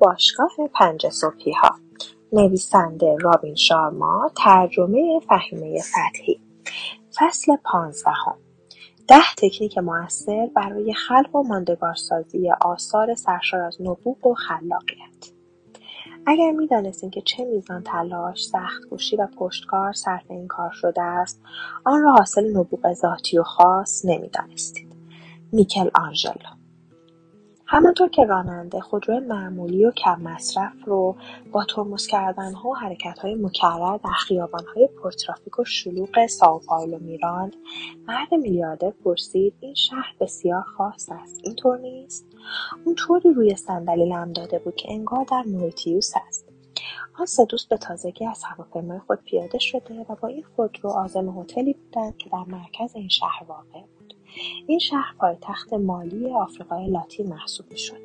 باشگاه 0.00 0.50
پنج 0.74 1.08
صبحی 1.08 1.52
ها 1.52 1.70
نویسنده 2.32 3.16
رابین 3.20 3.54
شارما 3.54 4.30
ترجمه 4.36 5.20
فهیمه 5.28 5.82
فتحی. 5.82 6.40
فصل 7.14 7.56
پانزدهم. 7.64 8.36
ده 9.08 9.34
تکنیک 9.38 9.78
موثر 9.78 10.50
برای 10.56 10.94
خلق 10.94 11.36
و 11.36 11.42
ماندگارسازی 11.42 12.50
آثار 12.60 13.14
سرشار 13.14 13.60
از 13.60 13.80
نبوغ 13.80 14.26
و 14.26 14.34
خلاقیت. 14.34 15.32
اگر 16.26 16.50
می‌دانستیم 16.50 17.10
که 17.10 17.20
چه 17.20 17.44
میزان 17.44 17.82
تلاش 17.82 18.46
سختکوشی 18.46 19.16
و 19.16 19.26
پشتکار 19.38 19.92
صرف 19.92 20.30
این 20.30 20.48
کار 20.48 20.70
شده 20.72 21.02
است 21.02 21.40
آن 21.84 22.02
را 22.02 22.12
حاصل 22.12 22.56
نبوغ 22.56 22.92
ذاتی 22.92 23.38
و 23.38 23.42
خاص 23.42 24.04
نمی‌دانستید. 24.04 24.92
میکل 25.52 25.90
آنژلو 25.94 26.59
همانطور 27.72 28.08
که 28.08 28.24
راننده 28.24 28.80
خودرو 28.80 29.20
معمولی 29.20 29.84
و 29.84 29.90
کم 29.90 30.22
مصرف 30.22 30.72
رو 30.86 31.16
با 31.52 31.64
ترمز 31.64 32.06
کردنها 32.06 32.68
و 32.68 32.76
حرکتهای 32.76 33.34
مکرر 33.34 33.96
در 33.96 34.10
خیابانهای 34.10 34.88
پرترافیک 35.02 35.58
و 35.58 35.64
شلوغ 35.64 36.26
سائوپائولو 36.26 36.98
میراند. 36.98 37.56
مرد 38.08 38.34
میلیاردر 38.34 38.90
پرسید 38.90 39.54
این 39.60 39.74
شهر 39.74 40.14
بسیار 40.20 40.62
خاص 40.62 41.08
است 41.10 41.40
اینطور 41.44 41.78
نیست؟ 41.78 42.26
اون 42.84 42.94
طوری 42.94 43.32
روی 43.32 43.54
صندلی 43.54 44.08
لم 44.08 44.32
داده 44.32 44.58
بود 44.58 44.74
که 44.74 44.92
انگار 44.92 45.24
در 45.30 45.42
موریتیوس 45.42 46.12
است. 46.28 46.48
آن 47.18 47.26
سه 47.26 47.44
دوست 47.44 47.68
به 47.68 47.76
تازگی 47.76 48.26
از 48.26 48.42
هواپیمای 48.44 48.98
خود 48.98 49.18
پیاده 49.24 49.58
شده 49.58 50.06
و 50.08 50.14
با 50.22 50.28
این 50.28 50.44
خودرو 50.56 50.90
عازم 50.90 51.38
هتلی 51.40 51.72
بودند 51.72 52.16
که 52.16 52.30
در 52.30 52.44
مرکز 52.46 52.96
این 52.96 53.08
شهر 53.08 53.44
واقع 53.48 53.80
بود. 53.80 53.99
این 54.66 54.78
شهر 54.78 55.14
پایتخت 55.18 55.72
مالی 55.72 56.34
آفریقای 56.34 56.90
لاتین 56.90 57.28
محسوب 57.28 57.66
می‌شد. 57.70 58.00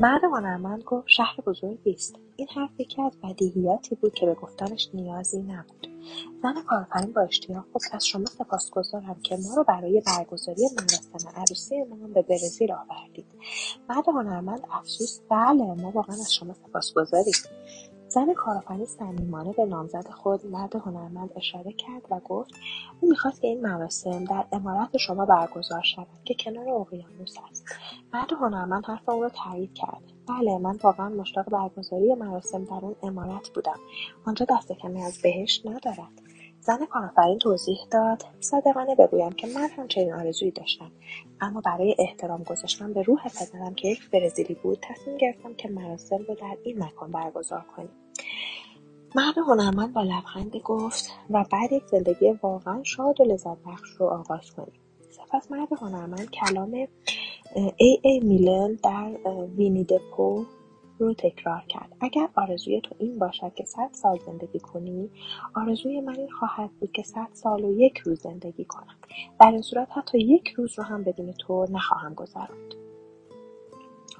مرد 0.00 0.24
هنرمند 0.24 0.82
گفت 0.82 1.08
شهر 1.08 1.36
بزرگی 1.46 1.92
است. 1.92 2.16
این 2.36 2.48
حرف 2.54 2.80
یکی 2.80 3.02
از 3.02 3.12
بدیهیاتی 3.22 3.94
بود 3.94 4.14
که 4.14 4.26
به 4.26 4.34
گفتنش 4.34 4.90
نیازی 4.94 5.42
نبود. 5.42 5.88
زن 6.42 6.62
کارآفرین 6.62 7.12
با 7.12 7.20
اشتیاق 7.20 7.64
گفت 7.74 7.94
از 7.94 8.06
شما 8.06 8.26
سپاسگزارم 8.26 9.16
که 9.22 9.36
ما 9.36 9.54
رو 9.56 9.64
برای 9.64 10.02
برگزاری 10.06 10.62
مراسم 10.78 11.40
عروسیمان 11.40 12.12
به 12.12 12.22
برزیل 12.22 12.72
آوردید. 12.72 13.26
مرد 13.88 14.08
هنرمند 14.08 14.60
افسوس 14.70 15.20
بله 15.30 15.64
ما 15.64 15.90
واقعا 15.90 16.16
از 16.16 16.34
شما 16.34 16.54
سپاسگزاریم 16.54 17.34
زن 18.14 18.34
کارآفرین 18.34 18.84
صمیمانه 18.84 19.52
به 19.52 19.64
نامزد 19.64 20.08
خود 20.10 20.46
مرد 20.46 20.76
هنرمند 20.76 21.30
اشاره 21.36 21.72
کرد 21.72 22.02
و 22.10 22.20
گفت 22.20 22.50
او 23.00 23.08
می‌خواست 23.08 23.40
که 23.40 23.48
این 23.48 23.60
مراسم 23.60 24.24
در 24.24 24.44
امارت 24.52 24.96
شما 24.96 25.24
برگزار 25.26 25.82
شود 25.82 26.06
که 26.24 26.34
کنار 26.34 26.68
اقیانوس 26.68 27.36
است. 27.50 27.64
مرد 28.14 28.32
هنرمند 28.32 28.84
حرف 28.86 29.08
او 29.08 29.22
را 29.22 29.28
تایید 29.28 29.74
کرد. 29.74 30.02
بله 30.28 30.58
من 30.58 30.78
واقعا 30.82 31.08
مشتاق 31.08 31.50
برگزاری 31.50 32.14
مراسم 32.14 32.64
در 32.64 32.80
اون 32.82 32.96
امارت 33.02 33.48
بودم. 33.48 33.78
آنجا 34.26 34.46
دست 34.50 34.72
کمی 34.72 35.02
از 35.02 35.22
بهشت 35.22 35.66
ندارد. 35.66 36.22
زن 36.60 36.86
کارآفرین 36.86 37.38
توضیح 37.38 37.78
داد 37.90 38.22
صادقانه 38.40 38.94
بگویم 38.94 39.32
که 39.32 39.46
من 39.46 39.68
هم 39.76 39.88
چنین 39.88 40.12
آرزویی 40.12 40.50
داشتم. 40.50 40.90
اما 41.40 41.60
برای 41.60 41.96
احترام 41.98 42.42
گذاشتن 42.42 42.92
به 42.92 43.02
روح 43.02 43.20
پدرم 43.28 43.74
که 43.74 43.88
یک 43.88 44.10
برزیلی 44.10 44.54
بود 44.54 44.78
تصمیم 44.82 45.16
گرفتم 45.16 45.54
که 45.54 45.68
مراسم 45.68 46.18
رو 46.28 46.34
در 46.34 46.56
این 46.64 46.84
مکان 46.84 47.12
برگزار 47.12 47.64
کنیم. 47.76 48.01
مرد 49.14 49.38
هنرمند 49.38 49.92
با 49.92 50.02
لبخندی 50.02 50.60
گفت 50.60 51.10
و 51.30 51.44
بعد 51.52 51.72
یک 51.72 51.86
زندگی 51.86 52.32
واقعا 52.42 52.82
شاد 52.82 53.20
و 53.20 53.24
لذت 53.24 53.56
بخش 53.66 53.90
رو 53.98 54.06
آغاز 54.06 54.50
کنیم. 54.50 54.80
سپس 55.10 55.50
مرد 55.50 55.68
هنرمند 55.80 56.30
کلام 56.30 56.86
ای 57.76 57.98
ای 58.02 58.20
میلن 58.20 58.78
در 58.84 59.10
وینی 59.56 59.84
دپو 59.84 60.44
رو 60.98 61.14
تکرار 61.14 61.64
کرد. 61.68 61.96
اگر 62.00 62.28
آرزوی 62.36 62.80
تو 62.80 62.94
این 62.98 63.18
باشد 63.18 63.54
که 63.54 63.64
صد 63.64 63.90
سال 63.92 64.18
زندگی 64.26 64.58
کنی 64.60 65.10
آرزوی 65.56 66.00
من 66.00 66.16
این 66.16 66.30
خواهد 66.30 66.70
بود 66.80 66.92
که 66.92 67.02
صد 67.02 67.28
سال 67.32 67.64
و 67.64 67.80
یک 67.80 67.98
روز 67.98 68.20
زندگی 68.20 68.64
کنم. 68.64 68.96
در 69.40 69.50
این 69.50 69.62
صورت 69.62 69.88
حتی 69.90 70.18
یک 70.18 70.48
روز 70.48 70.78
رو 70.78 70.84
هم 70.84 71.04
بدون 71.04 71.32
تو 71.32 71.66
نخواهم 71.70 72.14
گذراند. 72.14 72.81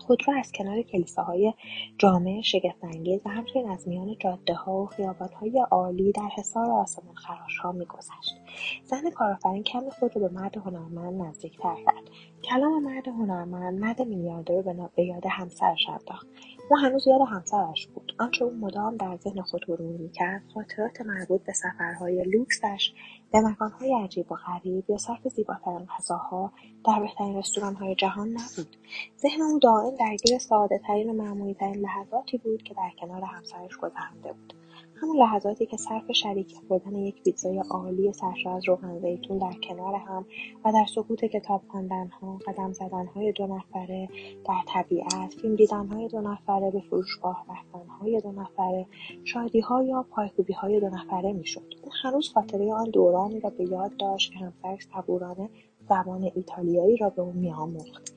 خود 0.06 0.28
را 0.28 0.34
از 0.34 0.52
کنار 0.52 0.82
کلیساهای 0.82 1.54
جامع 1.98 2.40
شگفتانگیز 2.40 3.20
و 3.24 3.28
همچنین 3.28 3.70
از 3.70 3.88
میان 3.88 4.16
جادهها 4.18 4.82
و 4.82 4.86
خیابانهای 4.86 5.64
عالی 5.70 6.12
در 6.12 6.28
حصار 6.36 6.70
آسمان 6.70 7.14
خراشها 7.14 7.72
میگذشت. 7.72 8.36
زن 8.84 9.10
کارآفرین 9.10 9.62
کم 9.62 9.90
خود 9.90 10.16
را 10.16 10.28
به 10.28 10.34
مرد 10.34 10.56
هنرمند 10.56 11.22
نزدیکتر 11.22 11.74
کرد. 11.74 12.04
کلام 12.44 12.82
مرد 12.82 13.08
هنرمند 13.08 13.80
مرد 13.80 14.02
میلیاردر 14.02 14.88
به 14.96 15.04
یاد 15.04 15.26
همسرش 15.30 15.88
انداخت. 15.88 16.26
او 16.70 16.78
هنوز 16.78 17.06
یاد 17.06 17.20
همسرش 17.28 17.86
بود. 17.86 18.12
آنچه 18.18 18.44
او 18.44 18.50
مدام 18.50 18.96
در 18.96 19.16
ذهن 19.16 19.42
خود 19.42 19.60
مرور 19.68 19.96
می‌کرد 19.98 20.42
خاطرات 20.54 21.00
مربوط 21.00 21.42
به 21.44 21.52
سفرهای 21.52 22.24
لوکسش 22.24 22.92
به 23.32 23.40
مکانهای 23.40 23.94
عجیب 24.04 24.32
و 24.32 24.34
غریب 24.34 24.90
یا 24.90 24.98
صرف 24.98 25.28
زیباترین 25.28 25.86
غذاها 25.98 26.52
در 26.86 27.00
بهترین 27.00 27.36
رستورانهای 27.36 27.94
جهان 27.94 28.28
نبود. 28.28 28.76
ذهن 29.18 29.42
او 29.42 29.58
دائم 29.58 29.96
درگیر 29.96 30.38
سادهترین 30.38 31.10
و 31.10 31.12
معمولیترین 31.12 31.76
لحظاتی 31.76 32.38
بود 32.38 32.62
که 32.62 32.74
در 32.74 32.90
کنار 33.00 33.22
همسرش 33.24 33.76
گذرانده 33.76 34.32
بود. 34.32 34.61
همون 35.02 35.16
لحظاتی 35.16 35.66
که 35.66 35.76
صرف 35.76 36.12
شریک 36.12 36.54
خوردن 36.68 36.96
یک 36.96 37.22
پیتزای 37.22 37.58
عالی 37.70 38.12
سرشار 38.12 38.56
از 38.56 38.68
روغن 38.68 38.98
زیتون 38.98 39.38
در 39.38 39.52
کنار 39.68 39.94
هم 39.94 40.26
و 40.64 40.72
در 40.72 40.86
سکوت 40.94 41.24
کتاب 41.24 41.62
خواندنها 41.68 42.38
قدم 42.46 42.72
زدنهای 42.72 43.32
دو 43.32 43.46
نفره 43.46 44.08
در 44.48 44.60
طبیعت 44.66 45.34
فیلم 45.42 45.56
دیدنهای 45.56 46.08
دو 46.08 46.20
نفره 46.20 46.70
به 46.70 46.80
فروشگاه 46.80 47.46
رفتنهای 47.50 48.20
دو 48.20 48.32
نفره 48.32 48.86
شادیها 49.24 49.82
یا 49.82 50.06
پایکوبیهای 50.10 50.80
دو 50.80 50.88
نفره 50.88 51.32
می‌شد. 51.32 51.74
او 51.82 51.90
هنوز 52.02 52.28
خاطره 52.28 52.72
آن 52.72 52.90
دورانی 52.90 53.40
را 53.40 53.50
به 53.50 53.64
یاد 53.64 53.96
داشت 53.96 54.32
که 54.32 54.38
همسرش 54.38 54.86
صبورانه 54.94 55.50
زبان 55.88 56.30
ایتالیایی 56.34 56.96
را 56.96 57.10
به 57.10 57.22
او 57.22 57.32
میآموخت. 57.32 58.14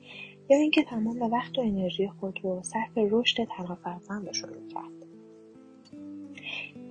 یا 0.50 0.58
اینکه 0.58 0.82
تمام 0.82 1.22
وقت 1.22 1.58
و 1.58 1.60
انرژی 1.60 2.08
خود 2.08 2.38
رو 2.42 2.62
صرف 2.62 2.92
رشد 2.96 3.44
تنها 3.44 3.74
فرزندش 3.74 4.44
می‌کرد 4.44 5.05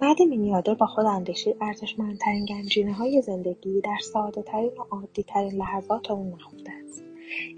مرد 0.01 0.21
مینیاردر 0.21 0.73
با 0.73 0.85
خود 0.85 1.05
اندیشید 1.05 1.55
ارزشمندترین 1.61 2.89
های 2.89 3.21
زندگی 3.21 3.81
در 3.81 3.97
سادهترین 4.01 4.71
و 4.77 4.83
عادیترین 4.91 5.53
لحظات 5.53 6.11
او 6.11 6.23
نهفته 6.23 6.71
است. 6.85 7.03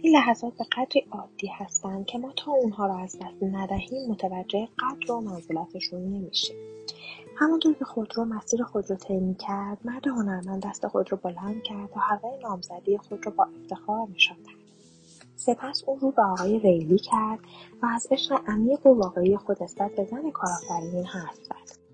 این 0.04 0.16
لحظات 0.16 0.54
به 0.58 0.66
قدری 0.72 1.06
عادی 1.12 1.48
هستند 1.48 2.06
که 2.06 2.18
ما 2.18 2.34
تا 2.36 2.52
اونها 2.52 2.88
را 2.88 2.98
از 2.98 3.16
دست 3.16 3.44
ندهیم 3.44 4.12
متوجه 4.12 4.68
قدر 4.80 5.12
و 5.12 5.22
منزلتشون 5.22 6.02
نمیشیم. 6.02 6.56
همانطور 7.36 7.74
که 7.74 7.86
خودرو 7.86 8.26
مسیر 8.26 8.64
خود 8.64 8.90
را 8.90 8.96
طی 8.96 9.36
کرد 9.40 9.78
مرد 9.86 10.08
هنرمند 10.08 10.66
دست 10.66 10.88
خود 10.88 11.12
را 11.12 11.20
بلند 11.24 11.64
کرد 11.64 11.90
و 11.96 12.00
هوای 12.00 12.40
نامزدی 12.44 12.98
خود 12.98 13.26
را 13.26 13.34
با 13.38 13.48
افتخار 13.62 14.08
نشان 14.16 14.38
دهد 14.38 14.58
سپس 15.36 15.84
او 15.88 16.00
رو 16.00 16.12
به 16.12 16.24
آقای 16.24 16.60
ریلی 16.60 16.98
کرد 16.98 17.40
و 17.84 17.86
از 17.96 18.08
عشق 18.12 18.42
عمیق 18.48 18.88
و 18.88 18.94
واقعی 18.94 19.38
خود 19.38 19.64
نسبت 19.64 19.96
به 19.96 20.04
زن 20.06 20.32
کارآفرین 20.32 21.06
حرف 21.06 21.36
زد. 21.36 21.87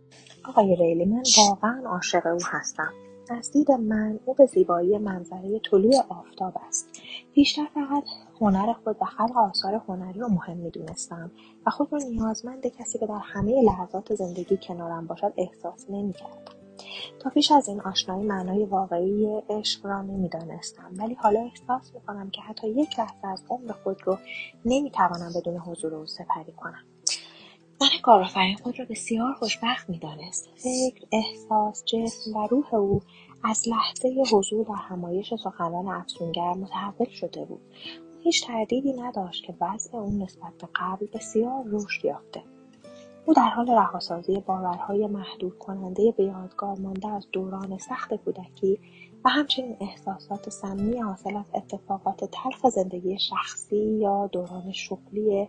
آقای 0.49 0.75
ریلی 0.75 1.05
من 1.05 1.23
واقعا 1.37 1.81
عاشق 1.85 2.25
او 2.25 2.39
هستم. 2.45 2.93
از 3.29 3.51
دید 3.51 3.71
من 3.71 4.19
او 4.25 4.33
به 4.33 4.45
زیبایی 4.45 4.97
منظره 4.97 5.59
طلوع 5.59 5.93
آفتاب 6.09 6.53
است. 6.67 6.89
بیشتر 7.33 7.65
فقط 7.73 8.03
هنر 8.41 8.73
خود 8.73 8.97
و 9.01 9.05
خلق 9.05 9.37
آثار 9.37 9.81
هنری 9.87 10.19
رو 10.19 10.27
مهم 10.27 10.57
می‌دونستم 10.57 11.31
و 11.65 11.69
خود 11.69 11.93
را 11.93 11.99
نیازمند 11.99 12.67
کسی 12.67 12.99
که 12.99 13.05
در 13.05 13.19
همه 13.23 13.61
لحظات 13.61 14.15
زندگی 14.15 14.57
کنارم 14.67 15.07
باشد 15.07 15.33
احساس 15.37 15.85
نمی‌کردم. 15.89 16.53
تا 17.19 17.29
پیش 17.29 17.51
از 17.51 17.67
این 17.67 17.81
آشنایی 17.81 18.27
معنای 18.27 18.65
واقعی 18.65 19.41
عشق 19.49 19.85
را 19.85 20.01
نمی‌دانستم. 20.01 20.91
ولی 20.97 21.13
حالا 21.13 21.39
احساس 21.39 21.93
می‌کنم 21.93 22.29
که 22.29 22.41
حتی 22.41 22.67
یک 22.69 22.99
لحظه 22.99 23.27
از 23.27 23.43
عمر 23.49 23.71
خود 23.71 23.97
رو 24.05 24.17
نمی‌توانم 24.65 25.31
بدون 25.35 25.57
حضور 25.57 25.95
او 25.95 26.05
سپری 26.05 26.51
کنم. 26.57 26.83
زن 27.79 27.87
کارآفرین 28.01 28.57
خود 28.57 28.79
را 28.79 28.85
بسیار 28.89 29.33
خوشبخت 29.33 29.89
می‌دانست. 29.89 30.49
فکر 30.55 31.05
احساس 31.11 31.83
جسم 31.85 32.35
و 32.35 32.47
روح 32.47 32.73
او 32.73 33.01
از 33.43 33.67
لحظه 33.67 34.23
حضور 34.31 34.65
در 34.65 34.73
همایش 34.75 35.33
سخنان 35.33 35.87
افسونگر 35.87 36.53
متحول 36.53 37.09
شده 37.09 37.45
بود. 37.45 37.61
او 38.15 38.21
هیچ 38.23 38.47
تردیدی 38.47 38.93
نداشت 38.93 39.43
که 39.43 39.55
وضع 39.61 39.97
او 39.97 40.23
نسبت 40.23 40.53
به 40.61 40.67
قبل 40.75 41.05
بسیار 41.13 41.63
رشد 41.65 42.05
یافته. 42.05 42.43
او 43.25 43.33
در 43.33 43.49
حال 43.49 43.69
رهاسازی 43.71 44.39
باورهای 44.39 45.07
محدود 45.07 45.57
کننده 45.57 46.13
به 46.17 46.23
یادگار 46.23 46.79
مانده 46.79 47.07
از 47.07 47.27
دوران 47.31 47.77
سخت 47.77 48.13
کودکی 48.13 48.79
و 49.25 49.29
همچنین 49.29 49.77
احساسات 49.81 50.49
سمی 50.49 50.97
حاصل 50.99 51.35
از 51.35 51.45
اتفاقات 51.53 52.25
تلخ 52.25 52.69
زندگی 52.69 53.19
شخصی 53.19 53.77
یا 53.77 54.27
دوران 54.27 54.71
شغلی 54.71 55.47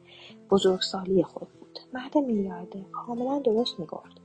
بزرگسالی 0.50 1.22
خود 1.22 1.48
بود. 1.48 1.63
مرد 1.92 2.18
میلیاردر 2.18 2.82
کاملا 2.92 3.38
درست 3.38 3.80
می‌گفت. 3.80 4.20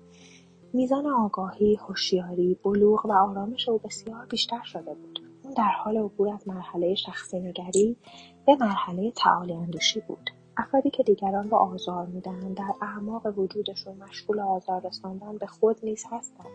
میزان 0.73 1.07
آگاهی 1.07 1.75
هوشیاری 1.75 2.57
بلوغ 2.63 3.05
و 3.05 3.11
آرامش 3.11 3.69
او 3.69 3.77
بسیار 3.77 4.25
بیشتر 4.25 4.63
شده 4.63 4.93
بود. 4.93 5.19
اون 5.43 5.53
در 5.53 5.71
حال 5.83 5.97
عبور 5.97 6.33
از 6.33 6.47
مرحله 6.47 6.95
شخصی 6.95 7.39
نگری 7.39 7.97
به 8.45 8.55
مرحله 8.55 9.11
تعالی 9.11 9.53
اندوشی 9.53 9.99
بود. 10.07 10.29
افرادی 10.57 10.89
که 10.89 11.03
دیگران 11.03 11.49
را 11.49 11.57
آزار 11.57 12.05
می‌دهند 12.05 12.57
در 12.57 12.73
اعماق 12.81 13.39
وجودشون 13.39 13.97
مشغول 13.97 14.39
آزار 14.39 14.87
رساندن 14.87 15.37
به 15.37 15.45
خود 15.45 15.77
نیز 15.83 16.05
هستند. 16.11 16.51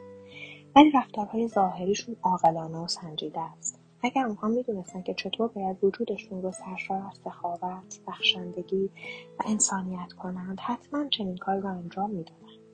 ولی 0.77 0.91
رفتارهای 0.91 1.49
ظاهریشون 1.49 2.17
عاقلانه 2.23 2.79
و 2.79 2.87
سنجیده 2.87 3.41
است. 3.41 3.84
اگر 4.05 4.27
اونها 4.27 4.49
می‌دونستن 4.49 5.03
که 5.03 5.15
چطور 5.15 5.49
باید 5.49 5.85
وجودشون 5.85 6.43
رو 6.43 6.53
سرشار 6.53 7.03
از 7.11 7.19
سخاوت 7.25 8.01
بخشندگی 8.07 8.91
و 9.39 9.43
انسانیت 9.47 10.13
کنند 10.13 10.61
حتما 10.61 11.09
چنین 11.09 11.37
کاری 11.37 11.61
رو 11.61 11.69
انجام 11.69 12.11
می‌دادند 12.11 12.65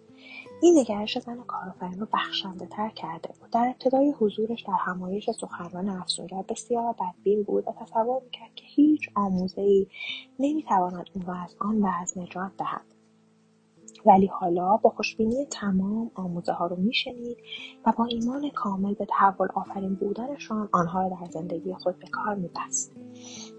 این 0.62 0.79
نگرش 0.79 1.19
زن 1.19 1.43
کارآفرین 1.47 2.00
رو 2.00 2.06
بخشنده 2.12 2.67
تر 2.67 2.88
کرده 2.88 3.29
بود. 3.41 3.50
در 3.50 3.67
ابتدای 3.67 4.15
حضورش 4.19 4.62
در 4.62 4.77
همایش 4.79 5.31
سخنران 5.31 5.88
افسونگر 5.88 6.43
بسیار 6.49 6.94
بدبین 7.00 7.43
بود 7.43 7.69
و 7.69 7.73
تصور 7.73 8.23
می‌کرد 8.25 8.55
که 8.55 8.65
هیچ 8.67 9.11
ای 9.56 9.87
نمی‌تواند 10.38 11.06
اون 11.15 11.27
را 11.27 11.35
از 11.35 11.56
آن 11.61 11.82
وضع 11.82 12.21
نجات 12.21 12.53
دهد. 12.59 12.90
ولی 14.06 14.26
حالا 14.26 14.76
با 14.76 14.91
خوشبینی 14.91 15.47
تمام 15.50 16.11
آموزه 16.14 16.52
ها 16.52 16.67
رو 16.67 16.76
میشنید 16.76 17.38
و 17.87 17.93
با 17.99 18.05
ایمان 18.05 18.50
کامل 18.50 18.94
به 18.94 19.06
تحول 19.11 19.49
آفرین 19.55 19.94
بودنشان 19.94 20.69
آنها 20.73 21.02
را 21.02 21.08
در 21.08 21.31
زندگی 21.31 21.75
خود 21.75 21.99
به 21.99 22.06
کار 22.06 22.35
میبست. 22.35 22.93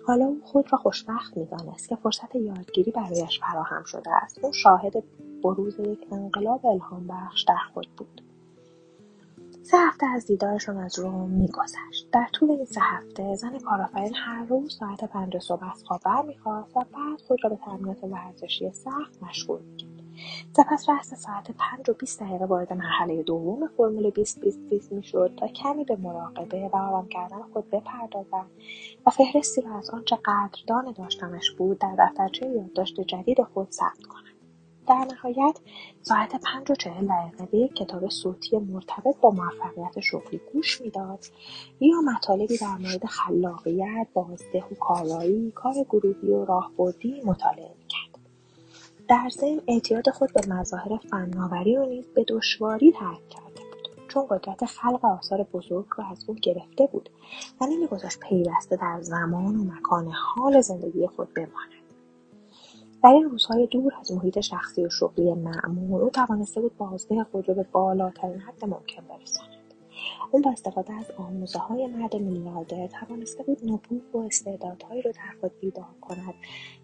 حالا 0.08 0.26
او 0.26 0.42
خود 0.44 0.74
را 0.74 0.78
خوشبخت 0.78 1.38
می‌دانست 1.38 1.90
که 1.90 1.96
فرصت 1.96 2.36
یادگیری 2.36 2.92
برایش 2.92 3.40
فراهم 3.40 3.84
شده 3.84 4.12
است. 4.24 4.46
او 4.46 4.54
شاهد 4.54 5.04
بروز 5.44 5.80
یک 5.80 6.08
انقلاب 6.12 6.62
بخش 7.10 7.44
در 7.44 7.56
خود 7.74 7.88
بود. 7.98 8.22
سه 9.64 9.78
هفته 9.78 10.06
از 10.06 10.26
دیدارشان 10.26 10.78
از 10.78 11.00
روم 11.00 11.30
میگذشت. 11.30 12.10
در 12.14 12.28
طول 12.34 12.52
این 12.52 12.66
سه 12.66 12.82
هفته 12.84 13.36
زن 13.36 13.60
کارآفرین 13.60 14.16
هر 14.16 14.46
روز 14.46 14.78
ساعت 14.80 15.04
پنج 15.04 15.38
صبح 15.38 15.72
از 15.72 15.84
خواب 15.84 16.02
برمیخواست 16.06 16.78
و 16.78 16.80
بعد 16.80 17.22
خود 17.28 17.40
را 17.44 17.50
به 17.50 17.56
تمرینات 17.56 18.04
ورزشی 18.04 18.72
سخت 18.72 19.24
مشغول 19.24 19.62
می‌کرد. 19.62 19.91
سپس 20.58 20.90
رأس 20.90 21.14
ساعت 21.14 21.52
پنج 21.52 21.90
و 21.90 21.94
بیست 21.94 22.24
دقیقه 22.24 22.46
وارد 22.46 22.74
مرحله 22.74 23.24
دوم 23.24 23.68
فرمول 23.78 24.10
20 24.10 24.40
20 24.40 24.60
20 24.70 24.92
می‌شد 24.92 25.34
تا 25.38 25.48
کمی 25.48 25.84
به 25.84 25.96
مراقبه 25.96 26.70
و 26.74 26.76
آرام 26.76 27.08
کردن 27.08 27.42
خود 27.54 27.70
بپردازد 27.70 28.46
و 29.08 29.10
فهرستی 29.10 29.62
را 29.62 29.78
از 29.78 29.90
آنچه 29.90 30.18
قدردان 30.26 30.92
داشتنش 30.92 31.52
بود 31.52 31.80
در 31.80 31.96
دفترچه 32.00 32.50
یادداشت 32.50 33.02
جدید 33.02 33.44
خود 33.44 33.72
ثبت 33.72 34.06
کند 34.10 34.32
در 34.88 35.08
نهایت 35.14 35.60
ساعت 36.02 36.36
پنج 36.36 36.72
و 36.72 36.76
چهل 36.76 37.08
دقیقه 37.08 37.46
به 37.46 37.58
یک 37.58 37.74
کتاب 37.74 38.10
صوتی 38.10 38.58
مرتبط 38.58 39.16
با 39.22 39.30
موفقیت 39.30 40.00
شغلی 40.00 40.42
گوش 40.54 40.82
می‌داد 40.82 41.26
یا 41.80 42.02
مطالبی 42.02 42.58
در 42.58 42.78
مورد 42.80 43.06
خلاقیت 43.06 44.08
بازده 44.14 44.64
و 44.72 44.76
کارایی 44.80 45.52
کار 45.52 45.74
گروهی 45.90 46.30
و 46.30 46.46
راهبردی 46.46 47.22
مطالعه 47.26 47.81
در 49.12 49.30
ضمن 49.30 49.62
اعتیاد 49.68 50.10
خود 50.10 50.34
به 50.34 50.54
مظاهر 50.54 50.98
فناوری 50.98 51.78
و 51.78 51.86
نیز 51.86 52.08
به 52.08 52.26
دشواری 52.28 52.92
ترک 52.92 53.30
کرده 53.30 53.62
بود. 53.72 54.08
چون 54.08 54.26
قدرت 54.30 54.66
خلق 54.66 55.06
آثار 55.06 55.44
بزرگ 55.44 55.86
را 55.98 56.06
از 56.06 56.26
او 56.28 56.36
گرفته 56.36 56.88
بود 56.92 57.10
و 57.62 57.66
نمیگذاشت 57.66 58.20
پیوسته 58.20 58.76
در 58.76 59.02
زمان 59.02 59.56
و 59.56 59.64
مکان 59.64 60.08
حال 60.08 60.62
زندگی 60.62 61.08
خود 61.08 61.34
بماند. 61.34 61.72
در 63.04 63.10
این 63.10 63.24
روزهای 63.24 63.68
دور 63.68 63.94
از 64.00 64.12
محیط 64.12 64.40
شخصی 64.40 64.86
و 64.86 64.90
شغلی 64.90 65.34
معمول 65.34 66.02
او 66.02 66.10
توانسته 66.10 66.62
بود 66.62 66.78
بازده 66.78 67.24
خود 67.24 67.50
را 67.50 67.56
به 67.56 67.66
بالاترین 67.72 68.40
حد 68.40 68.66
ممکن 68.66 69.04
برساند. 69.10 69.51
او 70.32 70.42
با 70.42 70.52
استفاده 70.52 70.94
از 70.94 71.12
آموزه 71.18 71.60
های 71.60 71.88
مرد 71.88 72.16
میلیاردر 72.16 72.88
توانسته 72.88 73.44
بود 73.44 73.60
نبوغ 73.64 74.16
و 74.16 74.18
استعدادهایی 74.18 75.02
را 75.02 75.12
در 75.12 75.40
خود 75.42 75.60
بیدار 75.60 75.96
کند 76.02 76.34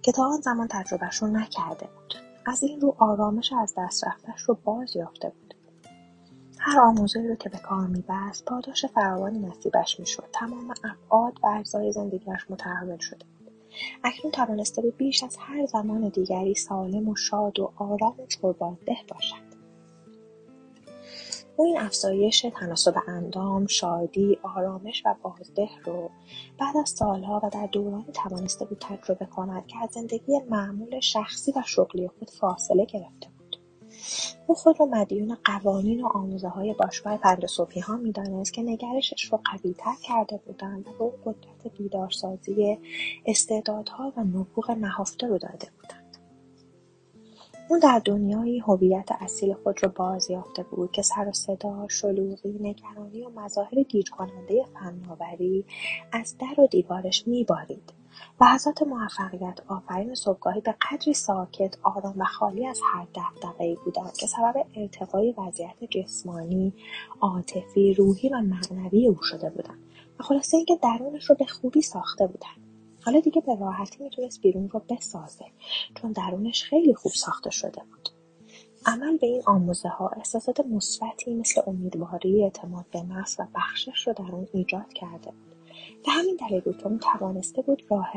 که 0.02 0.12
تا 0.12 0.24
آن 0.24 0.42
زمان 0.42 0.68
تجربهشون 0.68 1.38
نکرده 1.38 1.86
بود. 1.86 2.14
از 2.46 2.64
این 2.64 2.82
رو 2.82 2.96
آرامش 3.00 3.54
از 3.54 3.74
دست 3.78 4.08
رفتش 4.08 4.42
رو 4.42 4.58
باز 4.64 4.96
یافته 4.96 5.30
بود. 5.30 5.54
هر 6.60 6.80
آموزه‌ای 6.80 7.28
رو 7.28 7.36
که 7.36 7.50
به 7.50 7.58
کار 7.58 7.88
میبست 7.88 8.46
پاداش 8.46 8.86
فراوانی 8.86 9.40
نصیبش 9.40 10.00
می‌شد. 10.00 10.30
تمام 10.34 10.74
ابعاد 10.84 11.34
و 11.44 11.48
اجزای 11.48 11.92
زندگیش 11.92 12.50
متحول 12.50 12.98
شده 12.98 13.26
اکنون 14.04 14.32
توانسته 14.32 14.82
بود 14.82 14.98
بیش 14.98 15.24
از 15.24 15.38
هر 15.40 15.66
زمان 15.66 16.10
دیگری 16.10 16.56
سالم 16.56 17.10
و 17.10 17.16
شاد 17.16 17.60
و 17.60 17.72
آرام 17.76 18.16
و 18.20 18.26
پربازده 18.42 18.98
باشد. 19.08 19.47
او 21.60 21.66
این 21.66 21.78
افزایش 21.78 22.46
تناسب 22.56 22.96
اندام، 23.08 23.68
شادی، 23.68 24.38
آرامش 24.44 25.04
و 25.06 25.16
بازده 25.24 25.70
رو 25.86 26.10
بعد 26.60 26.78
از 26.78 26.90
سالها 26.90 27.42
و 27.44 27.50
در 27.50 27.68
دورانی 27.72 28.12
توانسته 28.14 28.66
بود 28.66 28.78
تجربه 28.82 29.26
کند 29.26 29.68
که 29.68 29.76
از 29.84 29.90
زندگی 29.92 30.40
معمول 30.50 31.00
شخصی 31.00 31.52
و 31.52 31.62
شغلی 31.66 32.08
خود 32.08 32.30
فاصله 32.30 32.86
گرفته 32.86 33.28
بود. 33.38 33.58
او 34.48 34.56
خود 34.56 34.80
را 34.80 34.86
مدیون 34.86 35.38
قوانین 35.46 36.04
و 36.04 36.50
های 36.50 36.74
باشگاه 36.74 37.18
پنج 37.18 37.46
ها 37.84 37.98
می‌دانست 37.98 38.54
که 38.54 38.62
نگرشش 38.62 39.24
رو 39.24 39.40
قویتر 39.52 39.96
کرده 40.04 40.38
بودند 40.46 40.88
و 40.88 40.92
به 40.92 41.04
او 41.04 41.14
قدرت 41.26 41.78
بیدارسازی 41.78 42.78
استعدادها 43.26 44.14
و 44.18 44.22
نبوغ 44.22 44.72
نهفته 44.72 45.28
رو 45.28 45.38
داده 45.38 45.68
بودند. 45.82 45.97
او 47.70 47.80
در 47.80 48.02
دنیایی 48.06 48.60
هویت 48.60 49.10
اصیل 49.20 49.54
خود 49.54 49.84
را 49.84 49.92
بازیافته 49.96 50.64
بود 50.64 50.92
که 50.92 51.02
سر 51.02 51.28
و 51.28 51.32
صدا، 51.32 51.88
شلوغی، 51.90 52.58
نگرانی 52.60 53.22
و 53.22 53.30
مظاهر 53.30 53.84
گیج 53.84 54.10
کننده 54.10 54.66
فناوری 54.74 55.66
از 56.12 56.38
در 56.38 56.62
و 56.62 56.68
دیوارش 56.68 57.28
میبارید. 57.28 57.94
لحظات 58.42 58.82
موفقیت 58.84 59.60
آفرین 59.68 60.16
صبحگاهی 60.16 60.62
به 60.62 60.76
قدری 60.92 61.14
ساکت، 61.14 61.78
آرام 61.84 62.16
و 62.18 62.26
خالی 62.26 62.68
از 62.68 62.80
هر 62.94 63.08
دغدغهای 63.16 63.78
بودند 63.86 64.14
که 64.14 64.28
سبب 64.28 64.66
ارتقای 64.76 65.34
وضعیت 65.38 65.84
جسمانی، 65.90 66.74
عاطفی، 67.22 67.94
روحی 67.94 68.30
و 68.30 68.42
معنوی 68.42 69.08
او 69.08 69.18
شده 69.22 69.50
بودند 69.50 69.80
و 70.20 70.24
خلاصه 70.24 70.58
اینکه 70.58 70.80
درونش 70.84 71.30
رو 71.30 71.36
به 71.36 71.46
خوبی 71.46 71.82
ساخته 71.82 72.28
بودند. 72.28 72.67
حالا 73.08 73.20
دیگه 73.20 73.42
به 73.42 73.56
راحتی 73.56 74.04
می‌تونست 74.04 74.42
بیرون 74.42 74.70
رو 74.70 74.82
بسازه 74.90 75.46
چون 75.96 76.12
درونش 76.12 76.64
خیلی 76.64 76.94
خوب 76.94 77.12
ساخته 77.12 77.50
شده 77.50 77.82
بود. 77.92 78.10
عمل 78.86 79.18
به 79.18 79.28
این 79.28 79.42
آموزه 79.46 79.90
ها 79.90 80.08
احساسات 80.08 80.60
مثبتی 80.60 81.34
مثل 81.34 81.62
امیدواری، 81.68 82.44
اعتماد 82.44 82.86
به 82.92 83.02
نفس 83.02 83.40
و 83.40 83.48
بخشش 83.56 84.08
رو 84.08 84.14
در 84.14 84.36
اون 84.36 84.48
ایجاد 84.54 84.94
کرده 84.94 85.32
بود. 85.32 85.56
به 86.06 86.12
همین 86.12 86.38
دلیل 86.50 86.60
بود 86.60 86.78
که 86.78 86.88
اون 86.88 87.00
توانسته 87.00 87.62
بود 87.62 87.84
راه 87.90 88.12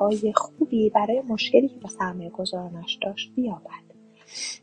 های 0.00 0.32
خوبی 0.36 0.90
برای 0.90 1.20
مشکلی 1.20 1.68
که 1.68 1.78
با 1.78 1.88
سرمایه 1.88 2.30
گذارانش 2.30 2.98
داشت 3.02 3.32
بیابد. 3.34 3.85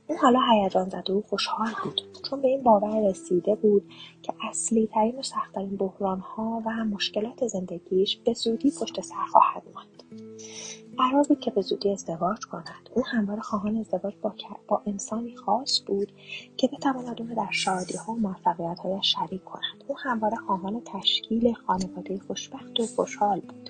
او 0.08 0.18
حالا 0.18 0.40
هیجان 0.52 0.90
زده 0.90 1.14
و 1.14 1.22
خوشحال 1.22 1.72
بود. 1.84 2.02
چون 2.30 2.42
به 2.42 2.48
این 2.48 2.64
باور 2.64 3.10
رسیده 3.10 3.56
بود 3.56 3.84
که 4.22 4.34
اصلی 4.50 4.88
ترین 4.94 5.20
و 5.20 5.24
سختترین 5.24 5.78
بحران 5.78 6.20
ها 6.20 6.64
و 6.66 6.70
مشکلات 6.70 7.48
زندگیش 7.48 8.18
به 8.18 8.34
زودی 8.34 8.72
پشت 8.82 9.02
سر 9.02 9.26
خواهد 9.32 9.64
ماند. 9.76 10.04
قرار 10.98 11.24
بود 11.24 11.40
که 11.40 11.52
به 11.52 11.62
زودی 11.62 11.92
ازدواج 11.92 12.46
کند. 12.46 12.90
او 12.94 13.06
همواره 13.06 13.42
خواهان 13.42 13.78
ازدواج 13.78 14.14
با, 14.22 14.34
با 14.68 14.82
انسانی 14.86 15.36
خاص 15.36 15.82
بود 15.88 16.12
که 16.58 16.68
بتواند 16.68 17.22
او 17.22 17.28
را 17.28 17.36
در 17.36 17.52
شادیها 17.52 18.14
و 18.14 18.20
موفقیتهایش 18.20 19.16
شریک 19.16 19.44
کند. 19.44 19.84
او 19.88 19.96
همواره 20.00 20.38
خواهان 20.38 20.82
تشکیل 20.86 21.54
خانواده 21.54 22.20
خوشبخت 22.28 22.80
و 22.80 22.86
خوشحال 22.86 23.40
بود. 23.40 23.70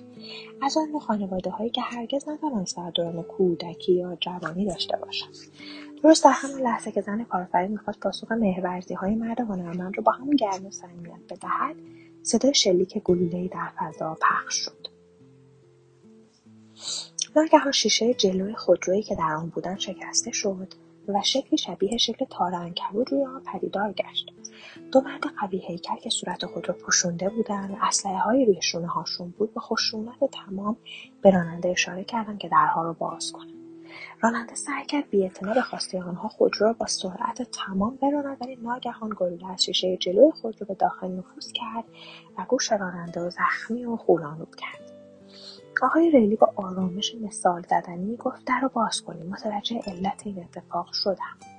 از 0.62 0.76
آن 0.76 0.98
خانواده 0.98 1.50
هایی 1.50 1.70
که 1.70 1.80
هرگز 1.80 2.28
نتوانست 2.28 2.76
در 2.76 2.90
دوران 2.90 3.22
کودکی 3.22 3.92
یا 3.92 4.16
جوانی 4.20 4.66
داشته 4.66 4.96
باشند. 4.96 5.34
درست 6.02 6.24
در 6.24 6.30
همان 6.30 6.60
لحظه 6.60 6.92
که 6.92 7.00
زن 7.00 7.24
کارآفرین 7.24 7.70
می‌خواست 7.70 8.00
پاسخ 8.00 8.32
مهرورزی 8.32 8.94
های 8.94 9.14
مرد 9.14 9.40
هنرمند 9.40 9.96
را 9.96 10.02
با 10.02 10.12
همون 10.12 10.36
گرمی 10.36 10.68
و 10.68 10.70
صمیمیت 10.70 11.20
بدهد 11.30 11.76
صدای 12.22 12.54
شلیک 12.54 12.98
گلولهای 12.98 13.48
در 13.48 13.68
فضا 13.78 14.18
پخش 14.20 14.54
شد. 14.54 14.88
ناگهان 17.36 17.72
شیشه 17.72 18.14
جلوی 18.14 18.54
خودرویی 18.54 19.02
که 19.02 19.14
در 19.14 19.34
آن 19.38 19.48
بودند 19.48 19.78
شکسته 19.78 20.32
شد 20.32 20.74
و 21.08 21.22
شکلی 21.24 21.58
شبیه 21.58 21.96
شکل 21.96 22.24
تار 22.30 22.72
روی 23.06 23.24
آن 23.24 23.42
پدیدار 23.52 23.92
گشت. 23.92 24.32
دو 24.94 25.00
مرد 25.00 25.24
قوی 25.40 25.58
هیکل 25.58 25.96
که 25.96 26.10
صورت 26.10 26.46
خود 26.46 26.68
را 26.68 26.74
پوشونده 26.74 27.28
بودند 27.28 27.70
و 27.70 27.76
اسلحههایی 27.82 28.44
روی 28.44 28.62
شونه 28.62 28.86
هاشون 28.86 29.34
بود 29.38 29.54
به 29.54 29.60
خشونت 29.60 30.24
تمام 30.32 30.76
به 31.22 31.30
راننده 31.30 31.68
اشاره 31.68 32.04
کردند 32.04 32.38
که 32.38 32.48
درها 32.48 32.82
را 32.82 32.92
باز 32.92 33.32
کند 33.32 33.52
راننده 34.20 34.54
سعی 34.54 34.84
کرد 34.86 35.10
بیاعتنا 35.10 35.54
به 35.54 35.60
خواسته 35.60 36.02
آنها 36.02 36.28
خودرو 36.28 36.66
را 36.66 36.72
با 36.72 36.86
سرعت 36.86 37.42
تمام 37.42 37.96
براند 37.96 38.36
ولی 38.40 38.56
ناگهان 38.56 39.10
گلوله 39.16 39.52
از 39.52 39.64
شیشه 39.64 39.96
جلوی 39.96 40.32
خودرو 40.42 40.66
به 40.66 40.74
داخل 40.74 41.08
نفوذ 41.08 41.52
کرد 41.52 41.84
و 42.38 42.44
گوش 42.48 42.72
راننده 42.72 43.20
و 43.20 43.30
زخمی 43.30 43.84
و 43.84 43.96
خولانوب 43.96 44.54
کرد. 44.54 44.92
آقای 45.82 46.10
ریلی 46.10 46.36
با 46.36 46.52
آرامش 46.56 47.14
مثال 47.14 47.62
زدنی 47.62 48.16
گفت 48.16 48.44
در 48.46 48.60
رو 48.62 48.68
باز 48.68 49.02
کنیم. 49.02 49.26
متوجه 49.26 49.80
علت 49.86 50.22
این 50.24 50.38
اتفاق 50.38 50.86
شدم. 50.92 51.53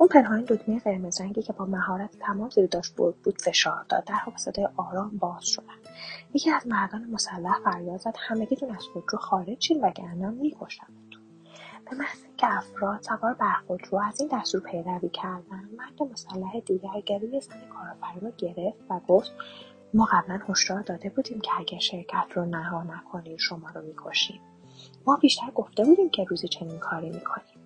اون 0.00 0.08
پنهان 0.08 0.44
دکمه 0.44 0.78
قرمز 0.78 1.20
رنگی 1.20 1.42
که 1.42 1.52
با 1.52 1.64
مهارت 1.64 2.18
تمام 2.18 2.50
زیر 2.50 2.66
داشت 2.66 2.96
برد 2.96 3.16
بود 3.16 3.42
فشار 3.42 3.84
داد. 3.88 4.04
در 4.04 4.18
با 4.26 4.36
صدای 4.36 4.68
آرام 4.76 5.18
باز 5.18 5.44
شدن 5.44 5.74
یکی 6.34 6.50
از 6.50 6.66
مردان 6.66 7.04
مسلح 7.04 7.58
فریاد 7.64 8.00
زد 8.00 8.14
همگیتون 8.18 8.70
از 8.70 8.82
خودرو 8.92 9.18
خارج 9.18 9.60
شید 9.60 9.76
وگرنه 9.82 10.30
میکشمتون 10.30 11.20
به 11.90 11.96
محض 11.96 12.18
که 12.36 12.56
افراد 12.56 13.02
سوار 13.02 13.34
بر 13.34 13.54
خودرو 13.66 13.98
از 13.98 14.20
این 14.20 14.30
دستور 14.32 14.60
پیروی 14.60 15.08
کردن 15.08 15.68
مرد 15.78 16.02
مسلح 16.12 16.60
دیگر 16.60 17.00
گروی 17.06 17.40
زن 17.40 17.60
کارآفرین 17.74 18.20
رو 18.20 18.30
گرفت 18.38 18.78
و 18.90 19.00
گفت 19.08 19.32
ما 19.94 20.08
قبلا 20.12 20.40
هشدار 20.48 20.82
داده 20.82 21.08
بودیم 21.08 21.40
که 21.40 21.50
اگر 21.58 21.78
شرکت 21.78 22.26
رو 22.34 22.44
نها 22.44 22.82
نکنین 22.82 23.36
شما 23.36 23.70
رو 23.74 23.82
می‌کشیم. 23.82 24.40
ما 25.06 25.16
بیشتر 25.16 25.50
گفته 25.54 25.84
بودیم 25.84 26.10
که 26.10 26.24
روزی 26.24 26.48
چنین 26.48 26.78
کاری 26.78 27.10
می‌کنیم. 27.10 27.59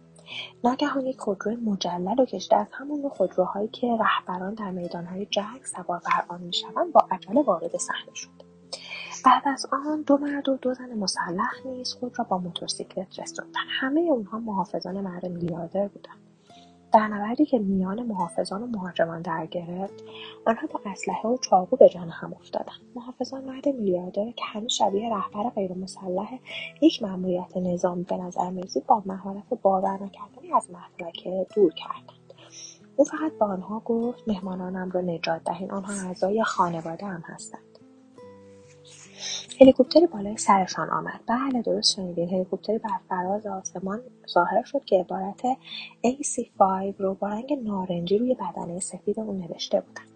ناگهان 0.64 1.06
یک 1.06 1.20
خودرو 1.20 1.56
مجلل 1.56 2.20
و 2.20 2.24
کشته 2.24 2.56
از 2.56 2.66
نوع 2.88 3.08
خودروهایی 3.08 3.68
که 3.68 3.86
رهبران 4.00 4.54
در 4.54 4.70
میدانهای 4.70 5.26
جنگ 5.26 5.64
سوار 5.64 5.98
بر 5.98 6.24
آن 6.28 6.40
می‌شوند 6.40 6.92
با 6.92 7.06
عجله 7.10 7.42
وارد 7.42 7.76
صحنه 7.76 8.14
شد. 8.14 8.44
بعد 9.24 9.42
از 9.46 9.66
آن 9.72 10.02
دو 10.02 10.16
مرد 10.16 10.48
و 10.48 10.56
دو 10.56 10.74
زن 10.74 10.94
مسلح 10.94 11.52
نیز 11.64 11.92
خود 11.94 12.18
را 12.18 12.24
با 12.24 12.38
موتورسیکلت 12.38 13.18
رسوندند 13.20 13.66
همه 13.80 14.00
اونها 14.00 14.38
محافظان 14.38 15.00
مرد 15.00 15.26
میلیاردر 15.26 15.88
بودند. 15.88 16.23
در 16.94 17.08
نبردی 17.08 17.46
که 17.46 17.58
میان 17.58 18.02
محافظان 18.02 18.62
و 18.62 18.66
مهاجمان 18.66 19.22
در 19.22 19.46
گرفت 19.46 20.04
آنها 20.46 20.66
با 20.66 20.80
اسلحه 20.86 21.28
و 21.28 21.36
چاقو 21.38 21.76
به 21.76 21.88
جان 21.88 22.08
هم 22.08 22.34
افتادند. 22.34 22.80
محافظان 22.96 23.44
مرد 23.44 23.68
میلیاردر 23.68 24.30
که 24.30 24.44
هنوز 24.44 24.72
شبیه 24.72 25.14
رهبر 25.14 25.50
غیرمسلح 25.50 26.38
یک 26.80 27.02
مأموریت 27.02 27.56
نظامی 27.56 28.02
به 28.02 28.16
نظر 28.16 28.50
می‌رسید 28.50 28.86
با 28.86 29.02
مهارت 29.06 29.54
باور 29.62 29.92
نکردنی 30.02 30.52
از 30.52 30.68
مهلکه 30.70 31.46
دور 31.54 31.72
کردند. 31.72 32.34
او 32.96 33.04
فقط 33.04 33.32
به 33.38 33.44
آنها 33.44 33.80
گفت 33.84 34.28
مهمانانم 34.28 34.90
را 34.90 35.00
نجات 35.00 35.44
دهین 35.44 35.70
آنها 35.70 36.08
اعضای 36.08 36.44
خانواده 36.44 37.06
هم 37.06 37.22
هستند. 37.26 37.73
هلیکوپتری 39.60 40.06
بالای 40.06 40.36
سرشان 40.36 40.90
آمد. 40.90 41.20
بله 41.26 41.62
درست 41.62 41.94
شنیدین 41.94 42.28
هلیکوپتری 42.28 42.78
بر 42.78 42.98
فراز 43.08 43.46
آسمان 43.46 44.00
ظاهر 44.34 44.62
شد 44.62 44.84
که 44.84 44.96
عبارت 44.96 45.42
AC-5 46.06 46.94
رو 46.98 47.14
با 47.14 47.28
رنگ 47.28 47.52
نارنجی 47.64 48.18
روی 48.18 48.34
بدنه 48.34 48.80
سفید 48.80 49.20
اون 49.20 49.38
نوشته 49.38 49.80
بودن. 49.80 50.14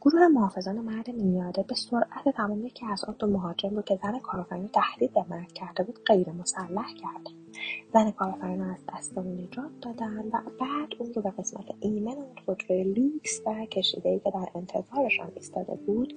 گروه 0.00 0.28
محافظان 0.28 0.76
مرد 0.76 1.10
میلیاردر 1.10 1.62
به 1.62 1.74
سرعت 1.74 2.28
تمام 2.36 2.66
یکی 2.66 2.86
از 2.86 3.04
آن 3.04 3.16
دو 3.18 3.26
مهاجم 3.26 3.76
رو 3.76 3.82
که 3.82 3.98
زن 4.02 4.18
کارآفرین 4.18 4.68
تهدید 4.68 5.14
به 5.14 5.24
مرگ 5.30 5.52
کرده 5.52 5.82
بود 5.82 6.04
غیر 6.06 6.30
مسلح 6.30 6.86
کردن 6.94 7.36
زن 7.92 8.10
کارآفرین 8.10 8.62
از 8.62 8.78
دست 8.94 9.18
نجات 9.18 9.70
دادن 9.82 10.18
و 10.18 10.40
بعد 10.60 10.88
اون 10.98 11.14
رو 11.14 11.22
به 11.22 11.30
قسمت 11.30 11.64
ایمن 11.80 12.12
اون 12.12 12.36
خودروی 12.46 12.84
لیکس 12.84 13.40
و 13.46 13.64
کشیدهای 13.64 14.20
که 14.20 14.30
در 14.30 14.48
انتظارشان 14.54 15.32
ایستاده 15.34 15.74
بود 15.74 16.14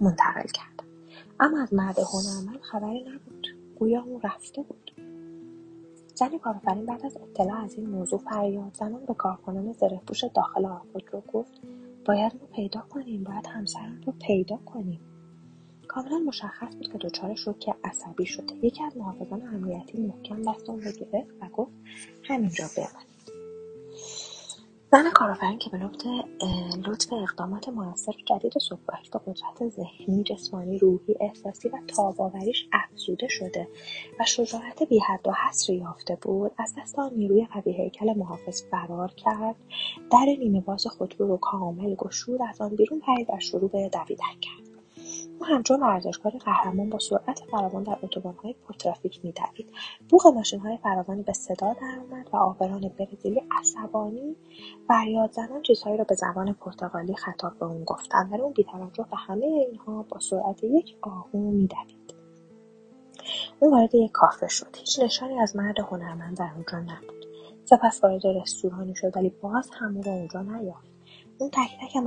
منتقل 0.00 0.46
کردن 0.54 0.95
اما 1.40 1.62
از 1.62 1.74
مرد 1.74 1.98
هنرمند 1.98 2.60
خبری 2.62 3.02
نبود. 3.02 3.46
گویا 3.78 4.02
اون 4.02 4.20
رفته 4.20 4.62
بود. 4.62 4.92
زن 6.14 6.38
کارآفرین 6.38 6.86
بعد 6.86 7.06
از 7.06 7.16
اطلاع 7.16 7.64
از 7.64 7.74
این 7.74 7.90
موضوع 7.90 8.18
فریاد 8.18 8.74
زنان 8.74 9.04
به 9.06 9.14
کارکنان 9.14 9.72
زرهپوش 9.72 10.24
داخل 10.24 10.64
آن 10.66 10.80
رو 11.12 11.20
گفت 11.20 11.60
باید 12.06 12.32
رو 12.32 12.46
پیدا 12.46 12.80
کنیم 12.90 13.24
باید 13.24 13.46
همسرم 13.46 14.00
رو 14.06 14.12
پیدا 14.12 14.56
کنیم. 14.56 15.00
کاملا 15.88 16.18
مشخص 16.18 16.74
بود 16.74 16.92
که 16.92 16.98
دچار 16.98 17.34
شوک 17.34 17.70
عصبی 17.84 18.26
شده. 18.26 18.54
یکی 18.66 18.84
از 18.84 18.96
محافظان 18.96 19.42
امنیتی 19.42 19.98
محکم 19.98 20.42
دست 20.42 20.70
اون 20.70 20.82
رو 20.82 20.92
گرفت 20.92 21.34
و 21.42 21.48
گفت 21.48 21.72
همینجا 22.24 22.64
بمانید 22.76 23.15
زن 24.96 25.10
کارآفرین 25.10 25.58
که 25.58 25.70
به 25.70 25.78
لطف 26.86 27.12
اقدامات 27.12 27.68
موثر 27.68 28.12
جدید 28.24 28.52
صبحگاهی 28.58 29.08
به 29.12 29.18
قدرت 29.18 29.68
ذهنی، 29.68 30.22
جسمانی، 30.22 30.78
روحی، 30.78 31.14
احساسی 31.20 31.68
و 31.68 31.78
تابآوریش 31.96 32.68
افزوده 32.72 33.28
شده 33.28 33.68
و 34.20 34.24
شجاعت 34.24 34.82
بیحد 34.82 35.20
و 35.26 35.32
حصری 35.32 35.76
یافته 35.76 36.18
بود. 36.22 36.52
از 36.58 36.74
دست 36.78 36.98
آن 36.98 37.14
نیروی 37.14 37.46
قوی 37.46 37.72
هیکل 37.72 38.12
محافظ 38.16 38.62
فرار 38.70 39.12
کرد. 39.16 39.56
در 40.12 40.36
نیمه 40.38 40.60
باز 40.60 40.86
خودرو 40.86 41.26
رو 41.26 41.36
کامل 41.36 41.94
گشود 41.94 42.40
از 42.48 42.60
آن 42.60 42.76
بیرون 42.76 43.00
پرید 43.00 43.30
و 43.30 43.40
شروع 43.40 43.70
به 43.70 43.88
دویدن 43.88 44.40
کرد. 44.40 44.65
او 45.38 45.46
همچون 45.46 45.80
ورزشکاری 45.80 46.38
قهرمان 46.38 46.90
با 46.90 46.98
سرعت 46.98 47.40
فراوان 47.50 47.82
در 47.82 47.98
اتوبانهای 48.02 48.54
پرترافیک 48.68 49.24
میدوید. 49.24 49.72
بوق 50.08 50.26
ماشینهای 50.26 50.76
فراوانی 50.76 51.22
به 51.22 51.32
صدا 51.32 51.72
درآمد 51.72 52.28
و 52.32 52.36
آبران 52.36 52.90
برزیلی 52.98 53.42
عصبانی 53.60 54.36
فریاد 54.88 55.32
زنان 55.32 55.62
چیزهایی 55.62 55.96
را 55.96 56.04
به 56.04 56.14
زبان 56.14 56.52
پرتغالی 56.52 57.14
خطاب 57.14 57.58
به 57.58 57.66
اون 57.66 57.84
گفتند. 57.84 58.32
ولی 58.32 58.42
اون 58.42 58.52
بیتوجه 58.52 59.06
به 59.10 59.16
همه 59.16 59.46
اینها 59.46 60.02
با 60.02 60.18
سرعت 60.18 60.64
یک 60.64 60.96
آهو 61.02 61.38
میدوید. 61.50 62.14
اون 63.60 63.72
وارد 63.72 63.94
یک 63.94 64.12
کافه 64.12 64.48
شد. 64.48 64.76
هیچ 64.76 65.00
نشانی 65.00 65.40
از 65.40 65.56
مرد 65.56 65.78
هنرمند 65.78 66.36
در 66.36 66.50
اونجا 66.54 66.78
نبود. 66.78 67.26
سپس 67.64 68.04
وارد 68.04 68.26
رستورانی 68.26 68.94
شد 68.94 69.16
ولی 69.16 69.30
باز 69.42 69.70
هم 69.72 69.96
او 69.96 70.02
را 70.02 70.12
اونجا 70.12 70.42
نیافت. 70.42 70.95
اون 71.38 71.50
تک 71.50 71.70
تک 71.80 71.98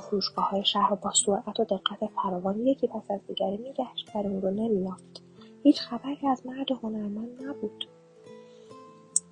فروشگاه 0.00 0.50
های 0.50 0.64
شهر 0.64 0.90
را 0.90 0.96
با 0.96 1.12
سرعت 1.26 1.60
و 1.60 1.64
دقت 1.64 2.10
فراوانی 2.16 2.70
یکی 2.70 2.86
پس 2.86 3.10
از 3.10 3.20
دیگری 3.26 3.56
میگشت 3.56 4.10
ولی 4.14 4.40
رو 4.40 4.50
نمییافت. 4.50 5.22
هیچ 5.62 5.80
خبری 5.80 6.28
از 6.28 6.46
مرد 6.46 6.70
هنرمند 6.82 7.44
نبود. 7.44 7.88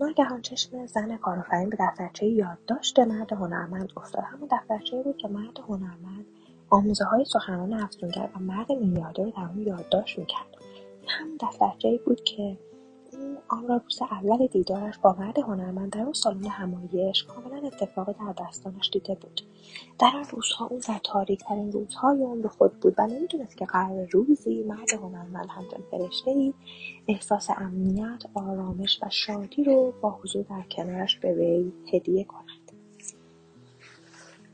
ناگهان 0.01 0.43
چشم 0.43 0.87
زن 0.87 1.17
کارآفرین 1.17 1.71
به 1.71 1.77
دفترچه 1.81 2.27
یادداشت 2.27 2.99
مرد 2.99 3.33
هنرمند 3.33 3.93
افتاد 3.97 4.25
همون 4.25 4.49
دفترچه 4.53 5.03
بود 5.03 5.17
که 5.17 5.29
مرد 5.29 5.59
هنرمند 5.69 6.27
آموزه 6.71 7.05
های 7.05 7.25
سخنان 7.25 7.73
افزونگر 7.73 8.29
و 8.37 8.39
مرد 8.39 8.73
میلیاردر 8.73 9.25
رو 9.25 9.31
در 9.31 9.49
اون 9.55 9.67
یادداشت 9.67 10.19
می‌کرد. 10.19 10.57
همون 11.09 11.37
دفترچه 11.41 12.01
بود 12.07 12.21
که 12.25 12.59
او 13.21 13.39
آن 13.49 13.69
را 13.69 13.77
روز 13.77 14.03
اول 14.03 14.47
دیدارش 14.47 14.99
با 14.99 15.17
مرد 15.19 15.39
هنرمند 15.39 15.93
در 15.93 16.01
اون 16.01 16.13
سالن 16.13 16.47
همایش 16.47 17.25
کاملا 17.25 17.67
اتفاقی 17.67 18.13
در 18.13 18.45
دستانش 18.45 18.91
دیده 18.93 19.15
بود. 19.15 19.41
در 19.99 20.11
آن 20.15 20.25
روزها 20.31 20.67
او 20.67 20.81
در 20.89 21.01
تاریکترین 21.05 21.73
روزهای 21.73 22.23
عمر 22.23 22.49
خود 22.49 22.81
بود 22.81 22.95
و 22.99 23.07
نمی‌دونست 23.07 23.57
که 23.57 23.65
قرار 23.65 24.09
روزی 24.11 24.63
مرد 24.63 24.93
هنرمند 24.93 25.49
همچون 25.51 25.81
فرشتهای 25.91 26.55
احساس 27.09 27.51
امنیت 27.51 28.23
آرامش 28.35 29.01
و 29.03 29.07
شادی 29.11 29.65
رو 29.65 29.95
با 30.01 30.11
حضور 30.11 30.45
در 30.51 30.63
کنارش 30.71 31.19
به 31.19 31.35
وی 31.35 31.73
هدیه 31.93 32.25
کند. 32.25 32.73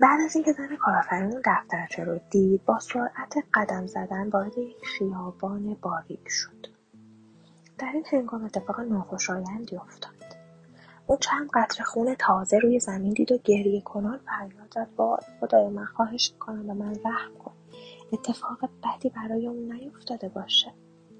بعد 0.00 0.20
از 0.24 0.36
اینکه 0.36 0.52
زن 0.52 0.76
کارآفرین 0.76 1.32
اون 1.32 1.42
دفترچه 1.44 2.04
رو 2.04 2.20
دید 2.30 2.64
با 2.64 2.78
سرعت 2.78 3.34
قدم 3.54 3.86
زدن 3.86 4.28
وارد 4.28 4.58
یک 4.58 4.76
خیابان 4.98 5.76
باریک 5.82 6.28
شد. 6.28 6.75
در 7.78 7.90
این 7.94 8.04
هنگام 8.12 8.44
اتفاق 8.44 8.80
ناخوشایندی 8.80 9.76
افتاد. 9.76 10.12
او 11.06 11.16
چند 11.16 11.50
قطره 11.54 11.84
خون 11.84 12.14
تازه 12.14 12.58
روی 12.58 12.80
زمین 12.80 13.12
دید 13.12 13.32
و 13.32 13.38
گریه 13.44 13.80
کنان 13.80 14.18
فریاد 14.18 14.72
زد. 14.74 14.88
وای 14.96 15.18
خدای 15.40 15.68
من 15.68 15.84
خواهش 15.84 16.32
می‌کنم 16.32 16.66
به 16.66 16.74
من 16.74 16.94
رحم 17.04 17.34
کن. 17.44 17.52
اتفاق 18.12 18.58
بدی 18.84 19.08
برای 19.08 19.46
اون 19.46 19.72
نیفتاده 19.72 20.28
باشه. 20.28 20.72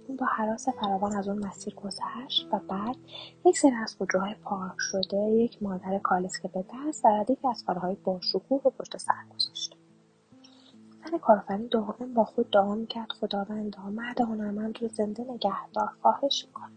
اون 0.09 0.17
با 0.17 0.27
حراس 0.27 0.69
فراوان 0.69 1.17
از 1.17 1.29
اون 1.29 1.47
مسیر 1.47 1.75
گذشت 1.75 2.49
و 2.53 2.59
بعد 2.59 2.97
یک 3.45 3.59
سری 3.59 3.75
از 3.83 3.95
خودروهای 3.95 4.35
پارک 4.35 4.75
شده 4.79 5.17
یک 5.17 5.63
مادر 5.63 5.99
کالسکه 5.99 6.49
به 6.49 6.65
دست 6.75 7.05
و 7.05 7.09
ردیفی 7.09 7.49
از 7.49 7.65
کارهای 7.67 7.97
باشکوه 8.05 8.61
رو 8.65 8.71
پشت 8.71 8.97
سر 8.97 9.25
گذاشت. 9.35 9.76
زن 11.11 11.19
کارآفرین 11.19 11.69
دائم 11.71 12.15
با 12.15 12.25
خود 12.25 12.51
دعا 12.51 12.75
می‌کرد. 12.75 13.13
خداوندا 13.21 13.83
مرد 13.83 14.21
هنرمند 14.21 14.83
رو 14.83 14.89
زنده 14.89 15.23
نگهدار 15.23 15.89
خواهش 16.03 16.45
می‌کنم. 16.47 16.73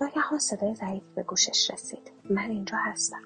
ناگهان 0.00 0.38
صدای 0.38 0.74
ضعیفی 0.74 1.06
به 1.14 1.22
گوشش 1.22 1.70
رسید. 1.70 2.12
من 2.30 2.50
اینجا 2.50 2.76
هستم. 2.80 3.22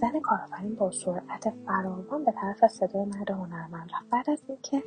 زن 0.00 0.20
کارآفرین 0.20 0.74
با 0.74 0.90
سرعت 0.90 1.50
فراوان 1.66 2.24
به 2.24 2.32
طرف 2.32 2.66
صدای 2.66 3.04
مرد 3.04 3.30
هنرمند 3.30 3.90
رفت. 3.94 4.10
بعد 4.10 4.30
از 4.30 4.42
اینکه 4.48 4.82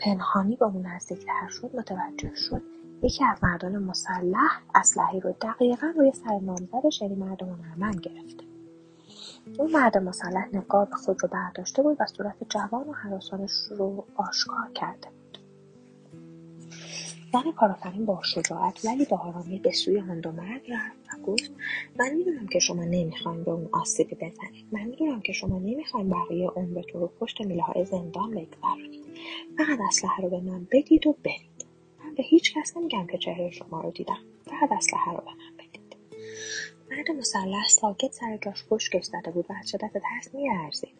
پنهانی 0.00 0.56
به 0.56 0.64
اون 0.64 0.86
نزدیکتر 0.86 1.48
شد 1.48 1.70
متوجه 1.76 2.34
شد 2.34 2.62
یکی 3.02 3.24
از 3.24 3.44
مردان 3.44 3.78
مسلح 3.78 4.62
اسلحه 4.74 5.18
رو 5.18 5.32
دقیقا 5.32 5.92
روی 5.96 6.12
سر 6.12 6.38
نامزدش 6.38 7.02
یعنی 7.02 7.14
مرد 7.14 7.42
هنرمند 7.42 8.00
گرفته. 8.00 8.49
اون 9.58 9.70
مرد 9.70 9.98
مسلح 9.98 10.48
نقاب 10.52 10.88
خود 10.90 11.22
رو 11.22 11.28
برداشته 11.28 11.82
بود 11.82 11.96
و 12.00 12.06
صورت 12.06 12.36
جوان 12.48 12.88
و 12.88 12.92
حراسانش 12.92 13.50
رو 13.70 14.04
آشکار 14.16 14.72
کرده 14.74 15.08
بود. 15.08 15.38
زن 17.32 17.52
کارآفرین 17.52 18.06
با 18.06 18.20
شجاعت 18.22 18.84
ولی 18.84 19.04
با 19.04 19.16
آرامی 19.16 19.58
به 19.58 19.72
سوی 19.72 20.00
آن 20.00 20.20
دو 20.20 20.32
مرد 20.32 20.60
رفت 20.70 20.98
و 21.14 21.22
گفت 21.22 21.50
من 21.98 22.14
می‌دونم 22.14 22.46
که 22.46 22.58
شما 22.58 22.84
نمی‌خواین 22.84 23.44
به 23.44 23.50
اون 23.50 23.68
آسیبی 23.72 24.14
بزنید. 24.14 24.66
من 24.72 24.84
می‌دونم 24.84 25.20
که 25.20 25.32
شما 25.32 25.58
نمی‌خواین 25.58 26.10
بقیه 26.10 26.48
عمرتون 26.48 27.00
رو 27.00 27.06
پشت 27.20 27.40
میله 27.40 27.62
های 27.62 27.84
زندان 27.84 28.30
بگذرونید 28.30 29.04
فقط 29.58 29.78
اسلحه 29.88 30.22
رو 30.22 30.30
به 30.30 30.40
من 30.40 30.66
بدید 30.72 31.06
و 31.06 31.16
برید. 31.24 31.66
من 32.04 32.14
به 32.14 32.22
هیچ 32.22 32.54
کس 32.54 32.76
نمیگم 32.76 33.06
که 33.06 33.18
چهره 33.18 33.50
شما 33.50 33.80
رو 33.80 33.90
دیدم. 33.90 34.18
فقط 34.44 34.72
اسلحه 34.72 35.12
رو 35.12 35.16
به 35.16 35.30
من. 35.30 35.49
مرد 37.00 37.10
مسلح 37.10 37.68
ساکت 37.68 38.12
سر 38.12 38.36
جاش 38.36 38.64
خشکش 38.70 39.04
زده 39.04 39.30
بود 39.30 39.46
و 39.50 39.52
از 39.60 39.70
شدت 39.70 39.92
ترس 39.92 40.34
میلرزید 40.34 40.94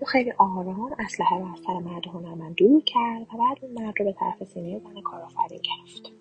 او 0.00 0.06
خیلی 0.06 0.32
آرام 0.38 0.96
اسلحه 0.98 1.38
را 1.38 1.52
از 1.52 1.58
سر 1.66 1.78
مرد 1.78 2.06
هنرمند 2.06 2.54
دور 2.54 2.82
کرد 2.82 3.22
و 3.22 3.36
بعد 3.38 3.58
اون 3.62 3.82
مرد 3.82 3.94
رو 3.98 4.04
به 4.04 4.12
طرف 4.12 4.44
سینه 4.44 4.78
زن 4.78 5.00
کارآفرین 5.00 5.60
گرفت. 5.62 6.12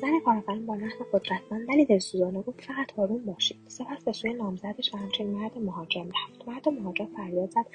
زن 0.00 0.20
کارآفرین 0.24 0.66
با 0.66 0.74
لحن 0.74 0.98
قدرتمند 1.12 1.68
ولی 1.68 1.84
دلسوزانه 1.84 2.42
گفت 2.42 2.60
فقط 2.60 2.98
آروم 2.98 3.24
باشید. 3.24 3.56
سپس 3.68 4.04
به 4.04 4.12
سوی 4.12 4.32
نامزدش 4.32 4.94
و 4.94 4.96
همچنین 4.96 5.30
مرد 5.30 5.58
مهاجم 5.58 6.08
رفت. 6.08 6.48
مرد 6.48 6.68
مهاجم 6.68 7.08
فریاد 7.16 7.50
زد 7.50 7.66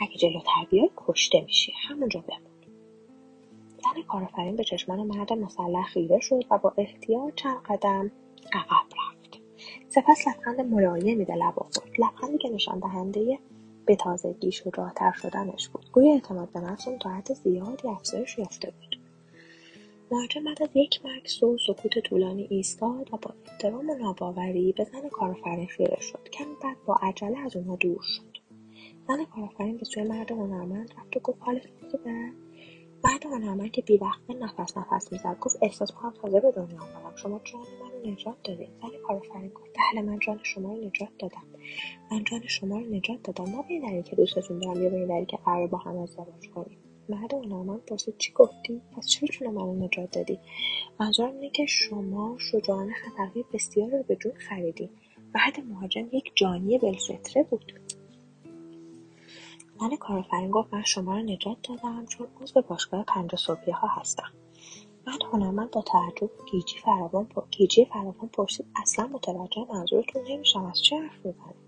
اگه 0.00 0.16
جلوتر 0.16 0.66
بیای 0.70 0.90
کشته 0.96 1.40
میشی. 1.40 1.72
همونجا 1.88 2.20
بمون. 2.20 2.50
زن 3.84 4.02
کارآفرین 4.08 4.56
به 4.56 4.64
چشمان 4.64 5.02
مرد 5.02 5.32
مسلح 5.32 5.84
خیره 5.84 6.20
شد 6.20 6.44
و 6.50 6.58
با 6.58 6.74
احتیاط 6.78 7.34
چند 7.34 7.56
قدم 7.62 8.10
عقب 8.52 8.86
رفت. 8.96 9.03
سپس 9.94 10.28
لبخند 10.28 10.60
ملایمی 10.60 11.24
به 11.24 11.34
لب 11.34 11.54
آورد 11.56 11.90
لبخندی 11.98 12.38
که 12.38 12.48
نشان 12.48 12.78
دهنده 12.78 13.38
به 13.86 13.96
تازگی 13.96 14.52
شجاعتر 14.52 15.12
شدنش 15.12 15.68
بود. 15.68 15.86
گویا 15.92 16.12
اعتماد 16.12 16.52
به 16.52 16.60
نفس 16.60 16.88
اون 16.88 16.98
تا 16.98 17.10
حد 17.10 17.32
زیادی 17.32 17.88
افزایش 17.88 18.38
یافته 18.38 18.70
بود. 18.70 18.98
مهاجم 20.10 20.44
بعد 20.44 20.62
از 20.62 20.68
یک 20.74 21.00
مکث 21.04 21.42
و 21.42 21.58
سکوت 21.66 21.98
طولانی 21.98 22.46
ایستاد 22.50 23.14
و 23.14 23.16
با 23.16 23.30
احترام 23.46 23.90
و 23.90 23.94
ناباوری 23.94 24.72
به 24.72 24.84
زن 24.84 25.08
کارآفرین 25.08 25.66
خیره 25.66 26.00
شد. 26.00 26.28
کمی 26.32 26.54
بعد 26.62 26.76
با 26.86 26.98
عجله 27.02 27.38
از 27.38 27.56
اونها 27.56 27.76
دور 27.76 28.02
شد. 28.02 28.38
زن 29.08 29.24
کارآفرین 29.24 29.76
به 29.76 29.84
سوی 29.84 30.02
مرد 30.02 30.30
هنرمند 30.30 30.90
رفت 30.98 31.16
و 31.16 31.20
گفت 31.20 31.38
حالت 31.40 31.62
خوبه؟ 31.90 32.30
مرد 33.04 33.26
هنرمند 33.26 33.70
که 33.70 33.82
بیوقفه 33.82 34.34
نفس 34.40 34.76
نفس 34.76 35.12
می‌زد 35.12 35.36
گفت 35.40 35.58
احساس 35.62 35.92
کنم 35.92 36.14
تازه 36.22 36.40
به 36.40 36.52
دنیا 36.52 36.82
آمدم. 36.82 37.16
شما 37.16 37.40
جان 37.44 37.60
منو 37.60 37.93
نجات 38.04 38.36
دادین 38.44 38.68
زن 38.82 38.88
کارآفرین 39.06 39.48
گفت 39.48 39.70
بله 39.74 40.02
من 40.02 40.18
جان 40.18 40.40
شما 40.42 40.74
رو 40.74 40.86
نجات 40.86 41.08
دادم 41.18 41.42
من 42.10 42.24
جان 42.24 42.46
شما 42.46 42.78
رو 42.78 42.94
نجات 42.94 43.22
دادم 43.22 43.44
نه 43.44 43.64
به 43.68 43.88
دلیل 43.88 44.02
که 44.02 44.16
دوستتون 44.16 44.58
دارم 44.58 44.82
یا 44.82 44.90
به 44.90 45.06
دلیل 45.06 45.24
که 45.24 45.36
قرار 45.36 45.66
با 45.66 45.78
هم 45.78 45.98
ازدواج 45.98 46.48
کنیم 46.54 46.78
مرد 47.08 47.34
هنرمند 47.34 47.84
پرسید 47.84 48.18
چی 48.18 48.32
گفتی 48.32 48.80
پس 48.96 49.06
چرا 49.06 49.28
جون 49.28 49.50
منو 49.50 49.84
نجات 49.84 50.10
دادی 50.10 50.38
منظورم 51.00 51.34
اینه 51.34 51.50
که 51.50 51.66
شما 51.66 52.36
شجاعانه 52.38 52.92
خطرهای 52.94 53.44
بسیار 53.52 53.90
رو 53.90 54.02
به 54.02 54.16
جون 54.16 54.32
خریدی 54.32 54.90
مرد 55.34 55.60
مهاجم 55.68 56.08
یک 56.12 56.32
جانی 56.34 56.78
بلفطره 56.78 57.42
بود 57.42 57.72
زن 59.80 59.96
کارآفرین 59.96 60.50
گفت 60.50 60.74
من 60.74 60.82
شما 60.82 61.16
رو 61.18 61.22
نجات 61.22 61.56
دادم 61.68 62.06
چون 62.06 62.26
عضو 62.42 62.62
باشگاه 62.62 63.04
پنج 63.04 63.36
صبحی 63.36 63.72
ها 63.72 63.88
هستم. 63.88 64.43
مرد 65.06 65.22
هنرمند 65.32 65.70
با 65.70 65.82
تعجب 65.82 66.30
گیجی 66.50 66.78
فراوان 66.78 67.28
گیجی 67.50 67.84
فراوان 67.84 68.28
پرسید 68.32 68.66
اصلا 68.82 69.06
متوجه 69.06 69.66
منظورتون 69.70 70.22
نمیشم 70.28 70.64
از 70.64 70.82
چه 70.82 70.96
حرف 70.96 71.26
می‌زنید 71.26 71.64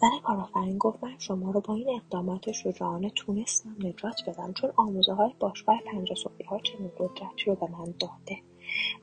زن 0.00 0.18
کارآفرین 0.24 0.78
گفت 0.78 1.04
من 1.04 1.18
شما 1.18 1.50
رو 1.50 1.60
با 1.60 1.74
این 1.74 1.88
اقدامات 1.88 2.52
شجاعانه 2.52 3.10
تونستم 3.10 3.76
نجات 3.78 4.14
بدم 4.26 4.52
چون 4.52 4.70
آموزه 4.76 5.12
های 5.12 5.30
باشگاه 5.40 5.80
پنج 5.92 6.14
صبحی 6.14 6.44
ها 6.44 6.58
چنین 6.58 6.90
قدرتی 6.98 7.44
رو 7.46 7.54
به 7.54 7.66
من 7.70 7.84
داده. 7.84 8.42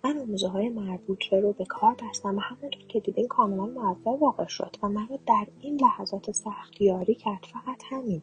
من 0.04 0.18
آموزه 0.18 0.48
های 0.48 0.70
مربوطه 0.70 1.39
رو 1.39 1.54
به 1.54 1.65
کار 1.65 1.96
بستم 1.96 2.38
و 2.38 2.39
همونطور 2.39 2.88
که 2.88 3.00
دیدین 3.00 3.27
کاملا 3.27 3.65
موفق 3.65 4.22
واقع 4.22 4.48
شد 4.48 4.75
و 4.84 4.89
من 4.89 5.08
رو 5.08 5.20
در 5.27 5.48
این 5.62 5.82
لحظات 5.82 6.32
سخت 6.32 6.82
یاری 6.82 7.15
کرد. 7.15 7.46
فقط 7.54 7.84
همین. 7.89 8.22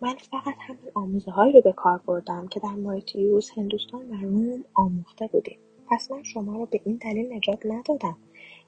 من 0.00 0.14
فقط 0.14 0.54
همین 0.58 0.90
آموزه 0.94 1.30
هایی 1.30 1.52
رو 1.52 1.60
به 1.60 1.72
کار 1.72 2.00
بردم 2.06 2.48
که 2.48 2.60
در 2.60 2.74
مایتیوس 2.74 3.50
هندوستان 3.56 4.10
و 4.10 4.14
روم 4.14 4.64
آموخته 4.74 5.26
بودیم. 5.26 5.58
پس 5.90 6.10
من 6.10 6.22
شما 6.22 6.56
رو 6.56 6.66
به 6.66 6.80
این 6.84 6.96
دلیل 6.96 7.32
نجات 7.32 7.66
ندادم 7.66 8.16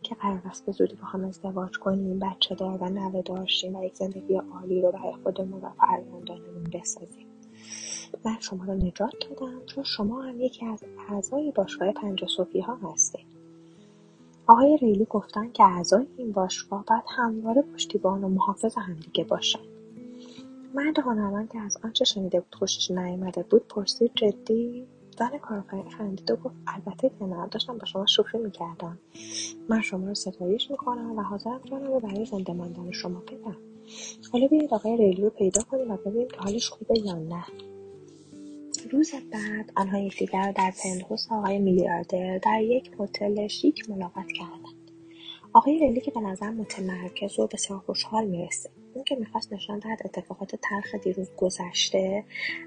که 0.03 0.15
قرار 0.15 0.43
است 0.45 0.67
به 0.67 0.73
زودی 0.73 0.95
با 0.95 1.07
هم 1.07 1.25
ازدواج 1.25 1.79
کنیم 1.79 2.19
بچه 2.19 2.55
دار 2.55 2.83
و 2.83 2.89
نوه 2.89 3.23
داشتیم 3.23 3.77
و 3.77 3.85
یک 3.85 3.95
زندگی 3.95 4.35
عالی 4.35 4.83
رو 4.83 4.93
برای 4.93 5.15
خودمون 5.23 5.61
و 5.61 5.71
فرزندانمون 5.71 6.65
بسازیم. 6.73 7.27
من 8.25 8.37
شما 8.41 8.65
رو 8.65 8.75
نجات 8.75 9.15
دادم 9.31 9.67
چون 9.67 9.85
شما 9.85 10.23
هم 10.23 10.41
یکی 10.41 10.67
از 10.67 10.85
اعضای 11.09 11.53
باشگاه 11.53 11.93
پنج 11.93 12.25
صوفی 12.25 12.61
ها 12.61 12.75
هستید. 12.75 13.27
آقای 14.47 14.77
ریلی 14.77 15.07
گفتن 15.11 15.53
که 15.53 15.65
اعضای 15.65 16.07
این 16.17 16.33
باشگاه 16.33 16.85
باید 16.85 17.05
همواره 17.17 17.63
پشتیبان 17.63 18.25
و 18.25 18.29
محافظ 18.29 18.75
همدیگه 18.79 19.25
باشن. 19.25 19.70
مرد 20.75 20.99
هنرمند 20.99 21.53
که 21.53 21.59
از 21.59 21.77
آنچه 21.85 22.05
شنیده 22.05 22.41
بود 22.41 22.55
خوشش 22.55 22.91
نیامده 22.91 23.43
بود 23.43 23.69
پرسید 23.69 24.11
جدی 24.15 24.87
زن 25.19 25.39
کارآفرین 25.39 25.91
خندید 25.91 26.31
و 26.31 26.37
گفت 26.37 26.55
البته 26.67 27.11
که 27.19 27.25
نه 27.25 27.49
داشتم 27.49 27.79
با 27.79 27.85
شما 27.85 28.07
شوخی 28.07 28.39
می‌کردم. 28.39 28.99
من 29.69 29.81
شما 29.81 30.07
رو 30.07 30.15
ستایش 30.15 30.71
می‌کنم 30.71 31.19
و 31.19 31.23
حاضرم 31.23 31.61
جانم 31.65 31.87
رو 31.87 32.01
برای 32.01 32.25
زنده 32.25 32.53
ماندن 32.53 32.91
شما 32.91 33.21
بدم. 33.21 33.57
حالا 34.33 34.47
بیاید 34.47 34.75
آقای 34.75 34.97
ریلی 34.97 35.23
رو 35.23 35.31
پیدا 35.31 35.63
کنیم 35.63 35.91
و 35.91 35.97
ببینیم 35.97 36.29
که 36.29 36.37
حالش 36.39 36.69
خوبه 36.69 37.01
یا 37.01 37.15
نه. 37.15 37.45
روز 38.91 39.11
بعد 39.33 39.73
آنها 39.77 39.99
یکدیگر 39.99 40.47
را 40.47 40.53
در 40.53 40.73
پنتهوس 40.85 41.27
آقای 41.33 41.59
میلیاردر 41.59 42.39
در 42.39 42.63
یک 42.63 42.91
هتل 43.01 43.47
شیک 43.47 43.91
ملاقات 43.91 44.27
کردند. 44.27 44.91
آقای 45.53 45.79
ریلی 45.79 46.01
که 46.01 46.11
به 46.11 46.21
نظر 46.21 46.51
متمرکز 46.51 47.39
و 47.39 47.47
بسیار 47.47 47.79
خوشحال 47.79 48.27
می‌رسید 48.27 48.80
اون 48.95 49.05
که 49.05 49.17
می‌خواست 49.17 49.53
نشان 49.53 49.79
دهد 49.79 50.03
اتفاقات 50.05 50.57
تلخ 50.57 50.95
دیروز 50.95 51.31
گذشته 51.37 52.25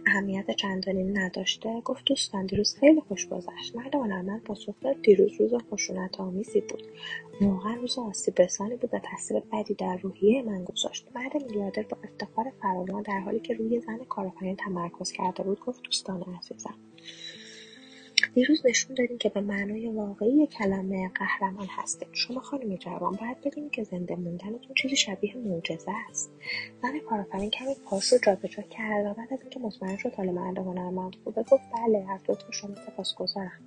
اهمیت 0.07 0.51
چندانی 0.51 1.03
نداشته 1.03 1.81
گفت 1.81 2.05
دوستان 2.05 2.45
دیروز 2.45 2.75
خیلی 2.75 3.01
خوش 3.01 3.27
گذشت. 3.27 3.75
مرد 3.75 3.95
هنرمند 3.95 4.43
پاسخ 4.43 4.75
داد 4.81 5.01
دیروز 5.01 5.31
روز 5.39 5.53
خشونت 5.71 6.19
آمیزی 6.19 6.61
بود. 6.61 6.83
واقعا 7.41 7.73
روز 7.73 7.99
آسیب 7.99 8.41
رسانی 8.41 8.75
بود 8.75 8.93
و 8.93 8.99
تاثیر 8.99 9.39
بدی 9.39 9.73
در 9.73 9.97
روحیه 9.97 10.41
من 10.41 10.63
گذاشت. 10.63 11.07
مرد 11.15 11.43
میلیاردر 11.43 11.83
با 11.83 11.97
افتخار 12.03 12.45
فراوان 12.61 13.01
در 13.01 13.19
حالی 13.19 13.39
که 13.39 13.53
روی 13.53 13.79
زن 13.79 13.97
کارآفرین 14.09 14.55
تمرکز 14.55 15.11
کرده 15.11 15.43
بود 15.43 15.59
گفت 15.59 15.83
دوستان 15.83 16.23
عزیزم 16.39 16.75
دیروز 18.35 18.65
نشون 18.65 18.95
دادین 18.95 19.17
که 19.17 19.29
به 19.29 19.41
معنای 19.41 19.89
واقعی 19.89 20.47
کلمه 20.47 21.11
قهرمان 21.15 21.67
هستین 21.69 22.07
شما 22.11 22.39
خانم 22.39 22.75
جوان 22.75 23.17
باید 23.21 23.41
بدونید 23.41 23.71
که 23.71 23.83
زنده 23.83 24.15
موندنتون 24.15 24.73
چیزی 24.75 24.95
شبیه 24.95 25.37
معجزه 25.37 25.91
است. 26.09 26.31
زن 26.81 26.99
کارآفرین 26.99 27.49
کمی 27.49 27.75
پاش 27.85 28.13
رو 28.13 28.17
جابجا 28.23 28.63
کرد 28.63 29.05
و 29.05 29.13
بعد 29.13 29.33
از 29.33 29.41
اینکه 29.41 29.59
مطمئن 29.59 29.97
شد 29.97 30.13
حال 30.13 30.31
مرد 30.31 30.57
هنرمند 30.57 31.15
خوبه 31.23 31.43
گفت 31.43 31.63
بله 31.73 32.05
از 32.11 32.21
لطف 32.29 32.51
شما 32.51 32.75
سپاسگزارم. 32.75 33.59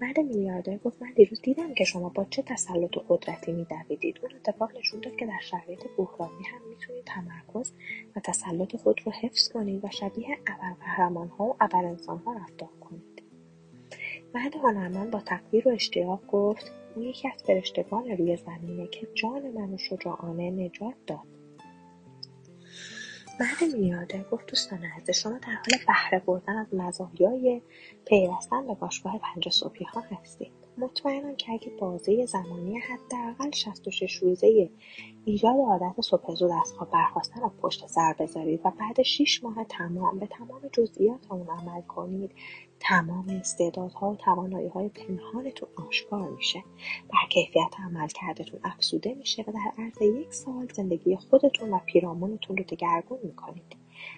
مرد 0.00 0.20
میلیاردر 0.20 0.76
گفت 0.76 1.02
من 1.02 1.12
دیروز 1.12 1.42
دیدم 1.42 1.74
که 1.74 1.84
شما 1.84 2.08
با 2.08 2.26
چه 2.30 2.42
تسلط 2.42 2.96
و 2.96 3.04
قدرتی 3.08 3.52
میدویدید. 3.52 4.18
اون 4.22 4.30
اتفاق 4.34 4.78
نشون 4.78 5.00
داد 5.00 5.16
که 5.16 5.26
در 5.26 5.40
شرایط 5.40 5.80
بحرانی 5.98 6.44
هم 6.52 6.68
می‌تونید 6.68 7.04
تمرکز 7.04 7.72
و 8.16 8.20
تسلط 8.20 8.76
خود 8.76 9.00
رو 9.06 9.12
حفظ 9.12 9.48
کنید 9.48 9.84
و 9.84 9.90
شبیه 9.90 10.38
ابرقهرمانها 10.46 11.44
و 11.44 11.56
ابرانسانها 11.60 12.32
رفتار 12.32 12.68
کنید. 12.80 13.15
مرد 14.34 14.54
هنرمند 14.54 15.10
با 15.10 15.20
تقدیر 15.20 15.68
و 15.68 15.70
اشتیاق 15.70 16.26
گفت 16.26 16.72
او 16.94 17.02
یکی 17.02 17.28
از 17.28 17.42
فرشتگان 17.42 18.08
روی 18.08 18.36
زمینه 18.36 18.86
که 18.86 19.08
جان 19.14 19.50
منو 19.50 19.78
شجاعانه 19.78 20.50
نجات 20.50 20.94
داد. 21.06 21.26
مرد 23.40 23.74
میلیاردر 23.74 24.22
گفت 24.22 24.46
دوستان 24.46 24.84
عزیز 24.84 25.16
شما 25.16 25.38
در 25.38 25.52
حال 25.52 25.80
بهره 25.86 26.18
بردن 26.26 26.56
از 26.56 26.74
مزایای 26.74 27.62
پیوستن 28.04 28.66
به 28.66 28.74
باشگاه 28.74 29.18
پنج 29.18 29.48
صبحی 29.48 29.84
ها 29.84 30.00
هستید. 30.00 30.65
مطمئنم 30.78 31.36
که 31.36 31.52
اگه 31.52 31.70
بازه 31.80 32.26
زمانی 32.26 32.78
حداقل 32.78 33.50
66 33.50 34.16
روزه 34.16 34.70
ایجاد 35.24 35.56
عادت 35.56 36.00
صبح 36.00 36.34
زود 36.34 36.50
از 36.50 36.72
خواب 36.72 36.90
برخواستن 36.90 37.40
را 37.40 37.52
پشت 37.62 37.86
سر 37.86 38.14
بذارید 38.18 38.60
و 38.64 38.70
بعد 38.70 39.02
6 39.02 39.44
ماه 39.44 39.64
تمام 39.64 40.18
به 40.18 40.26
تمام 40.26 40.60
جزئیات 40.72 41.20
آن 41.28 41.46
عمل 41.48 41.82
کنید. 41.82 42.30
تمام 42.80 43.28
استعدادها 43.28 44.10
و 44.10 44.16
تواناییهای 44.16 44.88
پنهانتون 44.88 45.68
آشکار 45.88 46.28
میشه. 46.28 46.64
بر 47.12 47.28
کیفیت 47.30 47.74
عملکردتون 47.78 48.60
افزوده 48.64 49.14
میشه 49.14 49.44
و 49.48 49.52
در 49.52 49.82
عرض 49.82 50.02
یک 50.02 50.34
سال 50.34 50.68
زندگی 50.74 51.16
خودتون 51.16 51.70
و 51.70 51.78
پیرامونتون 51.78 52.56
رو 52.56 52.64
دگرگون 52.64 53.18
می‌کنید. 53.22 53.76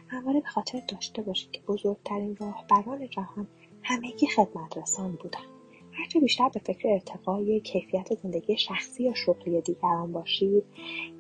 همواره 0.09 0.41
به 0.41 0.49
خاطر 0.49 0.83
داشته 0.89 1.23
باشید 1.23 1.51
که 1.51 1.61
بزرگترین 1.69 2.37
راهبران 2.37 3.09
جهان 3.09 3.49
همگی 3.83 4.27
خدمترسان 4.27 5.13
بودن. 5.13 5.58
هرچه 5.99 6.21
بیشتر 6.21 6.49
به 6.49 6.61
فکر 6.61 6.89
ارتقای 6.89 7.61
کیفیت 7.61 8.15
زندگی 8.23 8.57
شخصی 8.57 9.05
یا 9.05 9.15
شغلی 9.15 9.61
دیگران 9.61 10.13
باشید 10.13 10.65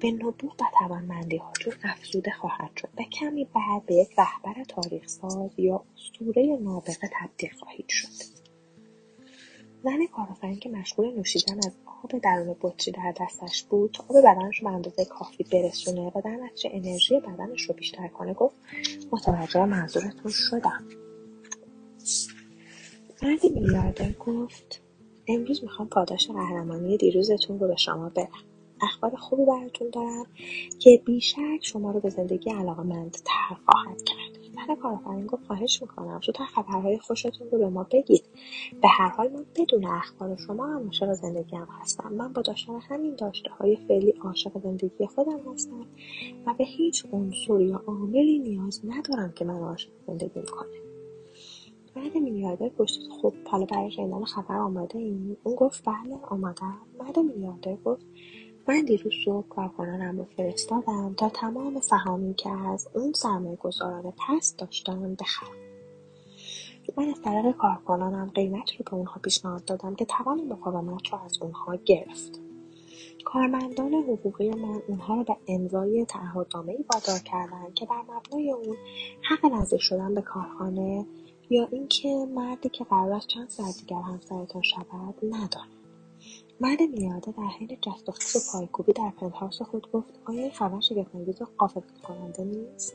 به 0.00 0.10
نبوغ 0.10 0.54
و 0.60 0.64
توانمندیهاتون 0.78 1.72
افزوده 1.84 2.30
خواهد 2.30 2.70
شد 2.76 2.88
و 2.98 3.02
کمی 3.02 3.44
بعد 3.44 3.86
به 3.86 3.94
یک 3.94 4.08
رهبر 4.18 4.64
تاریخساز 4.64 5.50
یا 5.58 5.84
اسطوره 5.96 6.58
نابغه 6.62 7.10
تبدیل 7.12 7.50
خواهید 7.60 7.88
شد. 7.88 8.08
زن 9.82 10.06
کارآفرین 10.06 10.58
که 10.58 10.68
مشغول 10.68 11.14
نوشیدن 11.14 11.56
از 11.56 11.76
آب 12.04 12.20
درون 12.20 12.56
بطری 12.60 12.92
در 12.92 13.14
دستش 13.20 13.62
بود 13.62 13.90
تا 13.90 14.04
آب 14.08 14.16
بدنش 14.24 14.60
به 14.60 14.68
اندازه 14.68 15.04
کافی 15.04 15.44
برسونه 15.44 16.12
و 16.14 16.20
در 16.24 16.30
نتیجه 16.30 16.70
انرژی 16.72 17.20
بدنش 17.20 17.62
رو 17.62 17.74
بیشتر 17.74 18.08
کنه 18.08 18.34
گفت 18.34 18.56
متوجه 19.12 19.64
منظورتون 19.64 20.32
شدم. 20.34 21.07
مرد 23.22 23.44
میلیاردر 23.44 24.12
گفت 24.12 24.82
امروز 25.28 25.62
می‌خوام 25.62 25.88
پاداش 25.88 26.26
قهرمانی 26.26 26.96
دیروزتون 26.96 27.58
رو 27.58 27.68
به 27.68 27.76
شما 27.76 28.08
بدم 28.08 28.28
اخبار 28.82 29.16
خوبی 29.16 29.44
براتون 29.44 29.90
دارم 29.90 30.26
که 30.78 31.02
بیشک 31.04 31.58
شما 31.62 31.90
رو 31.90 32.00
به 32.00 32.10
زندگی 32.10 32.50
علاقمندتر 32.50 33.56
خواهد 33.66 34.02
کرد. 34.02 34.42
زن 34.54 34.74
کارآفرین 34.74 35.26
گفت 35.26 35.46
خواهش 35.46 35.82
می‌کنم 35.82 36.20
زودتر 36.26 36.44
خبرهای 36.44 36.98
خوشتون 36.98 37.50
رو 37.50 37.58
به 37.58 37.68
ما 37.68 37.86
بگید. 37.92 38.24
به 38.82 38.88
هر 38.88 39.08
حال 39.08 39.28
من 39.32 39.44
بدون 39.56 39.84
اخبار 39.84 40.36
شما 40.36 40.66
هم 40.66 40.84
عاشق 40.84 41.12
زندگیم 41.12 41.66
هستم. 41.80 42.12
من 42.12 42.32
با 42.32 42.42
داشتن 42.42 42.80
همین 42.80 43.14
داشته 43.14 43.50
های 43.50 43.76
فعلی 43.76 44.14
عاشق 44.24 44.62
زندگی 44.62 45.06
خودم 45.06 45.52
هستم 45.52 45.86
و 46.46 46.54
به 46.58 46.64
هیچ 46.64 47.06
عنصر 47.12 47.60
یا 47.60 47.82
عاملی 47.86 48.38
نیاز 48.38 48.80
ندارم 48.84 49.32
که 49.32 49.44
من 49.44 49.60
عاشق 49.60 49.90
زندگی 50.06 50.42
کنه 50.42 50.87
مرد 51.98 52.16
میلیاردر 52.16 52.68
پرسید 52.68 53.10
خب 53.22 53.34
حالا 53.46 53.64
برای 53.64 53.90
شنیدن 53.90 54.24
خبر 54.24 54.56
آماده 54.56 54.98
این 54.98 55.36
اون 55.42 55.54
گفت 55.54 55.84
بله 55.84 56.16
آمادم. 56.22 56.78
مرد 56.98 57.18
میلیاردر 57.18 57.76
گفت 57.76 58.06
من 58.68 58.84
دیروز 58.84 59.12
صبح 59.24 59.48
کارکنانم 59.48 60.18
رو 60.18 60.24
فرستادم 60.36 61.14
تا 61.14 61.28
تمام 61.28 61.80
سهامی 61.80 62.34
که 62.34 62.50
از 62.50 62.88
اون 62.94 63.12
سرمایه 63.12 63.56
گذاران 63.56 64.12
پست 64.12 64.58
داشتن 64.58 65.14
بخرم. 65.14 65.56
من 66.96 67.08
از 67.08 67.22
طریق 67.22 67.56
کارکنانم 67.56 68.30
قیمت 68.34 68.70
رو 68.70 68.84
به 68.90 68.94
اونها 68.94 69.20
پیشنهاد 69.24 69.64
دادم 69.64 69.94
که 69.94 70.04
توان 70.04 70.40
مقاومت 70.40 71.08
رو 71.08 71.18
از 71.24 71.42
اونها 71.42 71.76
گرفت. 71.84 72.40
کارمندان 73.24 73.94
حقوقی 73.94 74.50
من 74.50 74.82
اونها 74.88 75.14
رو 75.14 75.24
به 75.24 75.36
امضای 75.48 76.04
تعهدنامهای 76.04 76.84
وادار 76.94 77.18
کردند 77.18 77.74
که 77.74 77.86
بر 77.86 78.02
مبنای 78.02 78.50
اون 78.50 78.76
حق 79.30 79.46
نزدیک 79.52 79.80
شدن 79.80 80.14
به 80.14 80.22
کارخانه 80.22 81.06
یا 81.50 81.68
اینکه 81.72 82.08
مردی 82.08 82.68
که 82.68 82.84
قرار 82.84 83.12
است 83.12 83.26
چند 83.26 83.48
ساعت 83.48 83.78
دیگر 83.78 84.00
همسرتان 84.00 84.62
شود 84.62 85.14
ندارد. 85.22 85.68
مرد 86.60 86.80
میلیاردر 86.80 87.32
در 87.32 87.48
حین 87.58 87.78
جست 87.82 88.08
و 88.08 88.12
خیز 88.12 88.36
و 88.36 88.38
پایکوبی 88.52 88.92
در 88.92 89.12
پنتهاوس 89.20 89.62
خود 89.62 89.92
گفت 89.92 90.20
آیا 90.24 90.42
این 90.42 90.50
خبر 90.50 90.80
شگفتانگیز 90.80 91.42
و 91.42 91.46
کننده 92.02 92.44
نیست؟ 92.44 92.94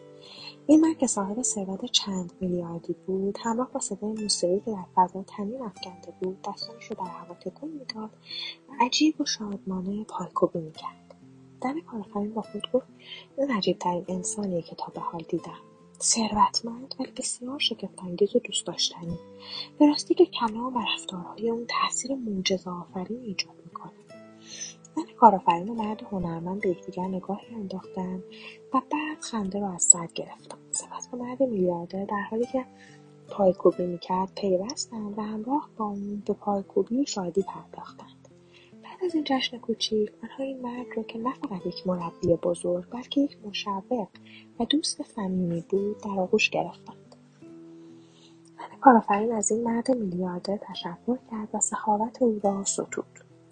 این 0.68 0.82
مرد 0.82 0.98
که 0.98 1.08
صاحب 1.08 1.42
ثروت 1.42 1.86
چند 1.86 2.34
میلیاردی 2.42 2.96
بود 3.08 3.38
همراه 3.42 3.72
با 3.72 3.80
صدای 3.80 4.12
موسیقی 4.12 4.60
که 4.60 4.72
در 4.72 4.86
فضا 4.96 5.24
تنین 5.24 5.62
افکنده 5.62 6.14
بود 6.22 6.42
دستانش 6.42 6.86
رو 6.86 6.96
در 6.96 7.12
هوا 7.12 7.34
تکون 7.34 7.70
می‌داد 7.70 8.10
و 8.70 8.74
عجیب 8.86 9.22
و 9.22 9.26
شادمانه 9.26 10.04
پایکوبی 10.04 10.60
می‌کرد. 10.60 11.16
زن 11.64 11.80
کارآفرین 11.82 12.34
با 12.34 12.42
خود 12.42 12.72
گفت 12.74 12.88
این 13.38 13.52
عجیبترین 13.52 14.06
انسانیه 14.08 14.62
که 14.62 14.76
تا 14.76 14.92
به 14.96 15.02
حال 15.02 15.24
دیدم. 15.30 15.73
ثروتمند 16.02 16.96
ولی 17.00 17.12
بسیار 17.12 17.60
شگفتانگیز 17.60 18.36
و 18.36 18.40
دوست 18.40 18.66
داشتنی. 18.66 19.18
به 19.80 19.88
راستی 19.88 20.14
که 20.14 20.26
کلام 20.26 20.76
و 20.76 20.82
رفتارهای 20.94 21.50
اون 21.50 21.66
تاثیر 21.66 22.12
آفرین 22.68 23.22
ایجاد 23.22 23.56
می‌کنه. 23.66 23.92
من 24.98 25.04
کارآفرین 25.20 25.70
و 25.70 25.74
مرد 25.74 26.02
هنرمند 26.12 26.62
به 26.62 26.70
یکدیگر 26.70 27.08
نگاهی 27.08 27.56
انداختن 27.56 28.24
و 28.74 28.82
بعد 28.92 29.22
خنده 29.22 29.60
رو 29.60 29.66
از 29.66 29.84
سر 29.84 30.08
گرفتم. 30.16 30.58
سپس 30.72 31.08
به 31.08 31.18
مرد 31.18 31.44
میلیاردر 31.44 32.06
در 32.06 32.22
حالی 32.32 32.46
که 32.46 32.66
پایکوبی 33.30 33.86
می‌کرد 33.86 34.32
پیوستند 34.36 35.20
و 35.20 35.22
همراه 35.22 35.70
با 35.78 35.86
اون 35.86 36.24
به 36.26 36.34
پایکوبی 36.34 37.02
و 37.02 37.06
شادی 37.06 37.44
از 39.06 39.16
این 39.16 39.24
جشن 39.24 39.58
کوچیک 39.58 40.12
آنها 40.24 40.44
این 40.44 40.62
مرد 40.62 40.86
رو 40.96 41.04
که 41.04 41.20
نه 41.20 41.34
فقط 41.34 41.66
یک 41.66 41.88
مربی 41.88 42.36
بزرگ 42.36 42.90
بلکه 42.90 43.22
یک 43.22 43.38
مشوق 43.46 44.08
و 44.60 44.66
دوست 44.66 45.04
صمیمی 45.04 45.64
بود 45.70 45.98
در 45.98 46.20
آغوش 46.20 46.50
گرفتند. 46.50 47.16
زن 48.58 48.78
کارآفرین 48.82 49.32
از 49.32 49.52
این 49.52 49.64
مرد 49.64 49.92
میلیاردر 49.92 50.58
تشکر 50.58 51.18
کرد 51.32 51.50
و 51.54 51.60
سخاوت 51.60 52.22
او 52.22 52.40
را 52.44 52.64
ستود. 52.64 53.06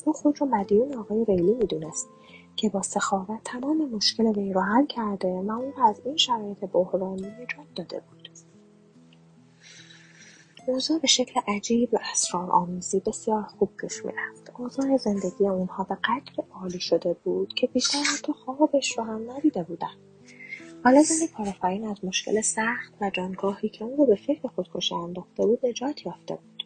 او 0.05 0.13
خود 0.13 0.41
را 0.41 0.47
مدیون 0.47 0.93
آقای 0.93 1.25
ریلی 1.25 1.53
می‌دونست 1.53 2.07
که 2.55 2.69
با 2.69 2.81
سخاوت 2.81 3.39
تمام 3.43 3.89
مشکل 3.89 4.25
وی 4.25 4.53
را 4.53 4.61
حل 4.61 4.85
کرده 4.85 5.27
و 5.27 5.51
او 5.51 5.73
را 5.77 5.89
از 5.89 6.01
این 6.05 6.17
شرایط 6.17 6.65
بحرانی 6.65 7.21
نجات 7.21 7.67
داده 7.75 7.99
بود. 8.09 8.29
اوضاع 10.67 10.99
به 10.99 11.07
شکل 11.07 11.39
عجیب 11.47 11.93
و 11.93 11.97
اسرارآمیزی 12.11 12.99
بسیار 12.99 13.43
خوب 13.43 13.69
پیش 13.77 14.05
می‌رفت. 14.05 14.40
اوضاع 14.59 14.97
زندگی 14.97 15.47
اونها 15.47 15.83
به 15.83 15.95
قدر 15.95 16.43
عالی 16.53 16.79
شده 16.79 17.13
بود 17.13 17.53
که 17.53 17.67
بیشتر 17.67 18.03
حتی 18.17 18.33
خوابش 18.33 18.97
رو 18.97 19.03
هم 19.03 19.31
ندیده 19.31 19.63
بودن. 19.63 19.95
حالا 20.83 21.03
زن 21.03 21.27
کارآفرین 21.37 21.87
از 21.87 22.05
مشکل 22.05 22.41
سخت 22.41 22.93
و 23.01 23.09
جانگاهی 23.09 23.69
که 23.69 23.85
اون 23.85 23.97
رو 23.97 24.05
به 24.05 24.15
فکر 24.15 24.47
خودکشی 24.47 24.95
انداخته 24.95 25.45
بود 25.45 25.65
نجات 25.65 26.05
یافته 26.05 26.35
بود. 26.35 26.63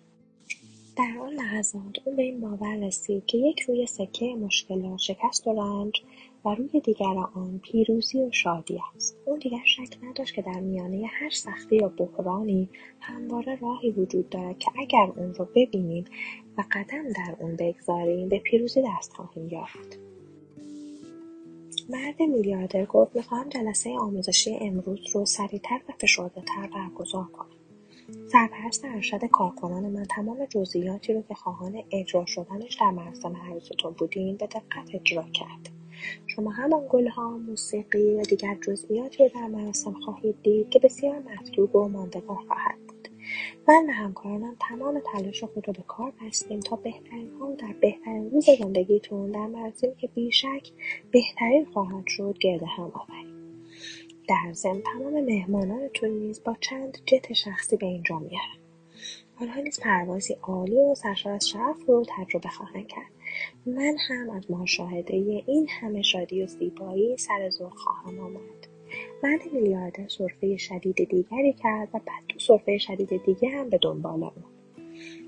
در 0.98 1.22
آن 1.22 1.34
لحظات 1.34 1.96
او 2.06 2.16
به 2.16 2.22
این 2.24 2.42
باور 2.42 2.88
رسید 2.88 3.26
که 3.26 3.38
یک 3.38 3.60
روی 3.60 3.86
سکه 3.86 4.36
مشکلات 4.36 4.98
شکست 4.98 5.48
و 5.48 5.54
رنج 5.54 6.02
و 6.46 6.50
روی 6.50 6.80
دیگر 6.80 7.18
آن 7.34 7.60
پیروزی 7.64 8.22
و 8.22 8.32
شادی 8.32 8.82
است. 8.96 9.18
اون 9.26 9.40
دیگر 9.40 9.64
شک 9.66 9.98
نداشت 10.04 10.36
که 10.36 10.42
در 10.42 10.60
میانه 10.60 11.08
هر 11.08 11.30
سختی 11.30 11.76
یا 11.76 11.88
بحرانی 11.88 12.70
همواره 13.00 13.60
راهی 13.62 13.92
وجود 13.92 14.30
دارد 14.30 14.60
که 14.60 14.72
اگر 14.80 15.12
اون 15.16 15.34
رو 15.34 15.48
ببینیم 15.56 16.06
و 16.58 16.64
قدم 16.72 17.10
در 17.10 17.36
اون 17.40 17.56
بگذاریم 17.56 18.30
به 18.30 18.40
پیروزی 18.40 18.84
دست 18.88 19.14
خواهیم 19.14 19.50
یافت. 19.50 20.00
مرد 21.90 22.22
میلیاردر 22.22 22.86
گفت 22.86 23.16
می‌خواهم 23.16 23.50
جلسه 23.50 23.90
آموزشی 24.00 24.58
امروز 24.62 25.00
رو 25.16 25.26
سریعتر 25.26 25.80
و 25.90 25.94
فشردهتر 26.00 26.70
برگزار 26.74 27.24
کنم. 27.24 27.50
سرپرست 28.32 28.86
ارشد 28.86 29.26
کارکنان 29.26 29.90
من 29.90 30.06
تمام 30.06 30.46
جزئیاتی 30.46 31.14
رو 31.14 31.22
که 31.22 31.34
خواهان 31.34 31.84
اجرا 31.92 32.26
شدنش 32.26 32.78
در 32.82 32.92
مراسم 32.92 33.36
عروستون 33.36 33.94
بودین 33.94 34.38
به 34.38 34.48
دقت 34.48 34.90
اجرا 34.94 35.24
کرد. 35.34 35.75
شما 36.28 36.52
همان 36.52 36.86
گلها، 36.90 37.38
موسیقی 37.38 38.16
و 38.16 38.22
دیگر 38.22 38.58
جزئیاتی 38.68 39.24
رو 39.24 39.30
در 39.36 39.48
مراسم 39.48 39.94
خواهید 39.94 40.36
دید 40.42 40.70
که 40.70 40.80
بسیار 40.80 41.20
مطلوب 41.20 41.76
و 41.76 41.88
ماندگار 41.88 42.38
خواهد 42.48 42.78
بود. 42.88 43.10
من 43.68 43.86
و 43.90 43.92
همکارانم 43.92 44.56
تمام 44.60 45.02
تلاش 45.14 45.44
خود 45.44 45.68
را 45.68 45.74
به 45.74 45.84
کار 45.88 46.14
بستیم 46.22 46.60
تا 46.60 46.76
بهترین 46.76 47.32
ها 47.40 47.52
در 47.52 47.74
بهترین 47.82 48.32
روز 48.32 48.46
زندگیتون 48.60 49.32
در 49.32 49.46
مراسمی 49.46 49.96
که 49.96 50.08
بیشک 50.08 50.72
بهترین 51.12 51.66
خواهد 51.66 52.08
شد 52.08 52.38
گرد 52.42 52.64
هم 52.64 52.92
آوریم. 52.94 53.36
در 54.28 54.54
ضمن 54.54 54.82
تمام 54.82 55.24
مهمانانتون 55.24 56.10
نیز 56.10 56.44
با 56.44 56.56
چند 56.62 56.98
جت 57.06 57.34
شخصی 57.34 57.78
به 57.78 57.86
اینجا 57.86 58.20
میارن 58.20 58.66
آنها 59.42 59.62
نیز 59.62 59.80
پروازی 59.80 60.34
عالی 60.34 60.78
و 60.78 60.96
سرشار 60.96 61.34
از 61.34 61.50
شرف 61.50 61.86
رو 61.88 62.06
تجربه 62.18 62.50
خواهند 62.50 62.88
کرد. 62.88 63.15
من 63.66 63.98
هم 64.10 64.30
از 64.30 64.52
مشاهده 64.52 65.14
این 65.46 65.68
همه 65.70 66.02
شادی 66.02 66.44
و 66.44 66.48
زیبایی 66.48 67.18
سر 67.18 67.50
زور 67.50 67.70
خواهم 67.70 68.20
آمد. 68.20 68.68
مرد 69.24 69.54
میلیاردر 69.54 70.08
سرفه 70.08 70.58
شدید 70.58 71.10
دیگری 71.10 71.54
کرد 71.54 71.90
و 71.94 72.00
بعد 72.00 72.24
دو 72.30 72.40
سرفه 72.40 72.78
شدید 72.78 73.24
دیگه 73.26 73.50
هم 73.50 73.70
به 73.70 73.80
دنبال 73.82 74.24
اون 74.24 74.44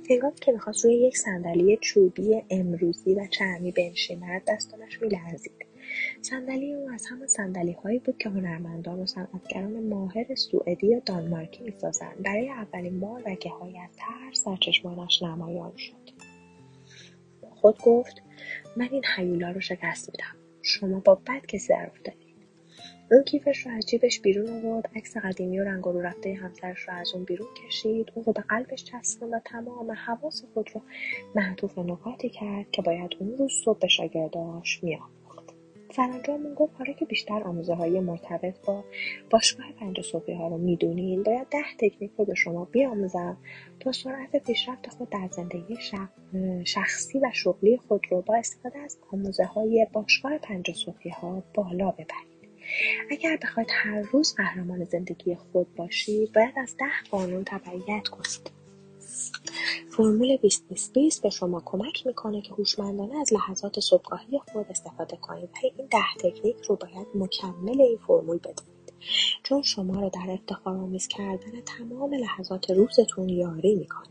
هنگامی 0.10 0.36
که 0.36 0.52
می‌خواست 0.52 0.86
روی 0.86 0.93
یک 0.93 1.17
صندلی 1.17 1.78
چوبی 1.82 2.41
امروزی 2.50 3.15
و 3.15 3.28
چرمی 3.28 3.72
بنشیند 3.72 4.41
دستانش 4.48 5.02
میلرزید. 5.02 5.67
صندلی 6.22 6.74
او 6.74 6.89
از 6.89 7.06
همان 7.06 7.28
صندلی 7.28 7.72
هایی 7.72 8.00
بود 8.00 8.17
که 8.17 8.30
هنرمندان 8.30 9.00
و 9.00 9.06
صنعتگران 9.06 9.88
ماهر 9.88 10.36
سوئدی 10.36 10.88
یا 10.88 11.00
دانمارکی 11.00 11.63
می‌سازند. 11.63 12.24
برای 12.24 12.50
اولین 12.50 13.00
بار 13.00 13.22
های 13.60 13.80
از 13.80 13.89
ترس 13.98 14.48
در 14.48 14.56
چشمانش 14.56 15.24
نمایان 15.24 15.78
شد. 15.78 16.16
خود 17.62 17.78
گفت 17.86 18.22
من 18.78 18.88
این 18.91 19.04
حیولا 19.15 19.52
رو 19.52 19.60
شکست 19.60 20.10
میدم. 20.10 20.48
شما 20.62 21.00
با 21.00 21.15
بد 21.15 21.46
کسی 21.46 21.67
در 21.67 21.86
افتادید 21.86 22.28
اون 23.12 23.24
کیفش 23.24 23.65
رو 23.65 23.72
از 23.72 23.86
جیبش 23.86 24.20
بیرون 24.20 24.50
آورد 24.50 24.89
عکس 24.96 25.17
قدیمی 25.17 25.60
و 25.60 25.63
رنگ 25.63 25.84
رو 25.84 26.02
رفته 26.02 26.34
همسرش 26.34 26.80
رو 26.80 26.93
از 26.93 27.12
اون 27.13 27.24
بیرون 27.24 27.48
کشید 27.67 28.12
اون 28.15 28.26
رو 28.26 28.34
به 28.34 28.41
قلبش 28.41 28.84
چسبوند 28.84 29.34
و 29.34 29.39
تمام 29.46 29.91
حواس 29.91 30.43
خود 30.54 30.70
رو 30.74 30.82
معطوف 31.36 31.78
نکاتی 31.78 32.30
کرد 32.30 32.72
که 32.72 32.82
باید 32.82 33.15
اون 33.20 33.38
روز 33.38 33.52
صبح 33.65 33.80
به 33.80 33.88
شاگرداش 33.88 34.84
میآموخت 34.84 35.16
سرانجام 35.95 36.54
گفت 36.54 36.73
حالا 36.78 36.93
که 36.93 37.06
بیشتر 37.06 37.43
آموزه 37.43 37.73
های 37.73 38.00
مرتبط 38.00 38.56
با 38.65 38.84
باشگاه 39.30 39.71
پنج 39.80 40.02
صبحی 40.02 40.34
ها 40.34 40.47
رو 40.47 40.58
می‌دونین 40.58 41.23
باید 41.23 41.47
ده 41.47 41.63
تکنیک 41.80 42.12
رو 42.17 42.26
به 42.26 42.36
شما 42.36 42.65
بیاموزم 42.65 43.38
تا 43.80 43.91
سرعت 43.91 44.43
پیشرفت 44.43 44.89
خود 44.89 45.10
در 45.10 45.30
زندگی 45.32 45.78
شخصی 46.65 47.19
و 47.19 47.32
شغلی 47.34 47.78
خود 47.78 48.02
رو 48.12 48.21
با 48.21 48.36
استفاده 48.36 48.80
از 48.80 48.97
آموزه 49.13 49.45
های 49.45 49.88
باشگاه 49.93 50.38
پنج 50.38 50.71
صبحی 50.71 51.10
ها 51.10 51.43
بالا 51.54 51.91
ببرید. 51.91 52.38
اگر 53.12 53.38
بخواید 53.43 53.69
هر 53.71 54.02
روز 54.02 54.36
قهرمان 54.36 54.84
زندگی 54.84 55.36
خود 55.36 55.76
باشید 55.76 56.34
باید 56.34 56.54
از 56.58 56.78
ده 56.78 57.10
قانون 57.12 57.43
تبعیت 57.43 58.08
کنید 58.08 58.57
فرمول 59.89 60.38
20 60.38 60.93
20 60.93 61.24
به 61.24 61.30
شما 61.30 61.62
کمک 61.65 62.08
می‌کنه 62.08 62.41
که 62.41 62.54
هوشمندانه 62.54 63.20
از 63.22 63.34
لحظات 63.34 63.80
صبحگاهی 63.80 64.39
خود 64.54 64.65
استفاده 64.70 65.17
کنید 65.17 65.50
ولی 65.56 65.74
این 65.78 65.88
ده 65.91 66.30
تکنیک 66.30 66.58
رو 66.62 66.76
باید 66.76 67.08
مکمل 67.15 67.82
این 67.82 67.98
فرمول 68.08 68.38
بدونید. 68.38 68.93
چون 69.43 69.62
شما 69.62 70.02
رو 70.02 70.10
در 70.10 70.32
افتخارآمیز 70.32 71.08
کردن 71.08 71.62
تمام 71.65 72.13
لحظات 72.13 72.72
روزتون 72.72 73.30
یاری 73.30 73.76
می‌کنه. 73.76 74.08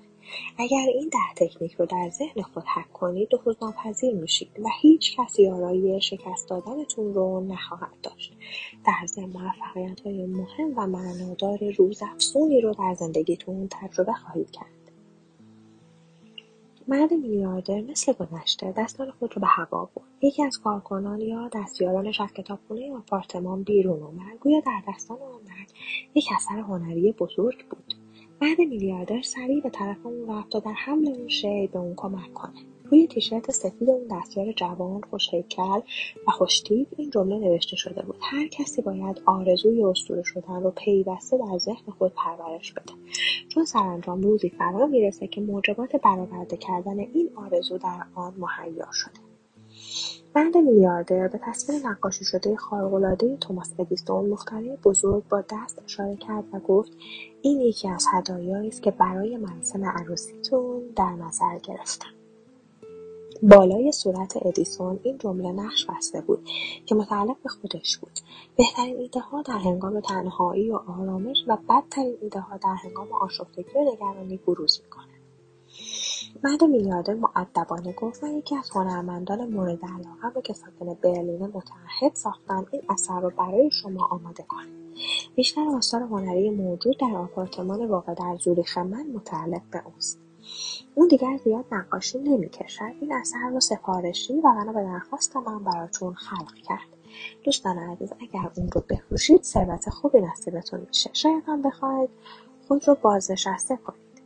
اگر 0.59 0.87
این 0.95 1.09
ده 1.09 1.47
تکنیک 1.47 1.73
رو 1.73 1.87
در 1.87 2.11
ذهن 2.11 2.43
خود 2.43 2.65
حک 2.75 2.93
کنید 2.93 3.29
نفوذناپذیر 3.35 4.15
میشید 4.15 4.51
و 4.59 4.69
هیچ 4.81 5.17
کسی 5.17 5.49
آرایی 5.49 6.01
شکست 6.01 6.49
دادنتون 6.49 7.15
رو 7.15 7.41
نخواهد 7.41 8.01
داشت. 8.03 8.33
در 8.87 9.07
ضمن 9.07 9.25
موفقیت 9.25 10.01
های 10.01 10.27
مهم 10.27 10.73
و 10.77 10.87
معنادار 10.87 11.59
روزافزونی 11.79 12.61
رو 12.61 12.75
در 12.75 12.95
زندگیتون 12.99 13.69
تجربه 13.71 14.13
خواهید 14.13 14.51
کرد. 14.51 14.76
مرد 16.89 17.13
میلیاردر 17.13 17.81
مثل 17.81 18.13
گذشته 18.13 18.73
دستان 18.73 19.11
خود 19.11 19.37
را 19.37 19.41
به 19.41 19.47
هوا 19.47 19.91
برد. 19.95 20.05
یکی 20.23 20.45
از 20.45 20.59
کارکنان 20.59 21.21
یا 21.21 21.51
دستیارانش 21.55 22.21
از 22.21 22.33
کتابخانه 22.33 22.97
آپارتمان 22.97 23.63
بیرون 23.63 24.03
اومد. 24.03 24.39
گویا 24.41 24.61
در 24.61 24.83
دستان 24.93 25.19
آن 25.23 25.41
مرد 25.49 25.73
یک 26.15 26.29
اثر 26.37 26.59
هنری 26.59 27.13
بزرگ 27.13 27.67
بود. 27.69 27.95
مرد 28.41 28.59
میلیاردر 28.59 29.23
سریع 29.23 29.63
به 29.63 29.71
طرف 29.71 30.07
اون 30.07 30.31
رفت 30.31 30.51
تا 30.51 30.59
در 30.59 30.73
حمل 30.73 31.09
اون 31.09 31.29
شی 31.29 31.67
به 31.67 31.79
اون 31.79 31.95
کمک 31.97 32.35
کنه. 32.35 32.76
روی 32.91 33.07
تیشرت 33.07 33.51
سفید 33.51 33.91
اون 33.91 34.07
دستیار 34.11 34.53
جوان 34.53 35.01
خوشهیکل 35.11 35.81
و 36.29 36.31
خوشتیپ 36.31 36.89
این 36.97 37.11
جمله 37.11 37.39
نوشته 37.39 37.77
شده 37.77 38.03
بود. 38.03 38.17
هر 38.23 38.49
کسی 38.49 38.83
باید 38.83 39.23
آرزوی 39.27 39.85
اسطوره 39.85 40.23
شدن 40.23 40.63
رو 40.63 40.71
پیوسته 40.71 41.39
در 41.39 41.59
ذهن 41.59 41.93
خود 41.99 42.13
پرورش 42.15 42.73
بده. 42.73 42.93
چون 43.49 43.65
سرانجام 43.65 44.21
روزی 44.21 44.49
فرا 44.49 44.87
می‌رسه 44.87 45.27
که 45.27 45.41
موجبات 45.41 45.97
برآورده 45.97 46.57
کردن 46.57 46.99
این 46.99 47.31
آرزو 47.37 47.79
در 47.79 48.03
آن 48.15 48.35
مهیا 48.39 48.89
شده. 48.93 49.21
مرد 50.37 50.57
میلیاردر 50.57 51.29
به 51.29 51.41
تصویر 51.43 51.87
نقاشی 51.87 52.25
شده 52.25 52.57
خارق‌العاده 52.57 53.37
توماس 53.37 53.73
ادیسون 53.79 54.31
مخترع 54.31 54.77
بزرگ 54.85 55.29
با 55.29 55.41
دست 55.41 55.83
اشاره 55.85 56.17
کرد 56.17 56.45
و 56.53 56.59
گفت 56.59 56.93
این 57.43 57.61
یکی 57.61 57.89
از 57.89 58.07
هدایایی 58.13 58.69
است 58.69 58.83
که 58.83 58.91
برای 58.91 59.37
مراسم 59.37 59.85
عروسیتون 59.85 60.83
در 60.97 61.11
نظر 61.11 61.59
گرفتم. 61.59 62.16
بالای 63.43 63.93
صورت 63.93 64.47
ادیسون 64.47 65.01
این 65.03 65.19
جمله 65.19 65.53
نقش 65.53 65.87
بسته 65.87 66.21
بود 66.21 66.49
که 66.87 66.95
متعلق 66.95 67.37
به 67.43 67.49
خودش 67.49 67.97
بود. 67.97 68.21
بهترین 68.57 68.97
ایدهها 68.97 69.43
در 69.43 69.59
هنگام 69.59 70.01
تنهایی 70.01 70.71
و 70.71 70.77
آرامش 70.77 71.37
و 71.47 71.57
بدترین 71.69 72.17
ایدهها 72.23 72.57
در 72.57 72.77
هنگام 72.85 73.13
آشفتگی 73.13 73.79
و 73.79 73.93
نگرانی 73.93 74.37
بروز 74.37 74.81
می‌کنه 74.85 75.17
مرد 76.45 76.65
میلیاردر 76.65 77.15
معدبانه 77.15 77.93
گفت 77.93 78.25
من 78.25 78.35
یکی 78.35 78.57
از 78.57 78.71
هنرمندان 78.75 79.49
مورد 79.49 79.85
علاقه 79.85 80.29
رو 80.35 80.41
که 80.41 80.53
ساکن 80.53 80.95
برلین 81.03 81.47
متحد 81.47 82.15
ساختن 82.15 82.67
این 82.73 82.83
اثر 82.89 83.21
رو 83.21 83.31
برای 83.31 83.71
شما 83.71 84.09
آماده 84.11 84.43
کنم 84.43 84.69
بیشتر 85.35 85.69
آثار 85.77 86.03
هنری 86.03 86.51
موجود 86.51 86.99
در 86.99 87.17
آپارتمان 87.17 87.87
واقع 87.87 88.15
در 88.15 88.37
زوریخ 88.45 88.79
من 88.79 89.07
متعلق 89.15 89.63
به 89.71 89.83
اوست. 89.87 90.26
اون 90.99 91.09
دیگر 91.09 91.37
زیاد 91.45 91.65
نقاشی 91.73 92.19
نمی‌کشد. 92.19 92.93
این 93.01 93.13
اثر 93.13 93.49
رو 93.51 93.61
سفارشی 93.61 94.33
و 94.33 94.43
بنا 94.43 94.73
به 94.73 94.83
درخواست 94.83 95.37
من 95.37 95.65
براتون 95.65 96.15
خلق 96.15 96.55
کرد. 96.55 96.89
دوستان 97.45 97.79
عزیز 97.79 98.13
اگر 98.21 98.51
اون 98.57 98.71
رو 98.71 98.83
بفروشید 98.89 99.43
ثروت 99.43 99.91
خوبی 99.91 100.21
نصیبتون 100.21 100.81
میشه. 100.89 101.11
شاید 101.13 101.43
هم 101.47 101.63
بخواید 101.63 102.11
خود 102.69 102.89
رو 102.89 102.97
بازنشسته 103.03 103.77
کنید. 103.77 104.23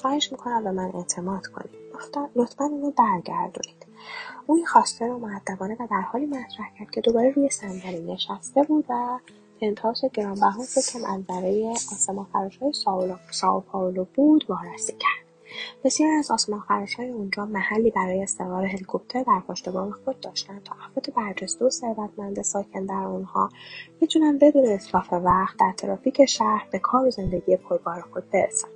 خواهش 0.00 0.32
می‌کنم 0.32 0.64
به 0.64 0.70
من 0.70 0.90
اعتماد 0.94 1.46
کنید. 1.46 1.70
لطفا 2.36 2.64
اون 2.64 2.82
رو 2.82 2.90
برگردونید. 2.90 3.86
او 4.46 4.54
این 4.56 4.66
خواسته 4.66 5.06
رو 5.06 5.18
معدبانه 5.18 5.76
و 5.80 5.86
در 5.90 6.00
حالی 6.00 6.26
مطرح 6.26 6.74
کرد 6.78 6.90
که 6.90 7.00
دوباره 7.00 7.30
روی 7.30 7.50
صندلی 7.50 8.12
نشسته 8.12 8.62
بود 8.62 8.84
و 8.88 9.18
پنتهاوس 9.60 10.04
گرانبها 10.04 10.64
که 10.66 11.08
از 11.08 11.24
برای 11.28 11.70
آسمانخراشهای 11.70 12.72
ساو 13.30 13.60
پائولو 13.60 14.04
بود 14.14 14.44
وارسی 14.48 14.92
کرد. 14.92 15.21
بسیاری 15.84 16.12
از 16.12 16.30
آسمانخراشهای 16.30 17.08
اونجا 17.08 17.46
محلی 17.46 17.90
برای 17.90 18.22
استقرار 18.22 18.64
هلیکوپتر 18.64 19.22
در 19.22 19.42
پشت 19.48 19.70
خود 20.04 20.20
داشتند 20.20 20.62
تا 20.62 20.74
افراد 20.74 21.14
برجسته 21.16 21.64
و 21.64 21.70
ثروتمند 21.70 22.42
ساکن 22.42 22.86
در 22.86 22.94
آنها 22.94 23.48
بتونن 24.00 24.38
بدون 24.38 24.66
اطلاف 24.66 25.12
وقت 25.12 25.56
در 25.60 25.72
ترافیک 25.76 26.24
شهر 26.24 26.68
به 26.72 26.78
کار 26.78 27.06
و 27.06 27.10
زندگی 27.10 27.56
پربار 27.56 28.00
خود 28.00 28.30
برسند 28.30 28.70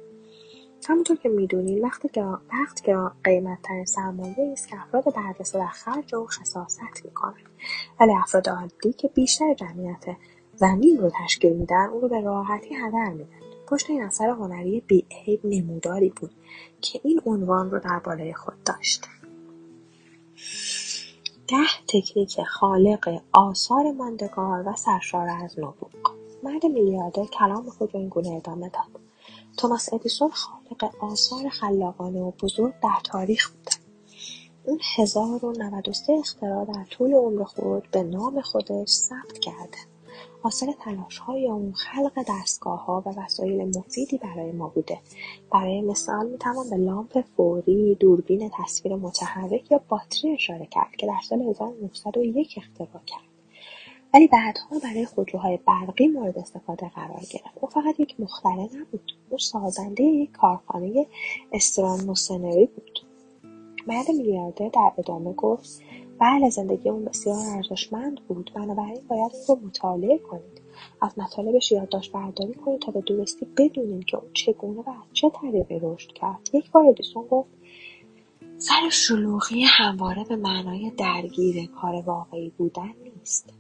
همونطور 0.89 1.17
که 1.17 1.29
می‌دونید 1.29 1.85
وقت 1.85 2.19
وقت 2.53 2.91
قیمتترین 3.25 3.85
سرمایه 3.85 4.53
است 4.53 4.69
که 4.69 4.77
افراد 4.81 5.15
برجسته 5.15 5.59
در 5.59 5.67
خرج 5.67 6.15
او 6.15 6.27
خصاصت 6.27 7.05
می‌کنند 7.05 7.49
ولی 8.01 8.13
افراد 8.15 8.49
عادی 8.49 8.93
که 8.93 9.09
بیشتر 9.09 9.55
جمعیت 9.55 10.05
زمین 10.55 10.99
رو 10.99 11.11
تشکیل 11.25 11.53
میدن 11.53 11.89
اون 11.89 12.01
رو 12.01 12.09
به 12.09 12.21
راحتی 12.21 12.75
هدر 12.75 13.09
میدن. 13.09 13.46
پشت 13.67 13.91
این 13.91 14.03
اثر 14.03 14.29
هنری 14.29 14.81
بیعیب 14.81 15.41
نموداری 15.45 16.11
بود 16.11 16.31
که 16.81 17.01
این 17.05 17.21
عنوان 17.27 17.71
رو 17.71 17.79
در 17.79 17.99
بالای 17.99 18.35
خود 18.35 18.63
داشت. 18.65 19.05
ده 21.49 21.57
تکنیک 21.89 22.43
خالق 22.43 23.23
آثار 23.33 23.93
ماندگار 23.93 24.69
و 24.69 24.77
سرشار 24.77 25.29
از 25.29 25.59
نبوغ. 25.59 26.15
مرد 26.43 26.67
میلیاردر 26.67 27.25
کلام 27.25 27.71
خود 27.71 27.95
رو 27.95 28.01
اینگونه 28.01 28.29
ادامه 28.29 28.69
داد. 28.69 29.01
توماس 29.57 29.93
ادیسون 29.93 30.31
خالق 30.31 30.95
آثار 31.01 31.49
خلاقانه 31.49 32.21
و 32.21 32.31
بزرگ 32.31 32.75
در 32.83 33.01
تاریخ 33.05 33.51
بود 33.51 33.71
اون 34.65 34.81
هزار 34.97 35.45
و 35.45 35.53
نود 35.53 35.89
و 35.89 35.93
سه 35.93 36.13
اختراع 36.13 36.65
در 36.65 36.85
طول 36.91 37.15
عمر 37.15 37.45
خود 37.45 37.89
به 37.91 38.03
نام 38.03 38.41
خودش 38.41 38.89
ثبت 38.89 39.39
کرده. 39.39 39.79
حاصل 40.43 40.73
های 41.27 41.49
اون 41.49 41.73
خلق 41.73 42.31
ها 42.63 43.03
و 43.07 43.21
وسایل 43.21 43.79
مفیدی 43.79 44.19
برای 44.19 44.53
ما 44.53 44.69
بوده. 44.69 44.99
برای 45.53 45.81
مثال 45.81 46.29
می‌توان 46.29 46.71
به 46.71 46.77
لامپ 46.77 47.25
فوری 47.37 47.95
دوربین 47.95 48.51
تصویر 48.59 48.97
متحرک 48.97 49.71
یا 49.71 49.81
باتری 49.89 50.33
اشاره 50.33 50.67
کرد 50.67 50.97
که 50.99 51.07
در 51.07 51.21
سال 51.29 51.43
1901 51.43 52.59
اختراع 52.59 53.03
کرد. 53.07 53.37
ولی 54.15 54.29
بعدها 54.29 54.79
برای 54.83 55.05
خودروهای 55.05 55.59
برقی 55.67 56.09
مورد 56.09 56.39
استفاده 56.39 56.89
قرار 56.89 57.21
گرفت. 57.31 57.59
او 57.61 57.69
فقط 57.69 58.01
یک 58.01 58.21
مختره 58.21 58.63
نبود. 58.63 59.13
او 59.31 59.39
سازنده 59.39 60.03
یک 60.03 60.33
کارخانه 60.33 61.07
استرانوسنری 61.53 62.67
بود. 62.67 63.01
مرد 63.87 64.09
میلیاردر 64.09 64.69
در 64.69 64.93
ادامه 64.99 65.33
گفت 65.33 65.83
بله 66.19 66.51
زندگی 66.51 66.89
اون 66.89 67.05
بسیار 67.05 67.47
ارزشمند 67.57 68.21
بود. 68.29 68.51
بنابراین 68.55 69.01
باید 69.09 69.33
اون 69.49 69.61
رو 69.61 69.67
مطالعه 69.67 70.19
کنید. 70.19 70.61
از 71.01 71.19
مطالبش 71.19 71.73
یادداشت 71.73 72.13
برداری 72.13 72.55
کنید 72.55 72.81
تا 72.81 72.93
به 72.93 73.01
درستی 73.01 73.47
بدونید 73.57 74.05
که 74.05 74.17
اون 74.17 74.33
چگونه 74.33 74.81
و 74.81 74.91
از 74.91 75.13
چه 75.13 75.31
طریقی 75.31 75.79
رشد 75.83 76.13
کرد. 76.13 76.51
یک 76.53 76.71
بار 76.71 76.87
ادیسون 76.87 77.27
گفت 77.31 77.49
سر 78.59 78.91
شلوغی 78.91 79.63
همواره 79.63 80.25
به 80.25 80.37
معنای 80.37 80.91
درگیر 80.91 81.67
کار 81.67 81.95
واقعی 81.95 82.53
بودن 82.59 82.93
نیست. 83.05 83.55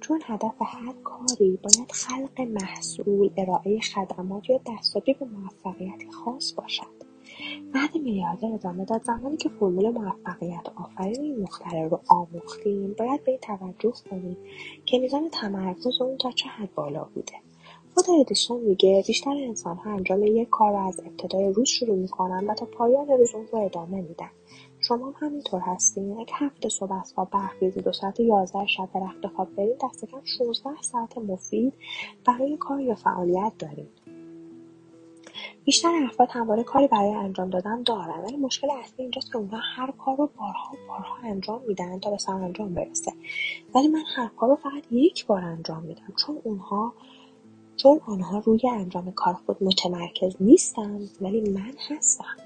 چون 0.00 0.20
هدف 0.24 0.54
هر 0.60 0.92
کاری 1.04 1.58
باید 1.62 1.92
خلق 1.92 2.40
محصول 2.40 3.30
ارائه 3.36 3.80
خدمات 3.80 4.50
یا 4.50 4.60
دستیابی 4.66 5.14
به 5.14 5.26
موفقیتی 5.26 6.10
خاص 6.10 6.52
باشد. 6.52 7.11
بعد 7.74 7.94
میلیاردر 7.94 8.54
ادامه 8.54 8.84
داد. 8.84 9.02
زمانی 9.02 9.36
که 9.36 9.48
فرمول 9.48 9.90
موفقیت 9.90 10.68
آفرین 10.76 11.20
این 11.20 11.42
مختره 11.42 11.88
رو 11.88 12.00
آموختیم 12.08 12.94
باید 12.98 13.24
به 13.24 13.30
این 13.30 13.40
توجه 13.40 13.92
کنیم 14.10 14.36
که 14.86 14.98
میزان 14.98 15.28
تمرکز 15.30 16.00
اون 16.00 16.16
تا 16.16 16.30
چه 16.30 16.48
حد 16.48 16.74
بالا 16.74 17.04
بوده. 17.14 17.32
خود 17.94 18.04
ادیسون 18.20 18.60
میگه 18.60 19.04
بیشتر 19.06 19.30
انسانها 19.30 19.90
انجام 19.90 20.22
یک 20.22 20.48
کار 20.48 20.72
رو 20.72 20.86
از 20.86 21.00
ابتدای 21.00 21.52
روز 21.52 21.68
شروع 21.68 21.96
می‌کنن 21.96 22.46
و 22.46 22.54
تا 22.54 22.66
پایان 22.66 23.08
روز 23.08 23.34
اون 23.34 23.46
رو 23.52 23.58
ادامه 23.58 24.00
میدن. 24.00 24.30
شما 24.80 25.06
هم 25.06 25.14
همینطور 25.16 25.60
هستین. 25.60 26.18
یک 26.18 26.30
هفته 26.34 26.68
صبح 26.68 26.92
از 26.92 27.12
خواب 27.14 27.30
برخیزید 27.30 27.86
و 27.86 27.92
ساعت 27.92 28.20
یازده 28.20 28.66
شب 28.66 28.88
به 28.94 29.00
رخت 29.00 29.26
خواب 29.26 29.54
برید 29.56 29.76
دست 29.84 30.04
کم 30.04 30.20
16 30.24 30.70
ساعت 30.82 31.18
مفید 31.18 31.74
برای 32.26 32.56
کار 32.56 32.80
یا 32.80 32.94
فعالیت 32.94 33.52
دارید 33.58 34.01
بیشتر 35.64 35.88
افراد 36.04 36.28
همواره 36.32 36.62
کاری 36.62 36.88
برای 36.88 37.14
انجام 37.14 37.50
دادن 37.50 37.82
دارن 37.82 38.20
ولی 38.24 38.36
مشکل 38.36 38.68
اصلی 38.70 39.02
اینجاست 39.02 39.32
که 39.32 39.36
اونها 39.38 39.60
هر 39.76 39.90
کار 39.90 40.16
رو 40.16 40.30
بارها 40.38 40.76
بارها 40.88 41.16
انجام 41.24 41.62
میدن 41.68 42.00
تا 42.00 42.10
به 42.10 42.18
سرانجام 42.18 42.74
برسه. 42.74 43.12
ولی 43.74 43.88
من 43.88 44.02
هر 44.16 44.28
کار 44.36 44.48
رو 44.48 44.56
فقط 44.56 44.92
یک 44.92 45.26
بار 45.26 45.44
انجام 45.44 45.82
میدم 45.82 46.14
چون 46.26 46.40
اونها 46.44 46.94
چون 47.76 48.00
آنها 48.06 48.38
روی 48.38 48.60
انجام 48.70 49.12
کار 49.12 49.34
خود 49.34 49.62
متمرکز 49.62 50.36
نیستن 50.40 51.00
ولی 51.20 51.50
من 51.50 51.74
هستم. 51.90 52.36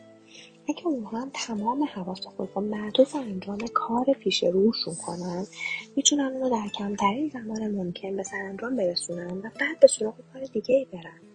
اگه 0.69 0.87
اونها 0.87 1.21
هم 1.21 1.31
تمام 1.35 1.85
حواس 1.95 2.27
خود 2.27 2.49
رو 2.55 2.63
معطوف 2.63 3.17
انجام 3.17 3.59
کار 3.75 4.05
پیش 4.05 4.45
روشون 4.45 4.95
کنن 5.07 5.47
می‌تونن 5.97 6.25
اونو 6.25 6.51
در 6.51 6.69
کمترین 6.69 7.29
زمان 7.29 7.69
ممکن 7.69 8.17
به 8.17 8.23
سرانجام 8.23 8.77
برسونن 8.77 9.39
و 9.39 9.51
بعد 9.61 9.81
به 9.81 9.87
سراغ 9.87 10.15
کار 10.33 10.45
دیگه 10.45 10.75
ای 10.75 10.85
برن. 10.85 11.26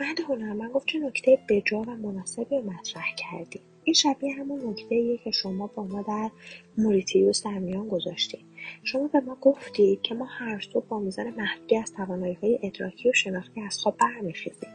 مرد 0.00 0.20
هنرمند 0.20 0.72
گفت 0.72 0.86
چه 0.86 0.98
نکته 0.98 1.38
بجا 1.48 1.78
و 1.78 1.90
مناسبی 1.90 2.56
رو 2.56 2.62
مطرح 2.62 3.14
کردی. 3.16 3.60
این 3.84 3.94
شبیه 3.94 4.34
همون 4.34 4.70
نکته 4.70 5.16
که 5.24 5.30
شما 5.30 5.66
با 5.66 5.84
ما 5.84 6.02
در 6.02 6.30
موریتیوس 6.78 7.44
در 7.44 7.58
میان 7.58 7.88
گذاشتید 7.88 8.44
شما 8.84 9.08
به 9.08 9.20
ما 9.20 9.36
گفتید 9.40 10.02
که 10.02 10.14
ما 10.14 10.24
هر 10.24 10.60
صبح 10.72 10.86
با 10.86 10.98
میزان 10.98 11.30
محدودی 11.30 11.76
از 11.76 11.92
توانایی 11.92 12.34
های 12.34 12.58
ادراکی 12.62 13.10
و 13.10 13.12
شناختی 13.12 13.60
از 13.60 13.78
خواب 13.78 13.96
برمیخیزیم. 13.96 14.70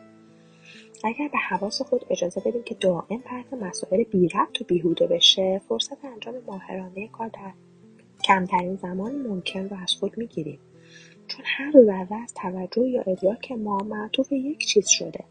اگر 1.03 1.27
به 1.27 1.37
حواس 1.37 1.81
خود 1.81 2.05
اجازه 2.09 2.41
بدیم 2.45 2.63
که 2.63 2.75
دائم 2.75 3.17
پرت 3.25 3.53
مسائل 3.53 4.03
بی 4.03 4.27
ربط 4.27 4.61
و 4.61 4.63
بیهوده 4.63 5.07
بشه 5.07 5.61
فرصت 5.69 6.05
انجام 6.05 6.35
ماهرانه 6.47 7.07
کار 7.07 7.27
در 7.27 7.51
کمترین 8.23 8.75
زمان 8.75 9.15
ممکن 9.15 9.69
رو 9.69 9.77
از 9.77 9.91
خود 9.91 10.17
می‌گیریم. 10.17 10.59
چون 11.27 11.45
هر 11.45 11.71
ذره 11.71 12.23
از 12.23 12.33
توجه 12.33 12.87
یا 12.87 13.01
ادراک 13.01 13.51
ما 13.51 13.77
معطوف 13.77 14.31
یک 14.31 14.65
چیز 14.65 14.87
شده 14.87 15.23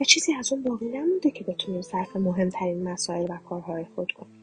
و 0.00 0.04
چیزی 0.04 0.34
از 0.34 0.52
اون 0.52 0.62
باقی 0.62 0.86
نمونده 0.86 1.30
که 1.30 1.44
بتونیم 1.44 1.82
صرف 1.82 2.16
مهمترین 2.16 2.88
مسائل 2.88 3.26
و 3.28 3.36
کارهای 3.48 3.84
خود 3.94 4.12
کنیم. 4.12 4.40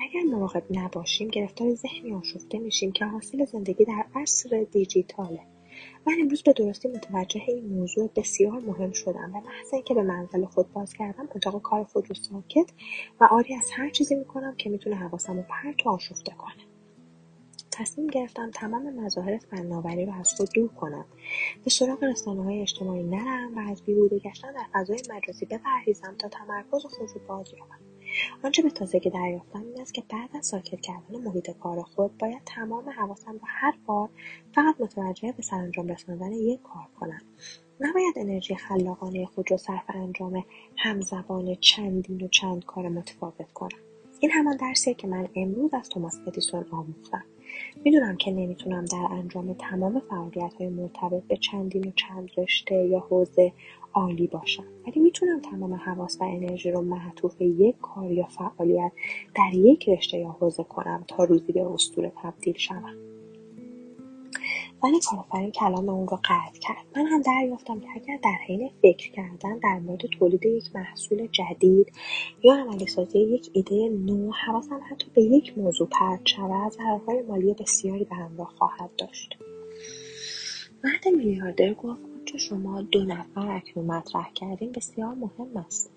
اگر 0.00 0.22
مراقب 0.22 0.62
نباشیم 0.70 1.28
گرفتار 1.28 1.74
ذهنی 1.74 2.12
آشفته 2.12 2.58
میشیم 2.58 2.92
که 2.92 3.04
حاصل 3.04 3.44
زندگی 3.44 3.84
در 3.84 4.04
عصر 4.14 4.66
دیجیتاله. 4.72 5.40
من 6.06 6.14
امروز 6.20 6.42
به 6.42 6.52
درستی 6.52 6.88
متوجه 6.88 7.42
این 7.48 7.66
موضوع 7.66 8.10
بسیار 8.16 8.60
مهم 8.60 8.92
شدم 8.92 9.32
و 9.34 9.40
محض 9.40 9.74
اینکه 9.74 9.94
به 9.94 10.02
منزل 10.02 10.44
خود 10.44 10.72
باز 10.72 10.92
کردم 10.92 11.28
اتاق 11.34 11.62
کار 11.62 11.84
خود 11.84 12.08
رو 12.08 12.14
ساکت 12.14 12.72
و 13.20 13.28
آری 13.30 13.54
از 13.54 13.70
هر 13.72 13.90
چیزی 13.90 14.14
می‌کنم 14.14 14.54
که 14.56 14.70
می‌تونه 14.70 14.96
حواسم 14.96 15.36
رو 15.36 15.42
پرت 15.42 15.86
و 15.86 15.90
آشفته 15.90 16.32
کنه. 16.38 16.65
تصمیم 17.78 18.06
گرفتم 18.06 18.50
تمام 18.50 19.00
مظاهر 19.00 19.38
فناوری 19.38 20.06
رو 20.06 20.12
از 20.12 20.32
خود 20.36 20.48
دور 20.54 20.68
کنم. 20.68 21.04
به 21.64 21.70
سراغ 21.70 22.04
رسانه 22.04 22.44
های 22.44 22.62
اجتماعی 22.62 23.02
نرم 23.02 23.58
و 23.58 23.70
از 23.70 23.82
بیهوده 23.82 24.18
گشتن 24.18 24.52
در 24.52 24.66
فضای 24.72 24.98
مجازی 25.10 25.46
بپرهیزم 25.46 26.14
تا 26.18 26.28
تمرکز 26.28 26.86
خود 26.86 27.10
رو 27.14 27.20
باز 27.28 27.54
یابم. 27.58 27.78
آنچه 28.44 28.62
به 28.62 28.70
تازگی 28.70 29.10
دریافتم 29.10 29.62
این 29.62 29.80
است 29.80 29.94
که 29.94 30.02
بعد 30.08 30.36
از 30.36 30.46
ساکت 30.46 30.80
کردن 30.80 31.20
محیط 31.24 31.50
کار 31.50 31.82
خود 31.82 32.18
باید 32.18 32.42
تمام 32.46 32.88
حواسم 32.88 33.32
را 33.32 33.40
هر 33.44 33.74
بار 33.86 34.08
فقط 34.54 34.80
متوجه 34.80 35.32
به 35.32 35.42
سرانجام 35.42 35.88
رساندن 35.88 36.32
یک 36.32 36.62
کار 36.62 36.88
کنم. 37.00 37.20
نباید 37.80 38.14
انرژی 38.16 38.54
خلاقانه 38.54 39.26
خود 39.26 39.50
را 39.50 39.56
صرف 39.56 39.84
انجام 39.88 40.44
همزبان 40.76 41.54
چندین 41.54 42.20
و 42.20 42.28
چند 42.28 42.64
کار 42.64 42.88
متفاوت 42.88 43.52
کنم. 43.52 43.78
این 44.20 44.30
همان 44.30 44.56
درسیه 44.56 44.94
که 44.94 45.06
من 45.06 45.28
امروز 45.36 45.74
از 45.74 45.88
توماس 45.88 46.18
ادیسون 46.26 46.66
آموختم. 46.70 47.24
می‌دونم 47.84 48.16
که 48.16 48.30
نمی‌تونم 48.30 48.84
در 48.84 49.06
انجام 49.10 49.52
تمام 49.52 50.02
فعالیت 50.10 50.54
های 50.54 50.68
مرتبط 50.68 51.22
به 51.22 51.36
چندین 51.36 51.88
و 51.88 51.90
چند 51.96 52.30
رشته 52.36 52.74
یا 52.74 52.98
حوزه 52.98 53.52
عالی 53.94 54.26
باشم. 54.26 54.64
ولی 54.86 55.00
می‌تونم 55.00 55.40
تمام 55.40 55.74
حواس 55.74 56.18
و 56.20 56.24
انرژی 56.24 56.70
رو 56.70 56.82
معطوف 56.82 57.40
یک 57.40 57.76
کار 57.82 58.12
یا 58.12 58.26
فعالیت 58.26 58.92
در 59.34 59.54
یک 59.54 59.88
رشته 59.88 60.18
یا 60.18 60.36
حوزه 60.40 60.64
کنم 60.64 61.04
تا 61.08 61.24
روزی 61.24 61.52
به 61.52 61.66
اسطوره 61.66 62.12
تبدیل 62.22 62.54
شوم. 62.56 63.05
ولی 64.82 65.00
کارآفرین 65.10 65.50
کلام 65.50 65.88
اون 65.88 66.08
رو 66.08 66.16
قطع 66.24 66.58
کرد؟ 66.60 66.86
من 66.96 67.06
هم 67.06 67.22
دریافتم 67.22 67.80
که 67.80 67.86
اگر 67.94 68.18
در 68.24 68.36
حین 68.46 68.70
فکر 68.82 69.10
کردن 69.10 69.58
در 69.58 69.78
مورد 69.78 70.00
تولید 70.18 70.46
یک 70.46 70.76
محصول 70.76 71.26
جدید 71.26 71.92
یا 72.42 72.54
عملی 72.54 72.86
سازی 72.86 73.18
یک 73.18 73.50
ایده 73.52 73.88
نو 73.88 74.32
حواسم 74.32 74.80
حتی 74.90 75.06
به 75.14 75.22
یک 75.22 75.58
موضوع 75.58 75.88
پرت 75.88 76.20
شود 76.24 76.72
ضررهای 76.72 77.22
مالی 77.22 77.54
بسیاری 77.54 78.04
به 78.04 78.16
همراه 78.16 78.52
خواهد 78.58 78.90
داشت. 78.98 79.36
مرد 80.84 81.08
میلیاردر 81.16 81.74
گفت 81.74 82.00
آنچه 82.18 82.38
شما 82.38 82.82
دو 82.82 83.04
نفر 83.04 83.50
اکنون 83.56 83.86
مطرح 83.86 84.32
کردین 84.34 84.72
بسیار 84.72 85.14
مهم 85.14 85.56
است. 85.56 85.90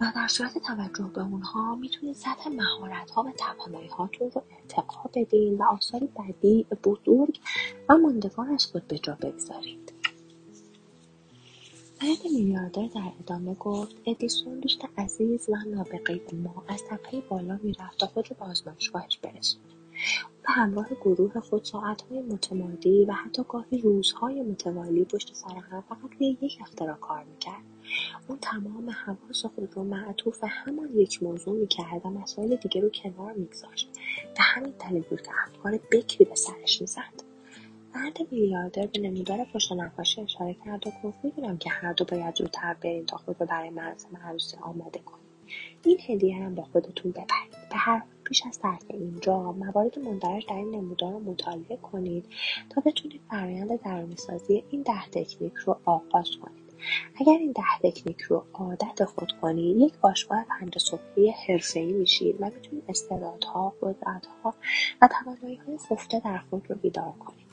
و 0.00 0.12
در 0.14 0.28
صورت 0.28 0.58
توجه 0.58 1.10
به 1.14 1.20
اونها 1.22 1.74
می‌تونید 1.74 2.14
سطح 2.14 2.48
مهارت 2.48 3.10
ها 3.10 3.22
و 3.22 3.32
توانایی 3.32 3.88
هاتون 3.88 4.30
رو 4.30 4.42
ارتقا 4.50 5.10
بدین 5.14 5.58
و 5.58 5.62
آثاری 5.62 6.06
بدی 6.06 6.66
بزرگ 6.84 7.38
و 7.88 7.98
ماندگار 7.98 8.50
از 8.50 8.66
خود 8.66 8.86
به 8.88 8.98
جا 8.98 9.14
بگذارید. 9.14 9.92
مرد 12.02 12.18
میلیاردر 12.24 12.86
در 12.86 13.12
ادامه 13.20 13.54
گفت 13.54 13.96
ادیسون 14.06 14.60
دوست 14.60 14.80
عزیز 14.98 15.48
و 15.48 15.56
نابغه 15.74 16.20
ما 16.32 16.64
از 16.68 16.84
تپه 16.90 17.20
بالا 17.20 17.58
می‌رفت 17.62 17.98
تا 17.98 18.06
خود 18.06 18.30
رو 18.30 18.36
به 18.38 18.44
آزمایشگاهش 18.44 19.18
برسونه. 19.18 19.64
به 20.42 20.52
همراه 20.52 20.88
گروه 20.88 21.40
خود 21.40 21.64
ساعتهای 21.64 22.22
متمادی 22.22 23.04
و 23.04 23.12
حتی 23.12 23.42
گاهی 23.48 23.78
روزهای 23.78 24.42
متوالی 24.42 25.04
پشت 25.04 25.34
سر 25.34 25.54
هم 25.54 25.80
فقط 25.80 25.98
روی 26.18 26.38
یک 26.40 26.58
اختراع 26.60 26.96
کار 26.96 27.24
می‌کرد. 27.24 27.75
اون 28.28 28.38
تمام 28.42 28.90
حواس 28.90 29.46
خود 29.46 29.72
رو 29.72 29.84
معطوف 29.84 30.44
همان 30.48 30.88
یک 30.94 31.22
موضوع 31.22 31.58
می‌کرد 31.60 32.06
و 32.06 32.10
مسائل 32.10 32.56
دیگه 32.56 32.80
رو 32.80 32.88
کنار 32.90 33.32
میگذاشت. 33.32 33.88
به 34.36 34.42
همین 34.42 34.74
دلیل 34.88 35.02
بود 35.02 35.22
که 35.22 35.30
افکار 35.46 35.80
بکری 35.92 36.24
به 36.24 36.34
سرش 36.34 36.80
می‌زد. 36.80 37.22
مرد 37.94 38.18
میلیاردر 38.30 38.86
به 38.86 39.00
نمودار 39.00 39.44
پشت 39.54 39.72
نقاشی 39.72 40.20
اشاره 40.20 40.54
کرد 40.64 40.86
و 40.86 40.92
گفت 41.04 41.18
می‌دونم 41.24 41.58
که 41.58 41.70
هر 41.70 41.92
دو 41.92 42.04
باید 42.04 42.34
زودتر 42.36 42.74
برین 42.74 43.06
تا 43.06 43.16
خود 43.16 43.36
رو 43.40 43.46
برای 43.46 43.70
مراسم 43.70 44.16
عروسی 44.16 44.56
آماده 44.56 44.98
کنید 44.98 45.26
این 45.84 45.98
هدیه 46.08 46.36
هم 46.36 46.54
با 46.54 46.62
خودتون 46.62 47.12
ببرید. 47.12 47.50
به 47.70 47.76
هر 47.76 48.02
پیش 48.24 48.42
از 48.46 48.58
ترک 48.58 48.82
اینجا 48.88 49.52
موارد 49.52 49.98
مندرج 49.98 50.46
در 50.48 50.56
این 50.56 50.70
نمودار 50.70 51.12
رو 51.12 51.20
مطالعه 51.20 51.76
کنید 51.76 52.26
تا 52.70 52.80
بتونید 52.80 53.20
فرایند 53.30 53.82
درونیسازی 53.82 54.64
این 54.70 54.82
ده 54.82 55.06
تکنیک 55.12 55.54
رو 55.54 55.78
آغاز 55.84 56.30
کنید. 56.42 56.65
اگر 57.20 57.32
این 57.32 57.52
ده 57.52 57.90
تکنیک 57.90 58.20
رو 58.20 58.44
عادت 58.52 59.04
خود 59.04 59.32
کنید 59.42 59.76
یک 59.76 59.98
باشگاه 59.98 60.44
پنج 60.44 60.78
صبحی 60.78 61.30
حرفهای 61.30 61.92
میشید 61.92 62.36
و 62.40 62.44
می‌تونید 62.44 62.84
استعدادها 62.88 63.74
قدرتها 63.82 64.54
و 65.02 65.08
تواناییهای 65.08 65.78
خفته 65.78 66.20
در 66.24 66.38
خود 66.50 66.70
رو 66.70 66.76
بیدار 66.76 67.12
کنید 67.18 67.46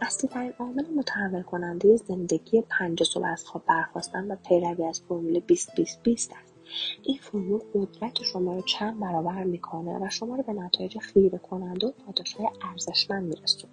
اصلی 0.00 0.28
ترین 0.28 0.52
عامل 0.58 0.86
متحول 0.96 1.42
کننده 1.42 1.96
زندگی 1.96 2.62
پنج 2.78 3.02
صبح 3.02 3.26
از 3.26 3.44
خواب 3.44 3.62
برخواستن 3.66 4.30
و 4.30 4.36
پیروی 4.48 4.84
از 4.84 5.02
فرمول 5.08 5.40
20 5.40 5.74
20 5.74 6.02
20 6.02 6.32
است. 6.32 6.54
این 7.02 7.18
فرمول 7.18 7.60
قدرت 7.74 8.22
شما 8.22 8.54
رو 8.54 8.62
چند 8.62 9.00
برابر 9.00 9.44
می‌کنه 9.44 9.98
و 9.98 10.10
شما 10.10 10.36
رو 10.36 10.42
به 10.42 10.52
نتایج 10.52 10.98
خیره 10.98 11.38
کننده 11.38 11.86
و 11.86 11.90
پاداشهای 11.90 12.48
ارزشمند 12.62 13.22
میرسونه. 13.22 13.72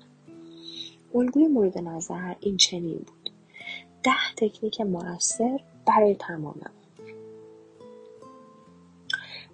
الگوی 1.16 1.48
مورد 1.48 1.78
نظر 1.78 2.36
این 2.40 2.58
چنین 2.58 2.98
بود. 2.98 3.23
ده 4.04 4.12
تکنیک 4.38 4.82
موثر 4.82 5.60
برای 5.88 6.16
تمام 6.16 6.62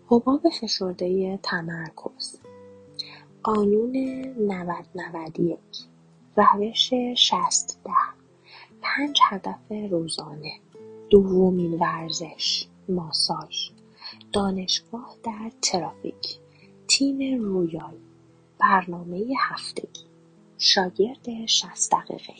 حباب 0.07 0.49
فشرده 0.49 1.39
تمرکز. 1.43 2.39
قانون 3.43 3.97
90 4.37 4.85
91 4.95 5.59
روش 6.37 6.93
60 7.15 7.79
ده. 7.85 7.91
پنج 8.81 9.19
هدف 9.29 9.91
روزانه. 9.91 10.59
دومین 11.09 11.73
ورزش. 11.73 12.67
ماساژ. 12.89 13.69
دانشگاه 14.33 15.15
در 15.23 15.51
ترافیک. 15.61 16.39
تیم 16.87 17.41
رویال. 17.43 17.97
برنامه 18.59 19.25
هفتگی. 19.39 20.05
شاگرد 20.57 21.45
60 21.45 21.91
دقیقه. 21.91 22.33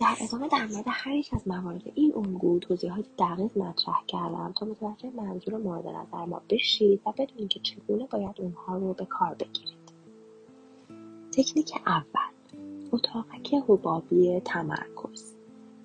در 0.00 0.16
ادامه 0.20 0.48
در 0.48 0.66
مورد 0.66 0.84
هر 0.86 1.14
یک 1.14 1.34
از 1.34 1.48
موارد 1.48 1.82
این 1.94 2.12
الگو 2.16 2.58
توضیحات 2.58 3.04
دقیق 3.18 3.58
مطرح 3.58 4.04
کردم 4.06 4.52
تا 4.56 4.66
متوجه 4.66 5.10
منظور 5.16 5.56
مورد 5.56 5.86
نظر 5.86 6.24
ما 6.24 6.42
بشید 6.50 7.00
و 7.06 7.12
بدونید 7.12 7.48
که 7.48 7.60
چگونه 7.60 8.06
باید 8.06 8.40
اونها 8.40 8.76
رو 8.76 8.92
به 8.92 9.04
کار 9.04 9.34
بگیرید. 9.34 9.84
تکنیک 11.32 11.72
اول 11.86 12.34
اتاقک 12.92 13.54
حبابی 13.68 14.40
تمرکز 14.40 15.34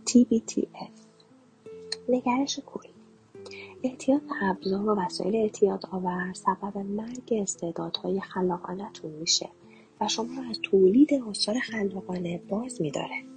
TBTF 0.07 0.91
نگرش 2.09 2.59
کلی 2.65 2.93
اعتیاد 3.83 4.21
به 4.21 4.49
ابزار 4.49 4.89
و 4.89 4.95
وسایل 4.95 5.35
اعتیادآور 5.35 6.33
سبب 6.33 6.77
مرگ 6.77 7.33
استعدادهای 7.41 8.21
خلاقانهتون 8.21 9.11
میشه 9.11 9.49
و 10.01 10.07
شما 10.07 10.41
رو 10.41 10.49
از 10.49 10.59
تولید 10.63 11.13
آثار 11.13 11.59
خلاقانه 11.59 12.37
باز 12.37 12.81
میداره. 12.81 13.28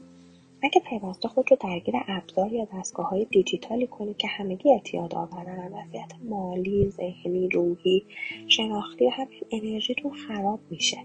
اگه 0.63 0.81
پیوسته 0.81 1.29
خود 1.29 1.51
رو 1.51 1.57
درگیر 1.61 1.95
ابزار 2.09 2.53
یا 2.53 2.69
های 2.97 3.25
دیجیتالی 3.25 3.87
کنید 3.87 4.17
که 4.17 4.29
همگی 4.29 4.73
اعتیاد 4.73 5.15
آورن 5.15 5.73
وضعیت 5.73 6.13
مالی 6.25 6.91
ذهنی 6.91 7.49
روحی 7.49 8.05
شناختی 8.49 9.07
و 9.07 9.11
همین 9.11 9.41
انرژیتون 9.53 10.13
خراب 10.13 10.61
میشه. 10.71 10.99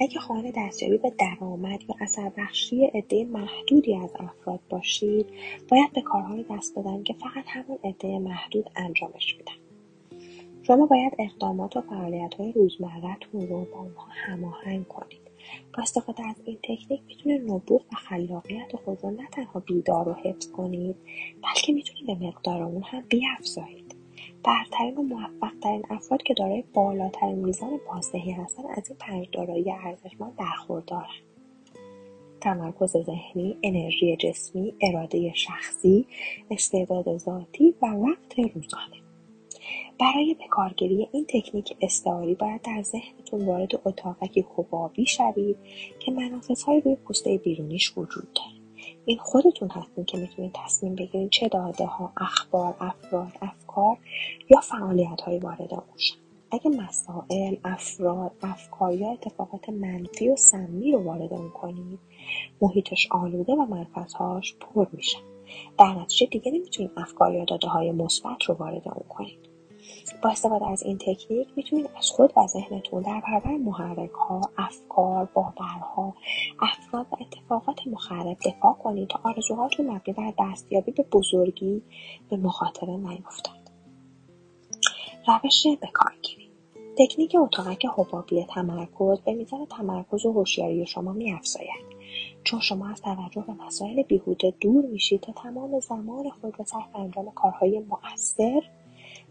اگه 0.00 0.18
خانه 0.18 0.52
دستیابی 0.56 0.98
به 0.98 1.12
درآمد 1.18 1.82
یا 1.88 1.94
اثر 2.00 2.32
بخشی 2.38 2.84
عده 2.84 3.24
محدودی 3.24 3.96
از 3.96 4.12
افراد 4.18 4.60
باشید 4.70 5.26
باید 5.68 5.92
به 5.92 6.00
کارهای 6.00 6.44
دست 6.50 6.78
بدن 6.78 7.02
که 7.02 7.12
فقط 7.12 7.44
همون 7.46 7.78
عده 7.84 8.18
محدود 8.18 8.70
انجامش 8.76 9.36
میدن. 9.36 9.66
شما 10.62 10.86
باید 10.86 11.12
اقدامات 11.18 11.76
و 11.76 11.80
فعالیتهای 11.80 12.52
روزمرهتون 12.52 13.48
رو 13.48 13.64
با 13.64 13.78
اونها 13.78 14.06
هماهنگ 14.10 14.88
کنید. 14.88 15.25
با 15.76 15.82
استفاده 15.82 16.28
از 16.28 16.36
این 16.44 16.58
تکنیک 16.62 17.00
می‌تونه 17.06 17.38
نبوغ 17.38 17.82
و 17.92 17.96
خلاقیت 17.96 18.76
خود 18.84 18.98
رو 19.02 19.10
نه 19.10 19.26
تنها 19.32 19.60
بیدار 19.60 20.08
و 20.08 20.12
حفظ 20.12 20.50
کنید 20.50 20.96
بلکه 21.42 21.72
می‌تونید 21.72 22.06
به 22.06 22.26
مقدار 22.26 22.62
اون 22.62 22.82
هم 22.82 23.04
بیافزایید 23.08 23.96
برترین 24.44 24.96
و 24.96 25.02
موفقترین 25.02 25.84
افراد 25.90 26.22
که 26.22 26.34
دارای 26.34 26.64
بالاترین 26.74 27.44
میزان 27.44 27.80
بازدهی 27.88 28.32
هستن 28.32 28.62
از 28.76 28.88
این 28.88 28.98
پنج 28.98 29.28
دارایی 29.32 29.70
ارزشمند 29.70 30.36
برخوردارن 30.36 31.06
تمرکز 32.40 32.96
ذهنی، 32.96 33.58
انرژی 33.62 34.16
جسمی، 34.16 34.74
اراده 34.80 35.32
شخصی، 35.34 36.06
استعداد 36.50 37.16
ذاتی 37.16 37.74
و 37.82 37.86
وقت 37.86 38.38
روزانه. 38.38 39.05
برای 40.00 40.34
بکارگیری 40.34 41.08
این 41.12 41.26
تکنیک 41.28 41.76
استعاری 41.80 42.34
باید 42.34 42.62
در 42.62 42.82
ذهنتون 42.82 43.46
وارد 43.46 43.80
اتاقکی 43.84 44.46
حبابی 44.56 45.06
شوید 45.06 45.56
که 45.98 46.12
منافذهایی 46.12 46.80
روی 46.80 46.96
پوسته 46.96 47.38
بیرونیش 47.38 47.98
وجود 47.98 48.32
داره. 48.34 48.56
این 49.06 49.18
خودتون 49.18 49.68
هستین 49.68 50.04
که 50.04 50.18
می‌تونید 50.18 50.52
تصمیم 50.54 50.94
بگیرید 50.94 51.30
چه 51.30 51.48
داده 51.48 51.86
ها 51.86 52.12
اخبار 52.16 52.74
افراد 52.80 53.32
افکار 53.42 53.98
یا 54.50 54.60
فعالیت 54.60 55.20
های 55.20 55.38
وارد 55.38 55.74
اون 55.74 55.82
اگه 56.50 56.70
مسائل 56.70 57.56
افراد 57.64 58.32
افکار 58.42 58.94
یا 58.94 59.12
اتفاقات 59.12 59.68
منفی 59.68 60.28
و 60.28 60.36
سمی 60.36 60.92
رو 60.92 61.02
وارد 61.02 61.32
اون 61.32 61.50
کنید 61.50 61.98
محیطش 62.60 63.08
آلوده 63.10 63.52
و 63.52 63.66
منفذهاش 63.66 64.56
پر 64.60 64.86
میشن 64.92 65.18
در 65.78 65.94
نتیجه 65.94 66.26
دیگه 66.26 66.52
نمی‌تونید 66.52 66.90
افکار 66.96 67.34
یا 67.34 67.44
داده 67.44 67.68
های 67.68 67.92
مثبت 67.92 68.44
رو 68.44 68.54
وارد 68.54 68.88
اون 68.88 69.08
کنید. 69.08 69.55
با 70.22 70.30
استفاده 70.30 70.68
از 70.68 70.82
این 70.82 70.98
تکنیک 70.98 71.48
می‌تونید 71.56 71.90
از 71.98 72.10
خود 72.10 72.32
و 72.36 72.46
ذهنتون 72.46 73.02
در 73.02 73.20
برابر 73.20 73.56
محرک 73.56 74.10
ها، 74.10 74.40
افکار، 74.58 75.24
باورها، 75.34 76.14
افراد 76.60 77.06
و 77.12 77.16
اتفاقات 77.20 77.86
مخرب 77.86 78.36
دفاع 78.46 78.72
کنید 78.72 79.08
تا 79.08 79.20
آرزوهاتون 79.24 79.86
مبنی 79.86 80.14
بر 80.14 80.32
دستیابی 80.38 80.92
به 80.92 81.02
بزرگی 81.12 81.82
به 82.30 82.36
مخاطره 82.36 82.96
نیفتند. 82.96 83.70
روش 85.26 85.66
بکارگیری 85.66 86.50
تکنیک 86.98 87.36
اتاقک 87.38 87.86
حبابی 87.86 88.44
تمرکز 88.44 89.20
به 89.20 89.32
میزان 89.32 89.66
تمرکز 89.66 90.26
و 90.26 90.32
هوشیاری 90.32 90.86
شما 90.86 91.12
میافزاید 91.12 91.86
چون 92.44 92.60
شما 92.60 92.88
از 92.88 93.02
توجه 93.02 93.44
به 93.46 93.52
مسائل 93.52 94.02
بیهوده 94.02 94.54
دور 94.60 94.84
میشید 94.84 95.20
تا 95.20 95.32
تمام 95.32 95.80
زمان 95.80 96.30
خود 96.30 96.58
را 96.58 96.64
صرف 96.64 96.88
انجام 96.94 97.30
کارهای 97.34 97.80
مؤثر 97.80 98.62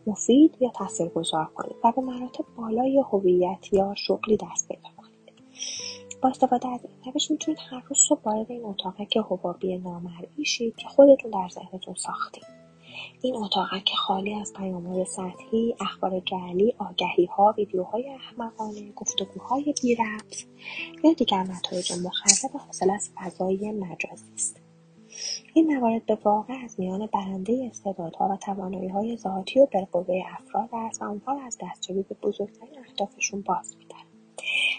مفید 0.07 0.57
یا 0.59 0.69
تاثیرگذار 0.69 1.45
کنید 1.45 1.75
و 1.83 1.91
به 1.91 2.01
مراتب 2.01 2.45
بالای 2.57 3.03
هویت 3.11 3.73
یا 3.73 3.93
شغلی 3.97 4.37
دست 4.37 4.67
پیدا 4.67 4.89
کنید. 4.97 5.33
با 6.21 6.29
استفاده 6.29 6.67
از 6.67 6.79
این 6.83 7.13
روش 7.13 7.31
می‌تونید 7.31 7.59
هر 7.69 7.83
روز 7.89 7.97
صبح 8.09 8.21
وارد 8.23 8.51
این 8.51 8.65
اتاقک 8.65 9.17
حبابی 9.17 9.77
نامرئی 9.77 10.45
شید 10.45 10.75
که 10.75 10.87
خودتون 10.87 11.31
در 11.31 11.49
ذهنتون 11.49 11.93
ساختید. 11.93 12.43
این 13.21 13.35
اتاقک 13.35 13.89
خالی 13.97 14.33
از 14.33 14.53
پیامهای 14.53 15.05
سطحی 15.05 15.75
اخبار 15.79 16.19
جعلی 16.19 16.73
آگهیها 16.77 17.53
ویدیوهای 17.57 18.09
احمقانه 18.09 18.91
گفتگوهای 18.95 19.73
بیربط 19.81 20.45
یا 21.03 21.13
دیگر 21.13 21.43
نتایج 21.43 21.91
مخرب 21.91 22.61
حاصل 22.65 22.89
از 22.89 23.09
فضای 23.15 23.71
مجازی 23.71 24.33
است. 24.33 24.64
این 25.57 25.77
موارد 25.77 26.05
به 26.05 26.17
واقع 26.23 26.53
از 26.63 26.79
میان 26.79 27.09
برنده 27.13 27.67
استعدادها 27.71 28.29
و 28.29 28.37
تواناییهای 28.37 29.17
ذاتی 29.17 29.59
و 29.59 29.67
بالقوه 29.73 30.23
افراد 30.39 30.69
است 30.73 31.01
و 31.01 31.05
اونها 31.05 31.33
را 31.33 31.41
از 31.41 31.57
دستیابی 31.61 32.03
به 32.03 32.15
بزرگترین 32.21 32.79
اهدافشون 32.87 33.41
باز 33.41 33.75
میدارد 33.79 34.05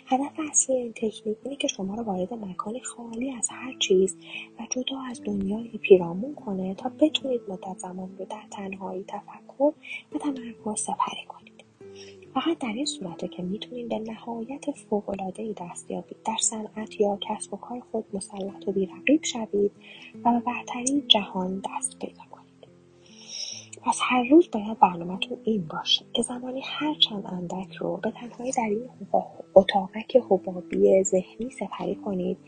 هدف 0.07 0.41
اصلی 0.51 0.77
این 0.77 0.93
تکنیک 0.93 1.37
اینه 1.45 1.57
که 1.57 1.68
شما 1.68 1.95
رو 1.95 2.03
وارد 2.03 2.35
مکانی 2.35 2.81
خالی 2.81 3.31
از 3.31 3.49
هر 3.51 3.79
چیز 3.79 4.16
و 4.59 4.66
جدا 4.70 5.01
از 5.11 5.22
دنیای 5.24 5.68
پیرامون 5.68 6.35
کنه 6.35 6.74
تا 6.74 6.89
بتونید 7.01 7.41
مدت 7.49 7.79
زمان 7.79 8.16
رو 8.18 8.24
در 8.24 8.43
تنهایی 8.51 9.05
تفکر 9.09 9.72
و 10.12 10.18
تمرکز 10.18 10.81
سپری 10.81 11.27
کنید. 11.29 11.45
فقط 12.37 12.59
در 12.59 12.72
این 12.72 12.87
صورته 12.87 13.28
که 13.28 13.43
می‌تونید 13.43 13.89
به 13.89 13.99
نهایت 13.99 14.70
فوق‌العادهای 14.70 15.55
دست 15.61 15.91
یابید 15.91 16.16
در 16.24 16.37
صنعت 16.41 17.01
یا 17.01 17.18
کسب 17.20 17.55
و 17.55 17.57
کار 17.57 17.80
خود 17.93 18.05
مسلط 18.12 18.68
و 18.68 18.72
بیرقیب 18.72 19.24
شوید 19.24 19.72
و 20.24 20.32
به 20.32 20.41
برتری 20.41 21.05
جهان 21.09 21.62
دست 21.64 21.99
پیدا 21.99 22.22
پس 23.87 23.99
هر 24.03 24.24
روز 24.30 24.49
باید 24.53 24.78
برنامهتون 24.78 25.39
این 25.45 25.66
باشه 25.66 26.05
که 26.12 26.22
زمانی 26.22 26.62
هر 26.64 26.95
چند 26.95 27.24
اندک 27.26 27.74
رو 27.74 27.97
به 27.97 28.11
تنهایی 28.11 28.53
در 28.53 28.62
این 28.62 28.91
اتاقک 29.55 30.16
حبابی 30.16 31.03
ذهنی 31.03 31.51
سپری 31.51 31.95
کنید 31.95 32.39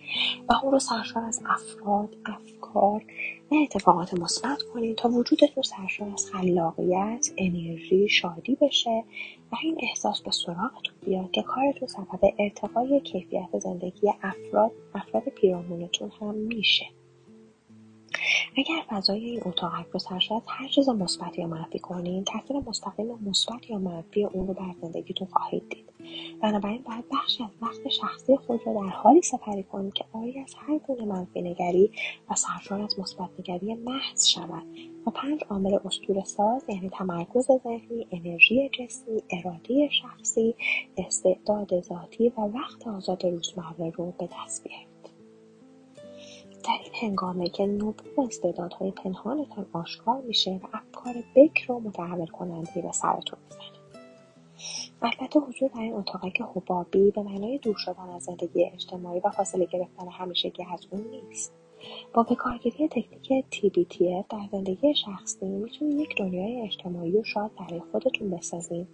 و 0.48 0.54
اون 0.62 0.72
رو 0.72 0.78
سرشار 0.78 1.24
از 1.24 1.42
افراد 1.46 2.16
افکار 2.26 3.04
و 3.50 3.54
اتفاقات 3.54 4.14
مثبت 4.14 4.62
کنید 4.74 4.96
تا 4.96 5.08
وجودتون 5.08 5.62
سرشار 5.62 6.08
از 6.12 6.30
خلاقیت 6.30 7.30
انرژی 7.36 8.08
شادی 8.08 8.58
بشه 8.60 9.04
و 9.52 9.56
این 9.62 9.78
احساس 9.82 10.20
به 10.22 10.30
سراغتون 10.30 10.94
بیاد 11.04 11.30
که 11.30 11.42
کارتون 11.42 11.88
سبب 11.88 12.20
ارتقای 12.38 13.00
کیفیت 13.00 13.58
زندگی 13.58 14.08
افراد 14.22 14.72
افراد 14.94 15.22
پیرامونتون 15.28 16.10
هم 16.20 16.34
میشه. 16.34 16.86
اگر 18.56 18.82
فضای 18.88 19.24
این 19.24 19.40
اتاقک 19.44 19.86
رو 19.92 19.98
سرشار 19.98 20.36
از 20.36 20.42
هر 20.46 20.68
چیز 20.68 20.88
مثبت 20.88 21.38
یا 21.38 21.46
منفی 21.46 21.78
کنین 21.78 22.24
تاثیر 22.24 22.56
مستقیم 22.56 23.06
مثبت 23.06 23.70
یا 23.70 23.78
منفی 23.78 24.24
اون 24.24 24.46
رو 24.46 24.54
بر 24.54 24.74
زندگیتون 24.82 25.28
خواهید 25.32 25.68
دید. 25.68 25.88
بنابراین 26.42 26.82
باید 26.82 27.04
بخشی 27.12 27.44
از 27.44 27.50
وقت 27.62 27.88
شخصی 27.88 28.36
خود 28.36 28.60
را 28.66 28.72
در 28.72 28.88
حالی 28.88 29.22
سپری 29.22 29.62
کنید 29.62 29.92
که 29.92 30.04
آری 30.12 30.38
از 30.38 30.54
هر 30.58 30.78
گونه 30.78 31.04
منفی 31.04 31.42
نگری 31.42 31.90
و 32.30 32.34
سرشار 32.34 32.80
از 32.80 32.98
مثبت 32.98 33.28
نگری 33.38 33.74
محض 33.74 34.26
شود 34.26 34.62
و 35.06 35.10
پنج 35.10 35.40
عامل 35.50 35.78
اسطوره 35.84 36.24
ساز 36.24 36.64
یعنی 36.68 36.88
تمرکز 36.88 37.46
ذهنی 37.64 38.06
انرژی 38.10 38.68
جسمی 38.68 39.22
اراده 39.30 39.88
شخصی 39.88 40.54
استعداد 40.96 41.80
ذاتی 41.80 42.28
و 42.28 42.40
وقت 42.40 42.88
آزاد 42.88 43.26
روزمره 43.26 43.90
رو 43.90 44.12
به 44.18 44.28
دست 44.32 44.64
بیارید. 44.64 44.97
در 46.64 46.78
این 46.82 46.92
هنگامه 46.94 47.48
که 47.48 47.66
نبوغ 47.66 47.94
استعدادهای 48.18 48.90
پنهانتان 48.90 49.66
آشکار 49.72 50.20
میشه 50.20 50.50
و 50.50 50.66
افکار 50.72 51.14
بکر 51.36 51.72
و 51.72 51.80
متحول 51.80 52.26
کننده 52.26 52.82
به 52.82 52.92
سرتون 52.92 53.38
می‌زنه 53.44 53.78
البته 55.02 55.40
حضور 55.40 55.68
در 55.68 55.80
این 55.80 55.94
اتاقک 55.94 56.40
حبابی 56.40 57.10
به 57.10 57.22
معنای 57.22 57.58
دور 57.58 57.76
شدن 57.76 58.08
از 58.16 58.22
زندگی 58.22 58.64
اجتماعی 58.64 59.20
و 59.20 59.30
فاصله 59.30 59.64
گرفتن 59.64 60.08
همیشگی 60.08 60.64
از 60.72 60.86
اون 60.90 61.04
نیست. 61.10 61.52
با 62.14 62.22
بکارگیری 62.22 62.88
تکنیک 62.88 63.44
TBTF 63.54 64.26
در 64.30 64.48
زندگی 64.52 64.94
شخصی 64.94 65.46
می‌تونید 65.46 66.00
یک 66.00 66.18
دنیای 66.18 66.60
اجتماعی 66.60 67.18
و 67.18 67.24
شاد 67.24 67.50
برای 67.58 67.80
خودتون 67.92 68.30
بسازین 68.30 68.86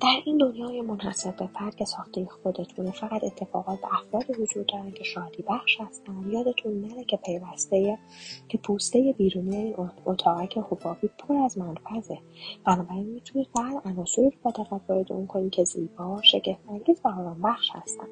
در 0.00 0.22
این 0.24 0.38
دنیای 0.38 0.80
منحصر 0.80 1.30
به 1.30 1.46
فرد 1.46 1.76
که 1.76 1.84
ساخته 1.84 2.24
خودتونه 2.42 2.90
فقط 2.90 3.24
اتفاقات 3.24 3.80
به 3.80 3.86
افرادی 3.94 4.42
وجود 4.42 4.66
دارن 4.66 4.90
که 4.90 5.04
شادی 5.04 5.44
بخش 5.48 5.80
هستن. 5.80 6.30
یادتون 6.30 6.80
نره 6.80 7.04
که 7.04 7.16
پیوسته 7.16 7.98
که 8.48 8.58
پوسته 8.58 9.14
بیرونی 9.18 9.56
این 9.56 9.90
اتاقک 10.06 10.58
حبابی 10.58 11.10
پر 11.18 11.34
از 11.34 11.58
منفذه 11.58 12.18
بنابراین 12.64 13.06
می‌تونید 13.06 13.48
فقط 13.54 13.86
عناصری 13.86 14.30
رو 14.30 14.36
با 14.42 14.50
دقت 14.50 15.10
اون 15.10 15.26
کنید 15.26 15.52
که 15.52 15.64
زیبا 15.64 16.22
شگفتانگیز 16.22 17.00
و 17.04 17.08
آرامبخش 17.08 17.70
هستن. 17.72 18.08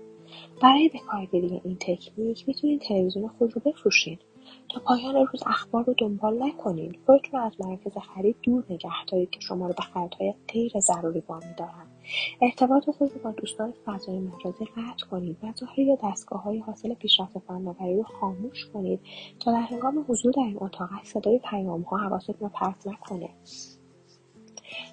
برای 0.63 0.89
بکارگیری 0.95 1.61
این 1.65 1.77
تکنیک 1.81 2.49
می‌تونید 2.49 2.81
تلویزیون 2.81 3.29
خود 3.29 3.53
رو 3.55 3.61
بفروشید 3.65 4.21
تا 4.69 4.81
پایان 4.81 5.15
روز 5.15 5.43
اخبار 5.47 5.85
رو 5.85 5.95
دنبال 5.99 6.43
نکنید 6.43 6.99
خودتون 7.07 7.41
از 7.41 7.53
مرکز 7.61 7.99
خرید 7.99 8.37
دور 8.43 8.65
نگه 8.71 9.05
دارید 9.13 9.31
که 9.31 9.41
شما 9.41 9.67
رو 9.67 9.75
به 9.75 9.83
خریدهای 9.83 10.35
غیر 10.49 10.73
ضروری 10.81 11.23
وامی 11.29 11.55
ارتباط 12.43 12.91
خود 12.91 13.13
رو 13.13 13.21
با 13.25 13.31
دوستان 13.31 13.75
فضای 13.87 14.19
مجازی 14.19 14.65
قطع 14.65 15.07
کنید 15.11 15.37
ظاهر 15.61 15.79
یا 15.79 15.99
دستگاه 16.05 16.43
های 16.43 16.59
حاصل 16.59 16.95
پیشرفت 16.95 17.39
فناوری 17.39 17.97
رو 17.97 18.03
خاموش 18.03 18.67
کنید 18.67 19.01
تا 19.41 19.53
در 19.53 19.61
هنگام 19.61 20.05
حضور 20.09 20.33
در 20.33 20.43
این 20.43 20.59
اتاقک 20.61 21.05
صدای 21.05 21.41
پیام 21.51 21.83
ها 21.83 21.97
حواستون 21.97 22.35
رو 22.41 22.49
پرت 22.49 22.87
نکنه. 22.87 23.29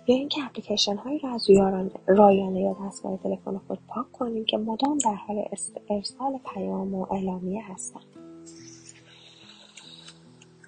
یا 0.08 0.16
اینکه 0.16 0.46
اپلیکیشن 0.46 0.96
هایی 0.96 1.20
را 1.20 1.30
از 1.30 1.48
رایانه 2.08 2.62
یا 2.62 2.78
دستگاه 2.86 3.18
تلفن 3.18 3.58
خود 3.58 3.80
پاک 3.88 4.12
کنید 4.12 4.46
که 4.46 4.58
مدام 4.58 4.98
در 4.98 5.16
حال 5.16 5.46
ارسال 5.90 6.40
پیام 6.54 6.96
و 6.96 7.14
اعلامیه 7.14 7.64
هستند 7.72 8.23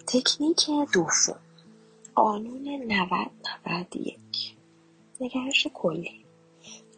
تکنیک 0.07 0.69
دوم 0.93 1.35
قانون 2.15 2.67
90 2.67 3.09
91 3.67 4.17
نگرش 5.21 5.67
کلی. 5.73 6.11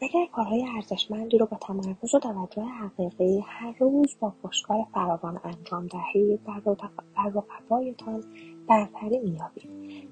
اگر 0.02 0.26
کارهای 0.26 0.66
ارزشمندی 0.76 1.38
رو 1.38 1.46
با 1.46 1.58
تمرکز 1.58 2.16
و 2.16 2.20
توجه 2.20 2.62
حقیقی 2.62 3.44
هر 3.48 3.76
روز 3.80 4.16
با 4.20 4.34
پشتکار 4.44 4.86
فراوان 4.94 5.40
انجام 5.44 5.88
دهید 5.88 6.44
بر 6.44 6.62
رقبایتان 7.26 8.24
برتری 8.68 9.20
مییابید 9.20 9.70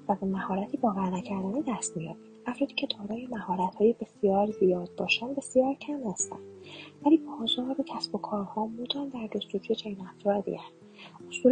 و 0.08 0.14
به 0.14 0.26
مهارتی 0.26 0.76
باور 0.76 1.10
نکردنی 1.10 1.62
دست 1.62 1.96
مییابید. 1.96 2.36
افرادی 2.46 2.74
که 2.74 2.86
دارای 2.86 3.26
مهارتهای 3.26 3.92
بسیار 3.92 4.50
زیاد 4.50 4.90
باشند 4.96 5.36
بسیار 5.36 5.74
کم 5.74 6.10
هستند 6.10 6.40
ولی 7.06 7.16
بازار 7.16 7.80
و 7.80 7.84
کسب 7.84 8.14
و 8.14 8.18
کارها 8.18 8.66
مدام 8.66 9.08
در 9.08 9.28
جستجوی 9.34 9.76
چنین 9.76 10.00
افرادی 10.00 10.58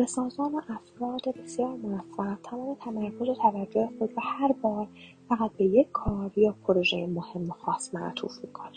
سازان 0.07 0.55
و 0.55 0.61
افراد 0.69 1.39
بسیار 1.39 1.77
موفق 1.77 2.39
تمام 2.43 2.75
تمرکز 2.75 3.29
و 3.29 3.35
توجه 3.35 3.89
خود 3.99 4.11
را 4.11 4.23
هر 4.23 4.53
بار 4.53 4.89
فقط 5.29 5.51
به 5.53 5.65
یک 5.65 5.89
کار 5.93 6.31
یا 6.37 6.55
پروژه 6.67 7.07
مهم 7.07 7.51
و 7.51 7.53
خاص 7.53 7.95
معطوف 7.95 8.39
می‌کنند 8.45 8.75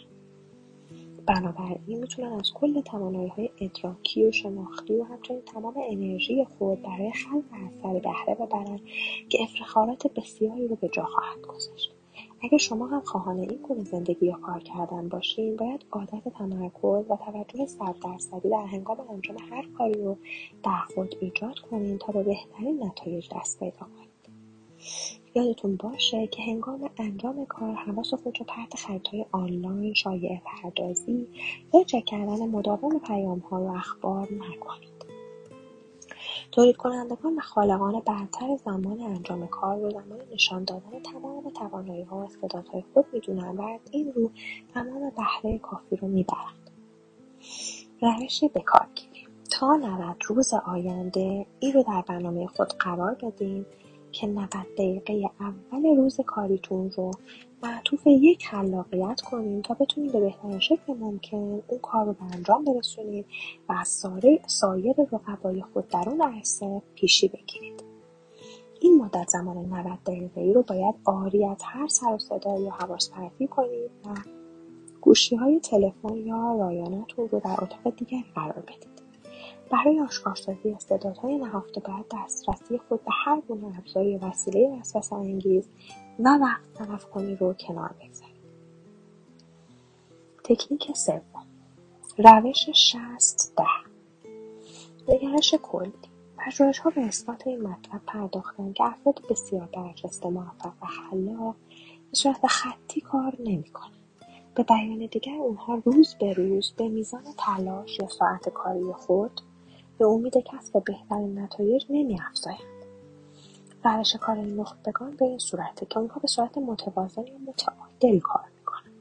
بنابراین 1.26 2.00
می‌تونن 2.00 2.32
از 2.32 2.52
کل 2.54 2.82
های 2.92 3.50
ادراکی 3.62 4.26
و 4.26 4.32
شناختی 4.32 4.96
و 4.96 5.04
همچنین 5.04 5.42
تمام 5.42 5.74
انرژی 5.90 6.46
خود 6.46 6.82
برای 6.82 7.12
خلق 7.12 7.44
اثر 7.68 8.00
بهره 8.00 8.36
ببرند 8.36 8.82
که 9.30 9.38
افتخارات 9.42 10.08
بسیاری 10.14 10.68
رو 10.68 10.76
به 10.76 10.90
جا 10.90 11.04
خواهد 11.04 11.42
گذاشت. 11.42 11.97
اگر 12.42 12.58
شما 12.58 12.88
هم 12.88 13.02
خواهان 13.02 13.40
این 13.40 13.60
گونه 13.64 13.84
زندگی 13.84 14.26
یا 14.26 14.34
کار 14.36 14.60
کردن 14.60 15.10
باشین 15.10 15.56
باید 15.56 15.86
عادت 15.92 16.30
تمرکز 16.30 17.06
و 17.10 17.18
توجه 17.26 17.66
صددرصدی 17.66 18.50
در 18.50 18.66
هنگام 18.66 18.98
انجام 19.10 19.38
هر 19.52 19.68
کاری 19.78 20.04
رو 20.04 20.18
در 20.64 20.80
خود 20.96 21.16
ایجاد 21.22 21.60
کنین 21.60 21.98
تا 21.98 22.12
به 22.12 22.24
بهترین 22.24 22.84
نتایج 22.84 23.30
دست 23.36 23.60
پیدا 23.60 23.78
کنید. 23.78 24.08
یادتون 25.36 25.76
باشه 25.76 26.28
که 26.28 26.44
هنگام 26.44 26.90
انجام 26.98 27.46
کار 27.46 27.74
حواس 27.74 28.14
خود 28.14 28.40
رو 28.40 28.46
پرت 28.46 28.76
خریدهای 28.76 29.26
آنلاین 29.32 29.94
شایعه 29.94 30.42
پردازی 30.46 31.28
یا 31.74 31.84
چک 31.84 32.06
کردن 32.06 32.48
مداوم 32.50 33.00
پیامها 33.00 33.62
و 33.62 33.68
اخبار 33.68 34.28
نکنید. 34.34 34.97
تولید 36.52 36.78
کنندگان 36.78 37.36
و 37.36 37.40
خالقان 37.40 38.02
برتر 38.06 38.58
زمان 38.66 39.02
انجام 39.02 39.48
کار 39.48 39.78
رو 39.78 39.90
زمان 39.90 40.20
نشان 40.34 40.64
دادن 40.64 41.00
تمام 41.00 41.50
توانایی 41.50 42.04
ها 42.04 42.18
و 42.18 42.24
استعدادهای 42.24 42.84
خود 42.94 43.06
می‌دونن 43.14 43.58
و 43.58 43.62
از 43.62 43.80
این 43.92 44.14
رو 44.14 44.32
تمام 44.74 45.12
بهره 45.18 45.60
کافی 45.60 45.96
رو 45.96 46.08
می‌برند 46.08 46.72
روش 48.02 48.44
بکارگیری. 48.44 49.28
تا 49.52 49.76
90 49.76 50.16
روز 50.28 50.54
آینده 50.54 51.46
این 51.60 51.74
رو 51.74 51.84
در 51.84 52.04
برنامه 52.08 52.48
خود 52.48 52.68
قرار 52.68 53.14
بدین 53.14 53.66
که 54.12 54.28
90 54.28 54.50
دقیقه 54.78 55.30
اول 55.40 55.96
روز 55.98 56.22
کاریتون 56.26 56.92
رو 56.92 57.12
معطوف 57.64 58.08
یک 58.08 58.48
خلاقیت 58.48 59.22
کنین 59.22 59.62
تا 59.62 59.74
بتونید 59.74 60.12
به 60.12 60.20
بهترین 60.20 60.60
شکل 60.60 60.94
ممکن 61.00 61.64
اون 61.68 61.80
کار 61.82 62.06
رو 62.06 62.14
به 62.14 62.24
انجام 62.24 62.66
برسونید 62.66 63.26
و 63.70 63.74
از 63.74 64.04
سایر 64.48 64.96
رقبای 65.12 65.62
خود 65.62 65.88
در 65.88 66.10
اون 66.10 66.22
عرصه 66.22 66.82
پیشی 66.96 67.28
بگیرید. 67.28 67.84
این 68.82 69.02
مدت 69.02 69.30
زمان 69.30 69.58
90 69.58 70.00
دقیقه 70.06 70.42
ای 70.42 70.54
رو 70.54 70.64
باید 70.64 70.96
آری 71.06 71.46
از 71.46 71.58
هر 71.64 71.88
سر 71.88 72.14
و 72.14 72.20
صدا 72.20 72.60
یا 72.60 72.72
حواس 72.72 73.10
پرتی 73.10 73.48
کنید 73.48 73.92
و 74.06 74.10
گوشی 75.02 75.36
های 75.36 75.60
تلفن 75.60 76.18
یا 76.18 76.56
رایانتون 76.60 77.30
رو 77.30 77.40
در 77.40 77.56
اتاق 77.62 77.96
دیگر 77.96 78.24
قرار 78.36 78.64
بدید. 78.68 78.98
برای 79.72 80.00
آشکارسازی 80.00 80.70
استعدادهای 80.70 81.38
نهفته 81.38 81.82
باید 81.82 82.06
دسترسی 82.14 82.78
خود 82.78 83.06
به 83.06 83.12
هر 83.26 83.42
گونه 83.48 83.78
ابزار 83.78 84.06
یا 84.06 84.20
وسیله 84.22 84.82
انگیز 85.12 85.70
و 86.20 86.30
وقت 86.38 87.04
کنی 87.04 87.36
رو 87.36 87.54
کنار 87.54 87.90
بگذارید 87.90 88.38
تکنیک 90.44 90.96
سوم 90.96 91.46
روش 92.18 92.70
شست 92.70 93.54
ده. 93.58 93.64
نگرش 95.08 95.56
کلی. 95.64 95.94
ها 96.84 96.90
به 96.90 97.02
اثبات 97.02 97.48
این 97.48 97.62
مطلب 97.62 98.02
پرداختن 98.08 98.74
که 98.74 98.84
افراد 98.84 99.22
بسیار 99.30 99.66
برجسته 99.66 100.30
موفق 100.30 100.74
و 100.82 100.86
خلاق 100.86 101.56
به 102.12 102.16
صورت 102.18 102.48
خطی 102.48 103.02
کار 103.02 103.36
نمی‌کنند 103.40 103.92
به 104.56 104.64
بیان 104.64 105.06
دیگر 105.12 105.36
اونها 105.36 105.82
روز 105.86 106.16
به 106.20 106.34
روز 106.34 106.74
به 106.78 106.90
میزان 106.90 107.24
تلاش 107.38 108.00
یا 108.00 108.08
ساعت 108.08 108.50
کاری 108.50 108.94
خود 108.94 109.42
به 109.98 110.06
امید 110.06 110.38
کسب 110.38 110.84
بهترین 110.84 111.40
نتایج 111.40 111.86
نمیافزایند. 111.90 112.77
روش 113.84 114.16
کار 114.16 114.38
نخبگان 114.38 115.12
به 115.12 115.26
این 115.26 115.38
صورته 115.38 115.86
که 115.86 115.98
اونها 116.00 116.20
به 116.20 116.28
صورت 116.28 116.58
متوازن 116.58 117.28
یا 117.28 117.38
متعادل 117.48 118.20
کار 118.20 118.44
می‌کنن. 118.56 118.92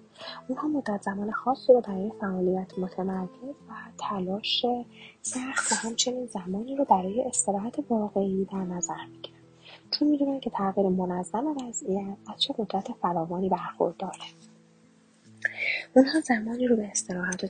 اونها 0.49 0.69
مدت 0.69 1.03
زمان 1.03 1.31
خاصی 1.31 1.73
رو 1.73 1.81
برای 1.81 2.13
فعالیت 2.21 2.79
متمرکز 2.79 3.55
و 3.69 3.73
تلاش 3.99 4.67
سخت 5.23 5.73
و 5.73 5.75
همچنین 5.75 6.27
زمانی 6.27 6.77
رو 6.77 6.85
برای 6.85 7.23
استراحت 7.23 7.75
واقعی 7.91 8.45
در 8.45 8.59
نظر 8.59 9.05
می‌گیرن. 9.11 9.37
چون 9.91 10.09
می‌دونن 10.09 10.41
که 10.41 10.51
تغییر 10.51 10.89
منظم 10.89 11.47
وضعیت 11.47 12.17
از 12.35 12.43
چه 12.43 12.55
قدرت 12.59 12.93
فراوانی 12.93 13.49
برخورداره. 13.49 14.19
اونها 15.97 16.21
زمانی 16.21 16.67
رو 16.67 16.77
به 16.77 16.87
استراحت 16.87 17.45
و 17.45 17.47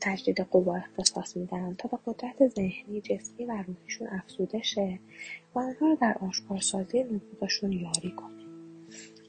تجدید 0.00 0.40
قوا 0.40 0.76
اختصاص 0.76 1.36
میدن 1.36 1.74
تا 1.78 1.88
به 1.88 1.98
قدرت 2.06 2.48
ذهنی، 2.48 3.00
جسمی 3.00 3.44
و 3.44 3.64
روحیشون 3.66 4.08
افزوده 4.08 4.62
شه 4.62 4.98
و 5.54 5.58
آنها 5.58 5.86
رو 5.86 5.96
در 6.00 6.16
آشکارسازی 6.20 7.02
نبوغشون 7.02 7.72
یاری 7.72 8.10
کنه. 8.10 8.42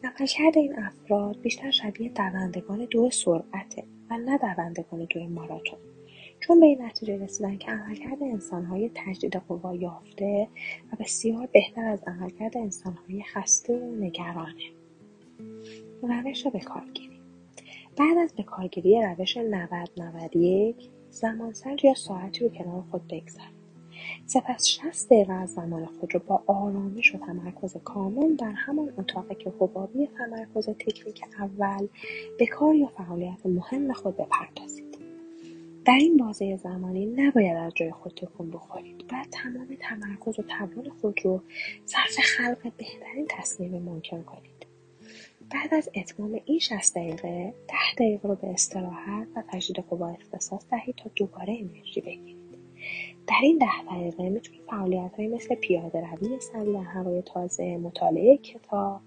عملکرد 0.03 0.57
این 0.57 0.79
افراد 0.79 1.41
بیشتر 1.41 1.71
شبیه 1.71 2.09
دوندگان 2.09 2.87
دو 2.91 3.09
سرعته 3.09 3.83
و 4.09 4.17
نه 4.17 4.37
دوندگان 4.37 5.07
دو 5.09 5.29
ماراتون. 5.29 5.79
چون 6.39 6.59
به 6.59 6.65
این 6.65 6.81
نتیجه 6.81 7.17
رسیدن 7.17 7.57
که 7.57 7.71
عملکرد 7.71 8.23
انسانهای 8.23 8.91
تجدید 8.95 9.35
قوا 9.35 9.75
یافته 9.75 10.47
و 10.93 10.95
بسیار 10.99 11.47
بهتر 11.53 11.85
از 11.85 12.03
عملکرد 12.07 12.57
انسانهای 12.57 13.23
خسته 13.23 13.73
و 13.73 13.95
نگرانه. 13.95 14.71
روش 16.01 16.47
به 16.47 16.59
کارگیری 16.59 17.12
بعد 17.97 18.17
از 18.17 18.33
بکارگیری 18.37 19.01
روش 19.01 19.37
90 19.37 19.89
91 19.97 20.75
زمانسنج 21.09 21.85
یا 21.85 21.93
ساعتی 21.93 22.39
رو 22.39 22.49
کنار 22.49 22.83
خود 22.91 23.01
بگذارید 23.07 23.63
سپس 24.25 24.67
60 24.67 25.09
دقیقه 25.09 25.33
از 25.33 25.53
زمان 25.53 25.85
خود 25.85 26.13
رو 26.13 26.21
با 26.27 26.43
آرامش 26.47 27.15
و 27.15 27.17
تمرکز 27.17 27.77
کامل 27.83 28.35
در 28.35 28.51
همان 28.51 28.93
اتاقی 28.97 29.35
که 29.35 29.53
حبابی 29.59 30.07
تمرکز 30.07 30.69
تکنیک 30.69 31.23
اول 31.39 31.87
به 32.39 32.47
کار 32.47 32.75
یا 32.75 32.87
فعالیت 32.87 33.45
مهم 33.45 33.93
خود 33.93 34.17
بپردازید. 34.17 34.97
در 35.85 35.97
این 35.99 36.17
بازه 36.17 36.57
زمانی 36.57 37.05
نباید 37.05 37.57
از 37.57 37.73
جای 37.75 37.91
خود 37.91 38.13
تکون 38.13 38.51
بخورید. 38.51 39.07
باید 39.07 39.27
تمام 39.31 39.67
تمرکز 39.79 40.39
و 40.39 40.43
توان 40.43 40.89
خود 41.01 41.19
رو 41.25 41.41
صرف 41.85 42.19
خلق 42.19 42.71
بهترین 42.77 43.27
تصمیم 43.29 43.83
ممکن 43.83 44.23
کنید. 44.23 44.52
بعد 45.53 45.73
از 45.73 45.89
اتمام 45.95 46.39
این 46.45 46.59
60 46.59 46.95
دقیقه 46.95 47.53
10 47.67 47.75
دقیقه 47.97 48.27
رو 48.27 48.35
به 48.35 48.47
استراحت 48.47 49.27
و 49.35 49.43
تجدید 49.51 49.85
قوا 49.89 50.07
اختصاص 50.07 50.65
دهید 50.71 50.95
تا 50.95 51.09
دوباره 51.15 51.57
انرژی 51.59 52.01
بگیرید. 52.01 52.37
در 53.27 53.35
این 53.43 53.57
ده 53.57 53.91
دقیقه 53.91 54.29
می‌تونید 54.29 54.61
فعالیت 54.69 55.11
های 55.17 55.27
مثل 55.27 55.55
پیاده 55.55 56.03
روی 56.15 56.73
در 56.73 56.83
هوای 56.83 57.21
تازه 57.21 57.77
مطالعه 57.77 58.37
کتاب 58.37 59.01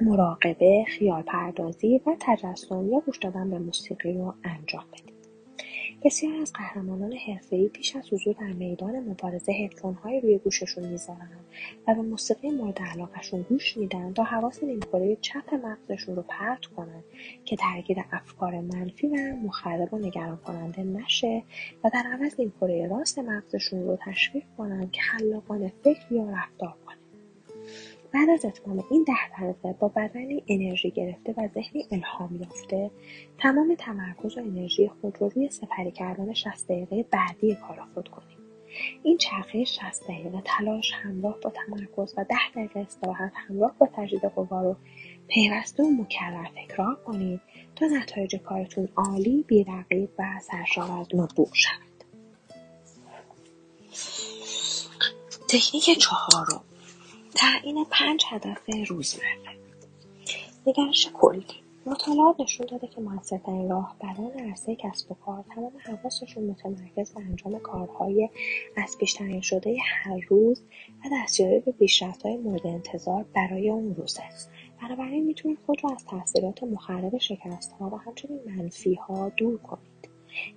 مراقبه 0.00 0.84
خیال 0.88 1.22
پردازی 1.22 2.00
و 2.06 2.16
تجسم 2.20 2.92
یا 2.92 3.00
گوش 3.00 3.18
دادن 3.18 3.50
به 3.50 3.58
موسیقی 3.58 4.12
رو 4.12 4.34
انجام 4.44 4.84
بدید. 4.92 5.11
بسیاری 6.04 6.36
از 6.36 6.52
قهرمانان 6.52 7.12
حرفهای 7.12 7.68
پیش 7.68 7.96
از 7.96 8.12
حضور 8.12 8.34
در 8.40 8.52
میدان 8.52 9.00
مبارزه 9.00 9.52
هدفونهایی 9.52 10.20
روی 10.20 10.38
گوششون 10.38 10.86
می‌ذارن 10.88 11.38
و 11.88 11.94
به 11.94 12.02
موسیقی 12.02 12.50
مورد 12.50 12.78
علاقهشون 12.78 13.42
گوش 13.42 13.76
میدن 13.76 14.12
تا 14.12 14.22
حواس 14.22 14.62
نیمکره 14.62 15.16
چپ 15.20 15.54
مغزشون 15.54 16.16
رو 16.16 16.24
پرت 16.28 16.66
کنن 16.66 17.02
که 17.44 17.56
درگیر 17.56 17.98
افکار 18.12 18.60
منفی 18.60 19.06
و 19.06 19.36
مخرب 19.36 19.94
و 19.94 19.98
نگران 19.98 20.36
کننده 20.36 20.82
نشه 20.82 21.42
و 21.84 21.90
در 21.94 22.02
عوض 22.12 22.40
نیمکره 22.40 22.88
راست 22.88 23.18
مغزشون 23.18 23.82
رو 23.82 23.98
تشویق 24.00 24.44
کنن 24.58 24.90
که 24.90 25.00
خلاقانه 25.02 25.72
فکر 25.84 26.12
یا 26.12 26.30
رفتار 26.30 26.74
کنه 26.86 26.91
بعد 28.14 28.30
از 28.30 28.44
اتمام 28.44 28.84
این 28.90 29.04
ده 29.04 29.38
دقیقه 29.38 29.72
با 29.72 29.88
بدنی 29.88 30.44
انرژی 30.48 30.90
گرفته 30.90 31.34
و 31.36 31.48
ذهنی 31.54 31.86
الهام 31.90 32.36
یافته 32.36 32.90
تمام 33.38 33.74
تمرکز 33.78 34.38
و 34.38 34.40
انرژی 34.40 34.88
خود 34.88 35.16
رو 35.20 35.28
روی 35.28 35.50
سپری 35.50 35.90
کردن 35.90 36.32
60 36.32 36.68
دقیقه 36.68 37.02
بعدی 37.02 37.54
کار 37.54 37.80
خود 37.94 38.08
کنید 38.08 38.42
این 39.02 39.18
چرخه 39.18 39.64
60 39.64 40.02
دقیقه 40.08 40.42
تلاش 40.44 40.92
همراه 40.92 41.40
با 41.40 41.50
تمرکز 41.50 42.14
و 42.16 42.24
10 42.24 42.36
دقیقه 42.54 42.80
استراحت 42.80 43.32
همراه 43.48 43.74
با 43.78 43.88
تجدید 43.96 44.24
قوا 44.24 44.62
رو 44.62 44.76
پیوسته 45.28 45.82
و 45.82 45.90
مکرر 45.90 46.46
تکرار 46.66 46.94
کنید 46.94 47.40
تا 47.76 47.86
نتایج 47.86 48.36
کارتون 48.36 48.88
عالی 48.96 49.44
بیرقیب 49.48 50.10
و 50.18 50.24
سرشار 50.40 50.90
از 51.00 51.06
نبوغ 51.14 51.50
شود 51.54 51.92
تکنیک 55.48 55.98
چهارم. 55.98 56.64
تعیین 57.34 57.84
پنج 57.90 58.24
هدف 58.30 58.58
روزمره. 58.88 59.56
نگرش 60.66 61.08
کلی. 61.14 61.46
مطالعات 61.86 62.40
نشون 62.40 62.66
داده 62.66 62.86
که 62.86 63.00
موثرترین 63.00 63.70
راهبران 63.70 64.30
عرصه 64.30 64.76
کسب 64.76 65.12
و 65.12 65.14
کار 65.14 65.44
تمام 65.54 65.72
حواسشون 65.84 66.44
متمرکز 66.44 67.14
به 67.14 67.20
انجام 67.20 67.58
کارهای 67.58 68.28
از 68.76 68.98
پیش 68.98 69.12
تعیین 69.14 69.40
شده 69.40 69.76
هر 69.84 70.20
روز 70.28 70.62
و 71.04 71.08
دستیابی 71.12 71.60
به 71.60 71.72
پیشرفتهای 71.72 72.36
مورد 72.36 72.66
انتظار 72.66 73.24
برای 73.34 73.70
اون 73.70 73.94
روزه 73.94 74.22
بنابراین 74.82 75.24
می‌تونید 75.24 75.58
خود 75.66 75.84
را 75.84 75.90
از 75.90 76.04
تاثیرات 76.04 76.62
مخرب 76.62 77.18
شکستها 77.18 77.90
و 77.90 77.96
همچنین 77.96 78.40
منفیها 78.46 79.28
دور 79.28 79.58
کنید. 79.58 79.92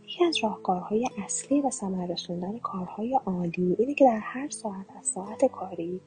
یکی 0.04 0.26
از 0.26 0.38
راهکارهای 0.44 1.10
اصلی 1.26 1.62
به 1.62 1.70
ثمر 1.70 2.08
رسوندن 2.08 2.58
کارهای 2.58 3.20
عالی 3.26 3.76
اینه 3.80 3.94
که 3.94 4.06
در 4.06 4.20
هر 4.20 4.50
ساعت 4.50 4.86
از 5.00 5.08
ساعت 5.08 5.46
کاری 5.46 6.02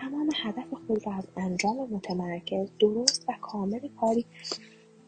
تمام 0.00 0.30
هدف 0.36 0.74
خود 0.86 1.06
را 1.06 1.14
از 1.14 1.28
انجام 1.36 1.76
متمرکز 1.90 2.70
درست 2.78 3.24
و 3.28 3.32
کامل 3.40 3.88
کاری 4.00 4.26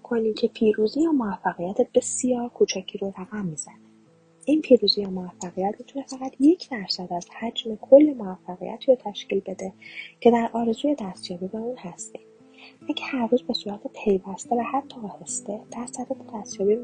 کنید 0.03 0.39
که 0.39 0.49
پیروزی 0.49 1.01
یا 1.01 1.13
موفقیت 1.13 1.77
بسیار 1.95 2.49
کوچکی 2.49 2.99
رو 2.99 3.13
رقم 3.19 3.47
می‌زنه. 3.47 3.75
این 4.45 4.63
پیروزی 4.63 5.01
یا 5.03 5.11
موفقیت 5.11 5.75
می‌تونه 5.79 6.07
فقط 6.07 6.33
یک 6.41 6.71
درصد 6.71 7.13
از 7.13 7.27
حجم 7.41 7.77
کل 7.77 8.15
موفقیت 8.19 8.89
رو 8.89 8.95
تشکیل 8.95 9.41
بده 9.41 9.73
که 10.21 10.31
در 10.31 10.51
آرزوی 10.53 10.95
دستیابی 10.95 11.47
به 11.47 11.59
اون 11.59 11.77
هستیم. 11.79 12.23
اگه 12.89 13.05
هر 13.05 13.27
روز 13.27 13.43
به 13.43 13.53
صورت 13.53 13.81
پیوسته 14.05 14.57
و 14.57 14.63
حتی 14.63 14.97
آهسته 15.01 15.61
در 15.71 15.87
صدد 15.87 16.17
دستیابی 16.35 16.77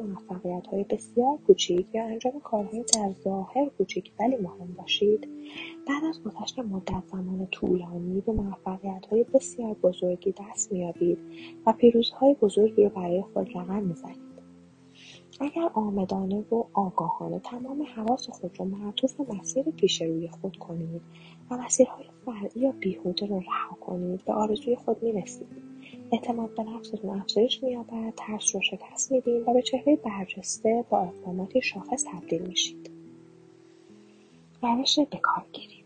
های 0.73 0.85
بسیار 0.85 1.39
کوچیک 1.47 1.87
یا 1.95 2.05
انجام 2.05 2.41
کارهای 2.41 2.85
در 2.95 3.13
ظاهر 3.25 3.69
کوچیک 3.79 4.13
ولی 4.21 4.37
مهم 4.37 4.75
باشید 4.79 5.29
بعد 5.89 6.05
از 6.09 6.23
گذشت 6.23 6.59
مدت 6.59 7.07
زمان 7.07 7.47
طولانی 7.47 8.21
به 8.21 8.33
های 9.11 9.25
بسیار 9.35 9.75
بزرگی 9.75 10.35
دست 10.41 10.73
مییابید 10.73 11.19
و 11.67 11.75
های 12.21 12.35
بزرگی 12.35 12.85
رو 12.85 12.91
برای 12.91 13.23
خود 13.23 13.49
رقم 13.57 13.83
می‌زنید. 13.83 14.27
اگر 15.41 15.71
آمدانه 15.75 16.45
و 16.53 16.65
آگاهانه 16.73 17.39
تمام 17.39 17.87
حواس 17.97 18.31
خود 18.31 18.61
را 18.61 18.67
معطوف 18.67 19.21
مسیر 19.21 19.65
پیش 19.65 20.03
روی 20.03 20.29
خود 20.29 20.57
کنید 20.57 21.03
و 21.51 21.57
مسیرهای 21.57 22.05
فرعی 22.25 22.61
یا 22.61 22.73
بیهوده 22.73 23.27
را 23.27 23.39
رها 23.39 23.77
کنید. 23.81 24.25
به 24.25 24.33
آرزوی 24.33 24.77
خود 24.77 25.03
می‌رسید. 25.03 25.49
اعتماد 26.13 26.55
به 26.55 26.63
نفستون 26.63 27.11
افزایش 27.11 27.63
مییابد 27.63 28.13
ترس 28.17 28.55
رو 28.55 28.61
شکست 28.61 29.13
میدین 29.13 29.43
و 29.47 29.53
به 29.53 29.63
چهره 29.63 29.97
برجسته 29.97 30.85
با 30.91 31.01
اقداماتی 31.01 31.63
شاخص 31.63 32.05
تبدیل 32.05 32.43
میشید. 32.43 32.91
روش 34.63 34.99
بکارگیری. 34.99 35.85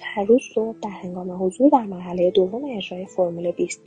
هر 0.00 0.24
روز 0.24 0.42
صبح 0.54 0.76
در 0.82 0.90
هنگام 0.90 1.44
حضور 1.46 1.70
در 1.70 1.84
مرحله 1.84 2.30
دوم 2.30 2.64
اجرای 2.76 3.06
فرمول 3.06 3.50
20 3.50 3.84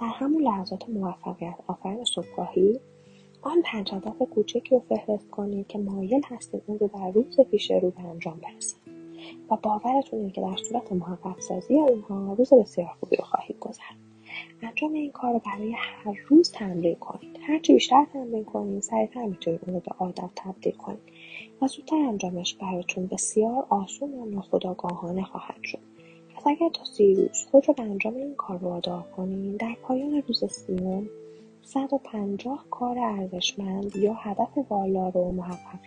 در 0.00 0.06
همون 0.06 0.42
لحظات 0.42 0.88
موفقیت 0.88 1.54
آفرین 1.66 2.04
صبحگاهی 2.04 2.80
آن 3.42 3.62
پنج 3.64 3.92
هدف 3.92 4.18
کوچکی 4.18 4.70
رو 4.70 4.82
فهرست 4.88 5.30
کنید 5.30 5.66
که 5.66 5.78
مایل 5.78 6.22
هستید 6.24 6.62
اون 6.66 6.78
رو 6.78 6.90
در 6.94 7.10
روز 7.10 7.40
پیش 7.40 7.70
رو 7.70 7.90
به 7.90 8.00
انجام 8.00 8.40
برسانید 8.40 8.87
و 9.50 9.56
باورتون 9.56 10.18
اینه 10.18 10.32
که 10.32 10.40
در 10.40 10.56
صورت 10.56 10.92
محقق 10.92 11.40
سازی 11.40 11.74
اونها 11.74 12.34
روز 12.34 12.52
بسیار 12.52 12.88
خوبی 13.00 13.16
رو 13.16 13.24
خواهید 13.24 13.58
گذرد. 13.58 13.96
انجام 14.62 14.92
این 14.92 15.12
کار 15.12 15.32
رو 15.32 15.40
برای 15.46 15.72
هر 15.72 16.18
روز 16.28 16.52
تمرین 16.52 16.94
کنید. 16.94 17.38
هرچی 17.42 17.72
بیشتر 17.72 18.06
تمرین 18.12 18.44
کنید 18.44 18.82
سریعتر 18.82 19.26
می‌تونید 19.26 19.60
اون 19.66 19.74
رو 19.74 19.80
به 19.80 19.92
عادت 19.98 20.30
تبدیل 20.36 20.72
کنید 20.72 20.98
و 21.62 21.66
زودتر 21.66 21.96
انجامش 21.96 22.54
براتون 22.54 23.06
بسیار 23.06 23.66
آسون 23.68 24.12
و 24.12 24.24
ناخودآگاهانه 24.24 25.24
خواهد 25.24 25.62
شد. 25.62 25.78
پس 26.36 26.46
اگر 26.46 26.68
تا 26.68 26.84
سی 26.84 27.14
روز 27.14 27.46
خود 27.50 27.68
رو 27.68 27.74
به 27.74 27.82
انجام 27.82 28.14
این 28.14 28.34
کار 28.34 28.56
وادار 28.56 29.04
کنید 29.16 29.56
در 29.56 29.76
پایان 29.82 30.22
روز 30.28 30.52
سیوم 30.52 31.08
صد 31.62 31.92
و 31.92 31.98
پنجاه 31.98 32.64
کار 32.70 32.98
ارزشمند 32.98 33.96
یا 33.96 34.14
هدف 34.14 34.58
والا 34.70 35.08
رو 35.08 35.32
محقق 35.32 35.80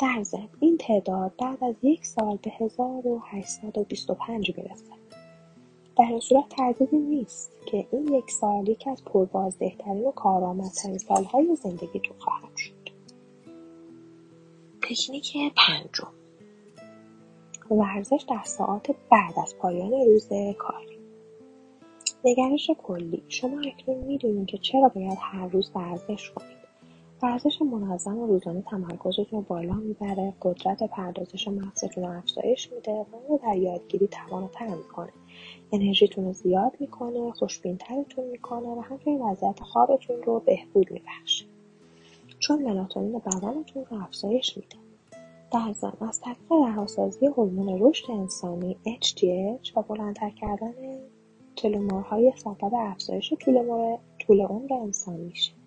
در 0.00 0.22
ضمن 0.22 0.48
این 0.60 0.78
تعداد 0.78 1.32
بعد 1.38 1.64
از 1.64 1.74
یک 1.82 2.06
سال 2.06 2.38
به 2.42 2.50
هزار 2.50 3.06
و 3.06 3.22
هشتصد 3.24 3.78
و 3.78 3.84
بیست 3.84 4.10
و 4.10 4.14
پنج 4.14 4.52
می‌رسه 4.56 4.92
در 5.98 6.04
این 6.04 6.20
صورت 6.20 6.48
تردیدی 6.48 6.96
نیست 6.96 7.52
که 7.66 7.86
این 7.92 8.14
یک 8.14 8.30
سال 8.30 8.68
یکی 8.68 8.90
از 8.90 9.04
پربازدهترین 9.04 10.04
و 10.04 10.10
کارآمدترین 10.10 10.98
سالهای 10.98 11.56
زندگیتون 11.56 12.16
خواهد 12.18 12.56
شد. 12.56 12.90
تکنیک 14.82 15.36
پنجم. 15.56 16.12
ورزش 17.70 18.24
در 18.28 18.42
ساعات 18.44 18.90
بعد 19.10 19.34
از 19.42 19.56
پایان 19.56 19.92
روز 19.92 20.28
کاری 20.58 20.98
نگرش 22.24 22.70
کلی. 22.82 23.22
شما 23.28 23.60
اکنون 23.60 24.04
می‌دونید 24.04 24.46
که 24.46 24.58
چرا 24.58 24.88
باید 24.88 25.18
هر 25.20 25.48
روز 25.48 25.70
ورزش 25.74 26.30
کنید. 26.30 26.59
ورزش 27.22 27.62
منظم 27.62 28.18
و 28.18 28.26
روزانه 28.26 28.62
تمرکزتون 28.62 29.26
رو 29.30 29.40
بالا 29.40 29.74
می‌بره 29.74 30.34
قدرت 30.42 30.82
پردازش 30.82 31.48
مغزتون 31.48 32.04
رو 32.04 32.18
افزایش 32.18 32.72
میده 32.72 32.92
و 32.92 33.04
اون 33.12 33.28
رو 33.28 33.40
در 33.42 33.56
یادگیری 33.56 34.08
تواناتر 34.08 34.66
می‌کنه. 34.66 35.12
انرژیتون 35.72 36.24
رو 36.24 36.32
زیاد 36.32 36.72
می‌کنه 36.80 37.32
خوشبینترتون 37.32 38.24
می‌کنه 38.24 38.68
و 38.68 38.80
همچنین 38.80 39.22
وضعیت 39.22 39.60
خوابتون 39.60 40.22
رو 40.22 40.40
بهبود 40.40 40.90
میبخشه. 40.90 41.44
چون 42.38 42.62
ملاتونین 42.62 43.18
بدنتون 43.18 43.84
رو 43.90 44.02
افزایش 44.02 44.56
میده. 44.56 44.76
در 45.52 45.72
ضمن 45.72 46.08
از 46.08 46.20
طریق 46.20 46.52
رهاسازی 46.52 47.26
هورمون 47.26 47.78
رشد 47.80 48.10
انسانی 48.10 48.76
HGH 48.86 49.76
و 49.76 49.82
بلندتر 49.82 50.30
کردن 50.30 50.72
تلومرهای 51.56 52.32
سبب 52.36 52.74
افزایش 52.74 53.34
طول 54.18 54.40
عمر 54.40 54.72
انسان 54.72 55.16
میشه. 55.16 55.59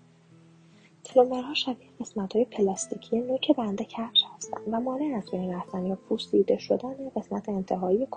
تلومرها 1.04 1.54
شبیه 1.54 1.88
قسمتهای 2.00 2.46
پلاستیکی 2.46 3.20
نوک 3.20 3.56
بند 3.56 3.82
کفش 3.82 4.24
هستند 4.36 4.64
و 4.72 4.80
مانع 4.80 5.18
از 5.18 5.32
بین 5.32 5.54
رفتن 5.54 5.86
یا 5.86 5.96
پوسیده 5.96 6.58
شدن 6.58 7.10
قسمت 7.16 7.50
انتهایی 7.50 8.08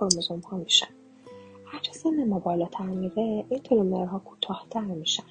ها 0.51 0.57
میشن. 0.57 0.89
هرچه 1.65 1.93
سن 1.93 2.29
ما 2.29 2.39
بالاتر 2.39 2.85
میره 2.85 3.45
این 3.49 3.61
تلومرها 3.65 4.19
کوتاهتر 4.19 4.81
میشن. 4.81 5.25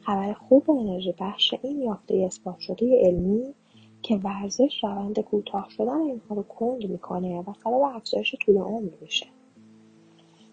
خبر 0.00 0.32
خوب 0.32 0.70
انرژی 0.70 1.14
بخش 1.20 1.54
این 1.62 1.82
یافته 1.82 2.14
اثبات 2.14 2.58
شده 2.58 3.00
علمی 3.06 3.54
که 4.02 4.16
ورزش 4.16 4.84
روند 4.84 5.20
کوتاه 5.20 5.66
شدن 5.70 6.00
اینها 6.00 6.34
رو 6.34 6.42
کند 6.42 6.90
می‌کنه 6.90 7.40
و 7.40 7.52
سبب 7.64 7.74
افزایش 7.74 8.34
طول 8.46 8.58
عمر 8.58 8.90
میشه. 9.00 9.26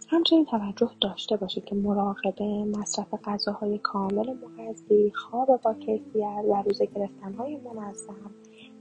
همچنین 0.09 0.45
توجه 0.45 0.91
داشته 1.01 1.37
باشید 1.37 1.65
که 1.65 1.75
مراقبه، 1.75 2.65
مصرف 2.65 3.07
غذاهای 3.23 3.77
کامل 3.77 4.33
مغذی، 4.33 5.11
خواب 5.15 5.61
با 5.61 5.73
کیفیت 5.73 6.43
و 6.49 6.63
روزه 6.65 6.85
گرفتنهای 6.85 7.57
منظم 7.57 8.31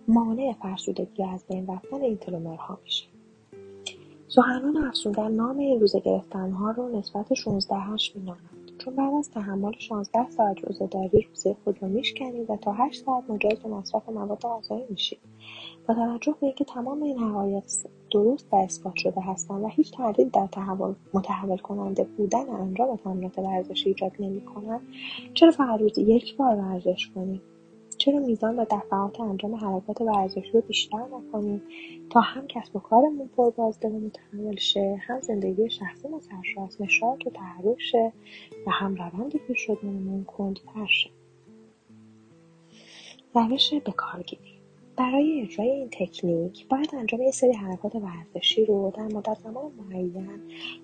مانع 0.08 0.52
فرسودگی 0.62 1.24
از 1.24 1.44
بین 1.48 1.66
رفتن 1.66 2.02
این 2.02 2.16
تلومرها 2.16 2.78
میشه. 2.84 3.06
سخنان 4.28 4.76
افزودن 4.76 5.32
نام 5.32 5.58
این 5.58 5.80
روزه 5.80 6.00
گرفتنها 6.00 6.70
رو 6.70 6.98
نسبت 6.98 7.34
16 7.34 7.76
هشت 7.76 8.16
مینامند 8.16 8.70
چون 8.78 8.96
بعد 8.96 9.14
از 9.14 9.30
تحمل 9.30 9.72
16 9.78 10.30
ساعت 10.30 10.64
روزهداری 10.64 11.22
روزه 11.22 11.56
خود 11.64 11.82
رو 11.82 11.88
میشکنید 11.88 12.50
و 12.50 12.56
تا 12.56 12.72
8 12.72 13.04
ساعت 13.04 13.30
مجاز 13.30 13.58
به 13.58 13.68
مصرف 13.68 14.08
مواد 14.08 14.40
غذایی 14.40 14.84
میشید 14.90 15.18
با 15.88 15.94
توجه 15.94 16.34
به 16.40 16.46
اینکه 16.46 16.64
تمام 16.64 17.02
این 17.02 17.18
حقایق 17.18 17.64
درست 18.12 18.46
و 18.52 18.56
اثبات 18.56 18.96
شده 18.96 19.20
هستند 19.20 19.64
و 19.64 19.68
هیچ 19.68 19.92
تردید 19.92 20.30
در 20.30 20.48
متحول 21.14 21.56
کننده 21.56 22.04
بودن 22.04 22.50
انجام 22.50 22.96
تمرینات 22.96 23.38
ورزشی 23.38 23.88
ایجاد 23.88 24.12
نمی‌کنند. 24.20 24.80
چرا 25.34 25.50
فقط 25.50 25.80
روزی 25.80 26.02
یک 26.02 26.36
بار 26.36 26.56
ورزش 26.56 27.10
کنیم؟ 27.14 27.42
چرا 27.98 28.18
میزان 28.18 28.56
و 28.56 28.64
دفعات 28.64 29.20
انجام 29.20 29.54
حرکات 29.54 30.00
ورزشی 30.00 30.52
رو 30.52 30.60
بیشتر 30.60 31.04
نکنیم؟ 31.12 31.62
تا 32.10 32.20
هم 32.20 32.46
کسب 32.46 32.76
و 32.76 32.78
کارمون 32.78 33.30
پربازده 33.36 33.88
و 33.88 33.98
متحول 33.98 34.56
شه 34.56 34.96
هم 35.00 35.20
زندگی 35.20 35.70
شخصی 35.70 36.08
سرشار 36.20 36.68
نشاط 36.80 37.26
و 37.26 37.30
تحرک 37.30 37.80
شه 37.80 38.12
و 38.66 38.70
هم 38.70 38.94
روند 38.94 39.36
پیر 39.36 39.56
شدنمون 39.56 40.24
کندتر 40.24 40.86
شه. 40.86 41.10
روش 43.34 43.74
بکارگیری 43.74 44.51
برای 44.96 45.40
اجرای 45.40 45.70
این 45.70 45.88
تکنیک 45.92 46.68
باید 46.68 46.94
انجام 46.94 47.22
یه 47.22 47.30
سری 47.30 47.52
حرکات 47.52 47.92
ورزشی 47.94 48.64
رو 48.64 48.92
در 48.96 49.02
مدت 49.02 49.38
زمان 49.44 49.72
معین 49.72 50.28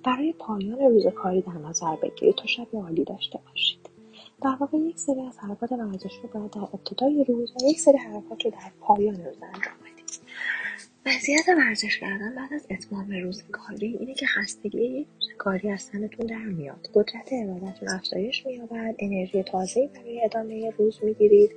برای 0.04 0.32
پایان 0.32 0.78
روز 0.78 1.06
کاری 1.06 1.40
در 1.40 1.52
نظر 1.52 1.96
بگیرید 1.96 2.34
تا 2.34 2.46
شب 2.46 2.66
عالی 2.72 3.04
داشته 3.04 3.40
باشید. 3.48 3.88
در 4.42 4.56
واقع 4.60 4.78
یک 4.78 4.98
سری 4.98 5.20
از 5.20 5.38
حرکات 5.38 5.72
ورزشی 5.72 6.20
رو 6.22 6.28
باید 6.40 6.50
در 6.50 6.60
ابتدای 6.60 7.24
روز 7.24 7.52
و 7.52 7.68
یک 7.68 7.80
سری 7.80 7.96
حرکات 7.96 8.44
رو 8.44 8.50
در 8.50 8.72
پایان 8.80 9.14
روز 9.14 9.36
انجام 9.42 9.74
بدید. 9.80 9.97
وضعیت 11.06 11.48
ورزش 11.48 11.98
کردن 11.98 12.34
بعد 12.34 12.52
از 12.54 12.66
اتمام 12.70 13.10
روز 13.10 13.42
کاری 13.52 13.96
اینه 14.00 14.14
که 14.14 14.26
خستگی 14.26 15.06
کاری 15.38 15.70
از 15.70 15.90
تنتون 15.90 16.26
در 16.26 16.44
میاد. 16.44 16.90
قدرت 16.94 17.28
ارادتون 17.32 17.88
افزایش 17.88 18.46
مییابد 18.46 18.94
انرژی 18.98 19.42
تازه‌ای 19.42 19.88
برای 19.88 20.24
ادامه 20.24 20.70
روز 20.78 20.98
می‌گیرید. 21.02 21.50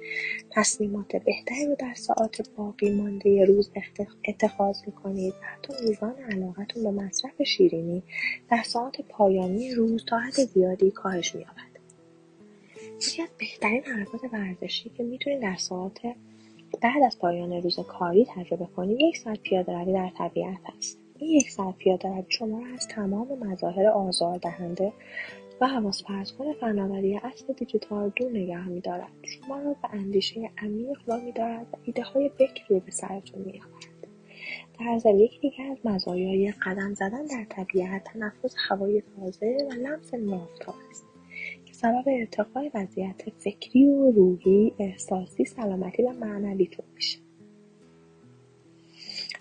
تصمیمات 0.51 1.15
بهتری 1.15 1.65
رو 1.65 1.75
در 1.79 1.93
ساعات 1.93 2.49
باقی 2.57 2.91
مانده 2.91 3.45
روز 3.45 3.71
اتخاذ 4.25 4.77
می‌کنید. 4.85 5.33
و 5.33 5.45
حتی 5.45 5.73
میزان 5.87 6.15
علاقتون 6.31 6.83
به 6.83 6.91
مصرف 6.91 7.43
شیرینی 7.43 8.03
در 8.51 8.63
ساعات 8.63 9.01
پایانی 9.01 9.73
روز 9.73 10.05
تا 10.05 10.17
حد 10.19 10.33
زیادی 10.33 10.91
کاهش 10.91 11.35
مییابد. 11.35 11.71
یکی 12.97 13.21
از 13.21 13.29
بهترین 13.39 13.83
حرکات 13.83 14.21
ورزشی 14.33 14.89
که 14.89 15.03
می‌تونید 15.03 15.41
در 15.41 15.55
ساعت 15.55 15.99
بعد 16.81 17.03
از 17.03 17.19
پایان 17.19 17.53
روز 17.53 17.79
کاری 17.79 18.25
تجربه 18.25 18.65
کنید 18.65 19.01
یک 19.01 19.17
ساعت 19.17 19.41
پیاده 19.41 19.73
روی 19.73 19.93
در 19.93 20.09
طبیعت 20.17 20.57
است. 20.77 20.99
این 21.17 21.31
یک 21.31 21.49
ساعت 21.49 21.77
پیاده 21.77 22.09
روی 22.09 22.25
شما 22.29 22.59
را 22.59 22.73
از 22.73 22.87
تمام 22.87 23.27
مظاهر 23.39 23.87
آزاردهنده 23.87 24.93
و 25.61 25.67
حواس 25.67 26.03
کن 26.37 26.53
فناوری 26.53 27.17
اصل 27.17 27.53
دیجیتال 27.53 28.11
دور 28.15 28.31
نگه 28.31 28.67
میدارد. 28.67 29.11
شما 29.23 29.57
را 29.61 29.75
به 29.81 29.89
اندیشه 29.93 30.49
عمیق 30.57 30.97
وامیدارد 31.07 31.67
و 31.73 31.77
ایده 31.83 32.03
های 32.03 32.29
بکری 32.29 32.65
رو 32.69 32.79
به 32.79 32.91
سرتون 32.91 33.41
میآورد 33.41 33.91
در 34.79 34.97
ضمن 34.97 35.19
یکی 35.19 35.39
دیگر 35.39 35.71
از 35.71 35.77
مزایای 35.85 36.53
قدم 36.65 36.93
زدن 36.93 37.25
در 37.25 37.45
طبیعت 37.49 38.03
تنفس 38.03 38.55
هوای 38.69 39.03
تازه 39.15 39.57
و 39.69 39.73
لمس 39.73 40.13
نور 40.13 40.47
است. 40.91 41.10
سبب 41.81 42.03
ارتقای 42.07 42.71
وضعیت 42.73 43.21
فکری 43.37 43.85
و 43.85 44.11
روحی 44.11 44.73
احساسی 44.79 45.45
سلامتی 45.45 46.03
و 46.03 46.11
معنویتون 46.11 46.85
میشه. 46.95 47.19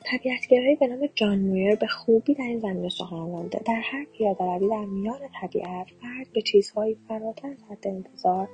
طبیعتگرایی 0.07 0.77
به 0.77 0.87
نام 0.87 1.09
جان 1.15 1.39
مویر 1.39 1.75
به 1.75 1.87
خوبی 1.87 2.35
در 2.35 2.45
این 2.45 2.61
زمینه 2.61 2.89
سخن 2.89 3.17
رانده 3.17 3.61
در 3.67 3.81
هر 3.85 4.05
پیادهروی 4.05 4.69
در 4.69 4.85
میان 4.85 5.21
طبیعت 5.41 5.87
فرد 6.01 6.33
به 6.35 6.43
چیزهایی 6.43 6.97
فراتر 7.09 7.49
از 7.49 7.63
حد 7.71 7.87
انتظار 7.87 8.49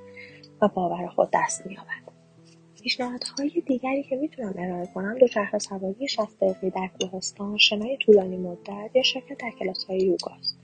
و 0.61 0.67
باور 0.67 1.07
خود 1.07 1.29
دست 1.33 1.65
مییابد. 1.65 2.07
پیشنهادهای 2.83 3.63
دیگری 3.65 4.03
که 4.03 4.15
می‌تونم 4.15 4.53
ارائه 4.57 4.87
کنم 4.93 5.17
دوچرخه 5.17 5.59
سواری 5.59 6.07
60 6.07 6.39
دقیقه 6.39 6.69
در 6.69 6.89
کوهستان 7.01 7.57
شنای 7.57 7.97
طولانی 7.97 8.37
مدت 8.37 8.91
یا 8.95 9.03
شرکت 9.03 9.37
در 9.37 9.51
کلاسهای 9.59 9.99
یوگاست. 9.99 10.56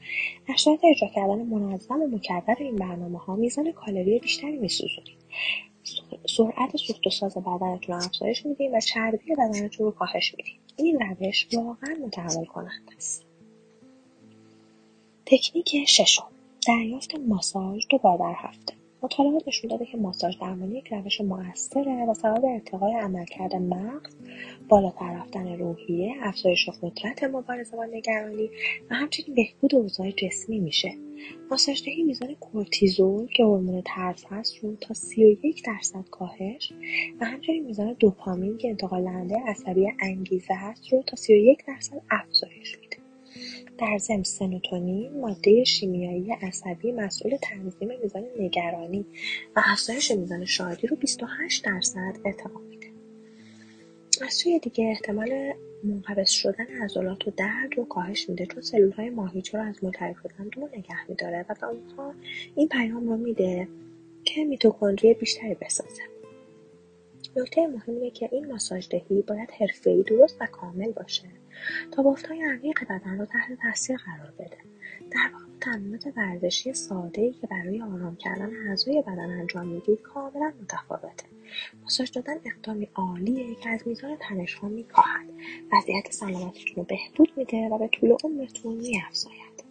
در 0.47 0.55
صورت 0.55 0.79
اجرا 0.83 1.09
کردن 1.09 1.41
منظم 1.41 2.01
و 2.01 2.07
مکرر 2.07 2.55
این 2.59 2.75
برنامه 2.75 3.19
ها 3.19 3.35
میزان 3.35 3.71
کالری 3.71 4.19
بیشتری 4.19 4.57
میسوزونید. 4.57 5.23
سرعت 6.25 6.77
سوخت 6.77 7.07
و 7.07 7.09
ساز 7.09 7.37
بدنتون 7.37 7.95
رو 7.95 8.05
افزایش 8.05 8.45
میدین 8.45 8.75
و 8.75 8.79
چربی 8.79 9.35
بدنتون 9.35 9.85
رو 9.85 9.91
کاهش 9.91 10.35
میدین 10.37 10.55
این 10.75 10.99
روش 10.99 11.47
واقعا 11.53 11.95
متحول 12.05 12.45
کننده 12.45 12.95
است. 12.97 13.25
تکنیک 15.25 15.85
ششم 15.87 16.27
دریافت 16.67 17.15
ماساژ 17.15 17.83
دو 17.89 17.97
بار 17.97 18.17
در 18.17 18.33
هفته. 18.37 18.73
مطالعات 19.03 19.47
نشون 19.47 19.69
داده 19.69 19.85
که 19.85 19.97
ماساژ 19.97 20.37
درمانی 20.37 20.77
یک 20.77 20.93
روش 20.93 21.21
موثره 21.21 22.05
و 22.09 22.13
سبب 22.13 22.45
ارتقای 22.45 22.93
عملکرد 22.93 23.55
مغز 23.55 24.15
بالاتر 24.69 25.13
رفتن 25.13 25.57
روحیه 25.57 26.15
افزایش 26.21 26.69
قدرت 26.69 27.23
مبارزه 27.23 27.77
با 27.77 27.85
نگرانی 27.85 28.49
و 28.89 28.95
همچنین 28.95 29.35
بهبود 29.35 29.75
اوضاع 29.75 30.11
جسمی 30.11 30.59
میشه. 30.59 30.93
ماساژدهی 31.51 32.03
میزان 32.03 32.35
کورتیزول 32.35 33.27
که 33.27 33.43
هورمون 33.43 33.81
ترس 33.85 34.25
هست 34.29 34.57
رو 34.57 34.75
تا 34.75 34.93
31 34.93 35.63
درصد 35.65 36.09
کاهش 36.11 36.73
و 37.19 37.25
همچنین 37.25 37.65
میزان 37.65 37.93
دوپامین 37.99 38.57
که 38.57 38.69
انتقال 38.69 39.03
دهنده 39.03 39.35
عصبی 39.47 39.91
انگیزه 40.01 40.53
هست 40.53 40.93
رو 40.93 41.03
تا 41.07 41.15
31 41.15 41.65
درصد 41.67 42.01
افزایش 42.11 42.77
میده. 42.81 42.92
در 43.83 43.97
ضمن 43.97 44.23
سروتونین 44.23 45.21
ماده 45.21 45.63
شیمیایی 45.63 46.31
عصبی 46.31 46.91
مسئول 46.91 47.37
تنظیم 47.41 47.89
میزان 48.03 48.23
نگرانی 48.39 49.05
و 49.55 49.61
افزایش 49.65 50.11
میزان 50.11 50.45
شادی 50.45 50.87
رو 50.87 50.95
28 50.95 51.65
درصد 51.65 52.17
ارتقا 52.25 52.59
میده. 52.59 52.87
از 54.21 54.33
سوی 54.33 54.59
دیگه 54.59 54.85
احتمال 54.85 55.53
منقبض 55.83 56.29
شدن 56.29 56.65
عضلات 56.83 57.27
و 57.27 57.31
درد 57.37 57.77
رو 57.77 57.85
کاهش 57.85 58.29
میده 58.29 58.45
چون 58.45 58.61
سلولهای 58.61 59.09
ماهیچه 59.09 59.57
رو 59.57 59.63
از 59.63 59.83
ملتهب 59.83 60.15
شدن 60.23 60.47
دور 60.47 60.69
نگه 60.77 61.09
میداره 61.09 61.45
و 61.49 61.55
به 61.61 61.67
اونها 61.67 62.13
این 62.55 62.67
پیام 62.67 63.09
رو 63.09 63.17
میده 63.17 63.67
که 64.25 64.43
میتوکندری 64.43 65.13
بیشتری 65.13 65.55
بسازه. 65.61 66.03
نکته 67.35 67.67
مهم 67.67 67.95
اینه 67.95 68.11
که 68.11 68.29
این 68.31 68.47
ماساژدهی 68.47 69.21
باید 69.21 69.51
حرفهای 69.59 70.03
درست 70.03 70.37
و 70.41 70.45
کامل 70.45 70.91
باشه. 70.91 71.42
تا 71.91 72.03
بافتهای 72.03 72.43
عمیق 72.43 72.83
بدن 72.83 73.19
رو 73.19 73.25
تحت 73.25 73.59
تاثیر 73.61 73.97
قرار 73.97 74.33
بده. 74.39 74.57
در 75.11 75.29
واقع 75.33 75.45
تمرینات 75.61 76.07
ورزشی 76.17 76.73
ای 77.15 77.33
که 77.33 77.47
برای 77.47 77.81
آرام 77.81 78.15
کردن 78.15 78.67
اعضای 78.67 79.01
بدن 79.01 79.29
انجام 79.29 79.67
می‌دید 79.67 80.01
کاملا 80.01 80.53
متفاوته. 80.61 81.25
ماساژ 81.83 82.11
دادن 82.11 82.35
اقدامی 82.45 82.89
عالیه 82.95 83.55
که 83.55 83.69
از 83.69 83.87
میزان 83.87 84.17
تنشها 84.19 84.67
میکاهد. 84.67 85.25
وضعیت 85.73 86.11
سلامتیتون 86.11 86.75
رو 86.75 86.83
بهبود 86.83 87.33
میده 87.37 87.69
و 87.69 87.77
به 87.77 87.87
طول 87.87 88.17
عمرتون 88.23 88.75
میافزاید. 88.75 89.63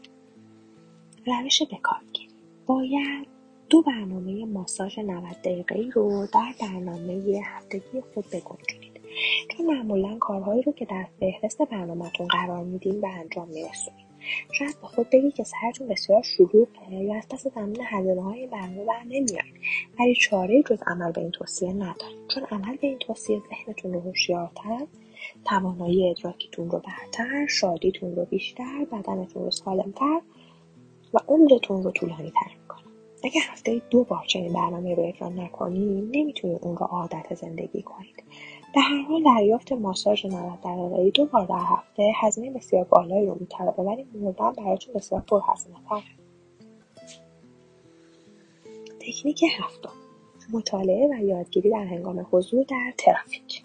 روش 1.26 1.62
بکارگیری. 1.62 2.28
باید 2.66 3.26
دو 3.68 3.82
برنامه 3.82 4.44
ماساژ 4.44 4.98
90 4.98 5.36
دقیقه‌ای 5.44 5.90
رو 5.90 6.26
در 6.34 6.54
برنامه 6.60 7.40
هفتگی 7.44 8.00
خود 8.14 8.24
بگنجونید 8.26 8.81
چون 9.48 9.66
معمولا 9.66 10.18
کارهایی 10.18 10.62
رو 10.62 10.72
که 10.72 10.84
در 10.84 11.06
فهرست 11.20 11.62
برنامهتون 11.62 12.26
قرار 12.26 12.64
میدین 12.64 13.00
به 13.00 13.08
انجام 13.08 13.48
میرسونید 13.48 14.12
شاید 14.52 14.80
به 14.80 14.86
خود 14.86 15.10
بگی 15.12 15.30
که 15.30 15.44
سرتون 15.44 15.88
بسیار 15.88 16.22
شلوغه 16.22 16.94
یا 16.94 17.16
از 17.16 17.28
پس 17.28 17.46
زمین 17.46 17.82
های 17.82 18.40
این 18.40 18.50
برنامه 18.50 18.84
بر 18.84 19.02
نمیایید 19.02 19.54
ولی 19.98 20.14
چاره 20.14 20.62
جز 20.62 20.82
عمل 20.86 21.12
به 21.12 21.20
این 21.20 21.30
توصیه 21.30 21.72
ندارید 21.72 22.28
چون 22.34 22.42
عمل 22.50 22.76
به 22.76 22.86
این 22.86 22.98
توصیه 22.98 23.42
ذهنتون 23.50 23.92
رو 23.92 24.00
هوشیارتر 24.00 24.86
توانایی 25.44 26.10
ادراکیتون 26.10 26.70
رو 26.70 26.78
برتر 26.78 27.46
شادیتون 27.46 28.16
رو 28.16 28.24
بیشتر 28.24 28.86
بدنتون 28.92 29.44
رو 29.44 29.50
سالمتر 29.50 30.20
و 31.14 31.18
عمرتون 31.28 31.82
رو 31.82 31.90
طولانی 31.90 32.30
تر 32.30 32.52
می‌کنه. 32.60 32.82
اگه 33.24 33.40
هفته 33.40 33.82
دو 33.90 34.04
بار 34.04 34.24
چنین 34.28 34.52
برنامه 34.52 34.94
رو 34.94 35.02
اجرا 35.08 35.28
نکنید 35.28 36.16
نمی‌تونید 36.16 36.58
اون 36.62 36.76
رو 36.76 36.86
عادت 36.86 37.34
زندگی 37.34 37.82
کنید 37.82 38.22
به 38.74 38.80
هر 38.80 39.02
حال 39.02 39.22
دریافت 39.22 39.72
ماساژ 39.72 40.26
90 40.26 40.60
دقیقهای 40.60 41.10
دو 41.10 41.26
بار 41.26 41.46
در 41.46 41.54
هفته 41.58 42.12
هزینه 42.20 42.50
بسیار 42.50 42.84
بالایی 42.84 43.26
رو 43.26 43.36
میطلبه 43.40 43.82
ولی 43.82 44.06
مردن 44.14 44.52
براتون 44.52 44.94
بسیار 44.94 45.20
پرهزینهتره 45.20 46.02
تکنیک 49.00 49.44
هفتم. 49.58 49.92
مطالعه 50.52 51.08
و 51.08 51.24
یادگیری 51.24 51.70
در 51.70 51.84
هنگام 51.84 52.26
حضور 52.30 52.64
در 52.64 52.92
ترافیک. 52.98 53.61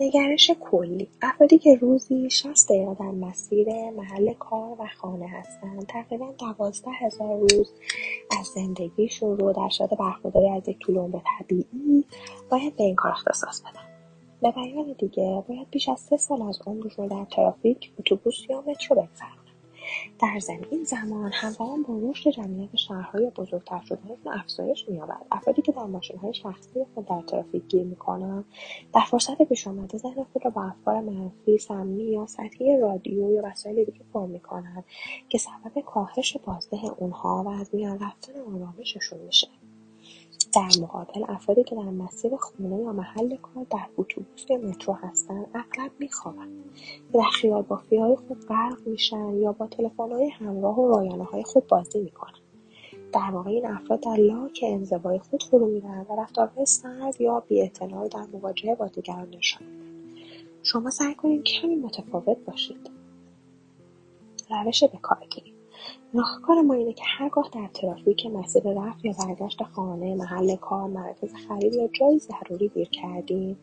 نگرش 0.00 0.50
کلی. 0.60 1.08
افرادی 1.22 1.58
که 1.58 1.74
روزی 1.74 2.30
60 2.30 2.68
دقیقه 2.68 2.94
در 2.94 3.10
مسیر 3.10 3.90
محل 3.90 4.32
کار 4.32 4.76
و 4.78 4.86
خانه 5.00 5.28
هستند 5.28 5.86
تقریبا 5.86 6.32
دوازده 6.38 6.90
هزار 6.90 7.38
روز 7.38 7.72
از 8.40 8.46
زندگیشون 8.46 9.38
رو 9.38 9.52
در 9.52 9.68
صورت 9.68 9.90
برخورداری 9.90 10.48
از 10.48 10.68
یک 10.68 10.78
طول 10.78 10.96
عمر 10.96 11.20
طبیعی 11.38 12.04
باید 12.50 12.76
به 12.76 12.84
این 12.84 12.94
کار 12.94 13.12
اختصاص 13.12 13.60
بدن. 13.60 13.94
به 14.42 14.50
بیان 14.50 14.92
دیگه 14.98 15.44
باید 15.48 15.70
بیش 15.70 15.88
از 15.88 16.00
سه 16.00 16.16
سال 16.16 16.42
از 16.42 16.58
عمرشون 16.66 17.10
رو 17.10 17.16
در 17.18 17.24
ترافیک 17.24 17.92
اتوبوس 17.98 18.34
یا 18.50 18.60
مترو 18.66 18.96
بگذرونن. 18.96 19.43
در 20.20 20.38
ضمن 20.38 20.64
این 20.70 20.84
زمان 20.84 21.32
همزمان 21.32 21.82
با 21.82 22.10
رشد 22.10 22.30
جمعیت 22.30 22.76
شهرهای 22.76 23.30
بزرگتر 23.30 23.80
شدنشون 23.88 24.32
افزایش 24.32 24.88
مییابد. 24.88 25.26
افرادی 25.32 25.62
که 25.62 25.72
در 25.72 25.84
ماشینهای 25.84 26.34
شخصی 26.34 26.84
خود 26.94 27.06
در 27.06 27.22
ترافیک 27.22 27.66
گیر 27.68 27.84
می‌کنند 27.84 28.44
در 28.94 29.00
فرصت 29.00 29.42
پیش 29.42 29.66
آمده 29.66 29.98
ذهن 29.98 30.24
خود 30.32 30.44
را 30.44 30.50
با 30.50 30.62
افکار 30.62 31.00
منفی 31.00 31.58
سمی 31.58 32.04
یا 32.04 32.26
سطحی 32.26 32.76
رادیو 32.76 33.30
یا 33.30 33.42
وسایل 33.44 33.84
دیگه 33.84 34.00
پر 34.12 34.26
می‌کنند 34.26 34.84
که 35.28 35.38
سبب 35.38 35.80
کاهش 35.86 36.36
بازده 36.36 36.80
اونها 36.98 37.42
و 37.46 37.48
از 37.48 37.74
میان 37.74 37.98
رفتن 37.98 38.32
آرامششون 38.40 39.18
میشه. 39.18 39.48
در 40.54 40.82
مقابل 40.82 41.24
افرادی 41.28 41.64
که 41.64 41.74
در 41.76 41.82
مسیر 41.82 42.36
خونه 42.36 42.82
یا 42.82 42.92
محل 42.92 43.36
کار 43.36 43.66
در 43.70 43.86
اتوبوس 43.98 44.50
یا 44.50 44.56
مترو 44.56 44.94
هستند 44.94 45.46
اغلب 45.54 45.92
میخوابند. 45.98 46.64
یا 47.14 47.20
در 47.20 47.28
خیالبافیهای 47.28 48.16
خود 48.16 48.46
غرق 48.46 48.86
میشن 48.86 49.34
یا 49.34 49.52
با 49.52 49.66
تلفنهای 49.66 50.28
همراه 50.28 50.78
و 50.78 51.24
های 51.24 51.42
خود 51.42 51.66
بازی 51.66 52.00
می‌کنند 52.00 52.44
در 53.12 53.30
واقع 53.32 53.50
این 53.50 53.66
افراد 53.66 54.00
در 54.00 54.16
لاک 54.16 54.60
انزوای 54.62 55.18
خود 55.18 55.42
فرو 55.42 55.66
میرن 55.66 56.06
و 56.08 56.20
رفتارهای 56.22 56.66
سرد 56.66 57.20
یا 57.20 57.40
بیاعتنایی 57.40 58.08
در 58.08 58.26
مواجهه 58.32 58.74
با 58.74 58.86
دیگران 58.86 59.28
نشان 59.36 59.62
میدن. 59.66 60.20
شما 60.62 60.90
سعی 60.90 61.14
کنید 61.14 61.42
کمی 61.44 61.76
متفاوت 61.76 62.38
باشید. 62.46 62.90
روش 64.50 64.84
بکارگیری. 64.84 65.53
ما 66.14 66.74
اینه 66.74 66.92
که 66.92 67.02
هرگاه 67.18 67.50
در 67.52 67.68
ترافیک 67.74 68.26
مسیر 68.26 68.62
رفت 68.62 69.04
یا 69.04 69.12
برگشت 69.26 69.62
خانه، 69.62 70.14
محل 70.14 70.56
کار، 70.56 70.88
مرکز 70.88 71.34
خرید 71.34 71.74
یا 71.74 71.88
جایی 71.88 72.18
ضروری 72.18 72.68
گیر 72.68 72.88
کردیم 72.88 73.58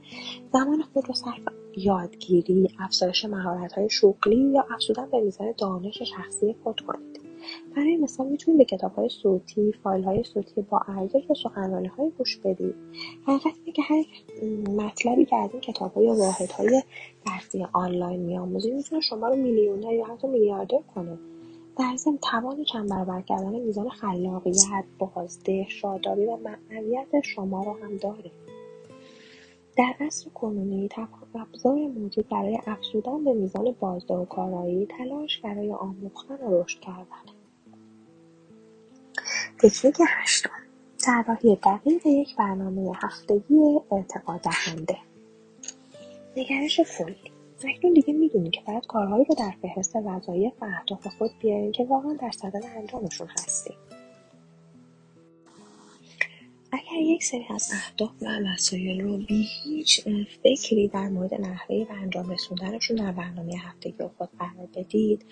زمان 0.54 0.82
خود 0.94 1.10
را 1.10 1.16
صرف 1.16 1.40
یادگیری، 1.78 2.70
افزایش 2.80 3.26
مهارت‌های 3.26 3.90
شغلی 3.90 4.52
یا 4.54 4.66
افزودن 4.72 5.10
به 5.12 5.22
میزان 5.22 5.54
دانش 5.58 6.02
شخصی 6.02 6.56
خود 6.64 6.80
کنید. 6.80 7.22
برای 7.76 7.98
مثال 7.98 8.28
می‌تونید 8.28 8.58
به 8.58 8.66
کتابهای 8.66 9.10
صوتی، 9.10 9.74
فایل‌های 9.84 10.24
صوتی 10.24 10.62
با 10.62 10.82
ارزش 10.88 11.30
و 11.30 11.34
سخنرانی‌های 11.34 12.12
گوش 12.18 12.38
بدید. 12.38 12.76
حقیقت 13.28 13.54
اینه 13.66 13.72
که 13.72 13.82
هر 13.82 14.04
مطلبی 14.70 15.26
که 15.26 15.36
از 15.36 15.50
این 15.52 15.62
کتاب‌ها 15.62 16.04
یا 16.04 16.14
واحدهای 16.14 16.84
درسی 17.26 17.66
آنلاین 17.74 18.20
میآموزید 18.20 18.74
می‌تونه 18.74 19.02
شما 19.02 19.28
رو 19.28 19.36
میلیونر 19.36 19.94
یا 19.94 20.06
حتی 20.06 20.28
میلیاردر 20.28 20.82
کنه. 20.96 21.18
در 21.78 21.96
ضمن 21.96 22.18
توان 22.18 22.64
چند 22.64 23.26
کردن 23.26 23.60
میزان 23.60 23.90
خلاقیت، 23.90 24.86
بازده، 25.00 25.66
شادابی 25.70 26.26
و 26.26 26.38
معنویت 26.38 27.22
شما 27.24 27.64
را 27.64 27.74
هم 27.74 27.98
داره. 27.98 28.32
در 29.78 29.94
عصر 30.00 30.30
کنونی 30.30 30.90
ابزار 31.36 31.76
موجود 31.76 32.30
برای 32.30 32.60
افزودن 32.68 33.24
به 33.24 33.34
میزان 33.34 33.76
بازده 33.80 34.14
و 34.14 34.26
کارایی 34.26 34.86
تلاش 34.86 35.40
برای 35.40 35.72
آموختن 35.72 36.36
و 36.36 36.64
رشد 36.64 36.80
کردن. 36.80 37.34
تکنیک 39.60 39.98
هشتم. 40.08 40.50
طراحی 41.06 41.56
دقیق 41.56 42.06
یک 42.06 42.36
برنامه 42.36 42.92
هفتگی 43.04 43.80
ارتقا 43.92 44.38
دهنده 44.38 44.98
نگرش 46.38 46.80
کلی 46.80 47.32
اکنون 47.70 47.94
دیگه 47.94 48.14
می‌دونی 48.14 48.50
که 48.50 48.62
باید 48.68 48.88
کارهایی 48.88 49.26
رو 49.26 49.36
در 49.36 49.54
فهرست 49.62 49.96
وظایف 49.96 50.54
و 50.62 50.66
اهداف 50.66 51.08
خود 51.08 51.32
بیارین 51.40 51.72
که 51.72 51.84
واقعا 51.84 52.14
در 52.14 52.32
صدد 52.32 52.64
انجامشون 52.78 53.28
هستیم 53.28 53.76
اگر 56.72 57.02
یک 57.02 57.24
سری 57.24 57.46
از 57.50 57.72
اهداف 57.74 58.12
و 58.22 58.40
مسایل 58.40 59.02
رو 59.02 59.18
بی 59.18 59.48
هیچ 59.64 60.08
فکری 60.44 60.88
در 60.88 61.10
مورد 61.10 61.34
نحوه 61.34 61.86
به 61.86 61.94
انجام 61.94 62.30
رسوندنشون 62.30 62.98
در 62.98 63.12
برنامه 63.12 63.54
هفتگی 63.58 64.04
خود 64.18 64.30
قرار 64.40 64.68
بدید 64.76 65.26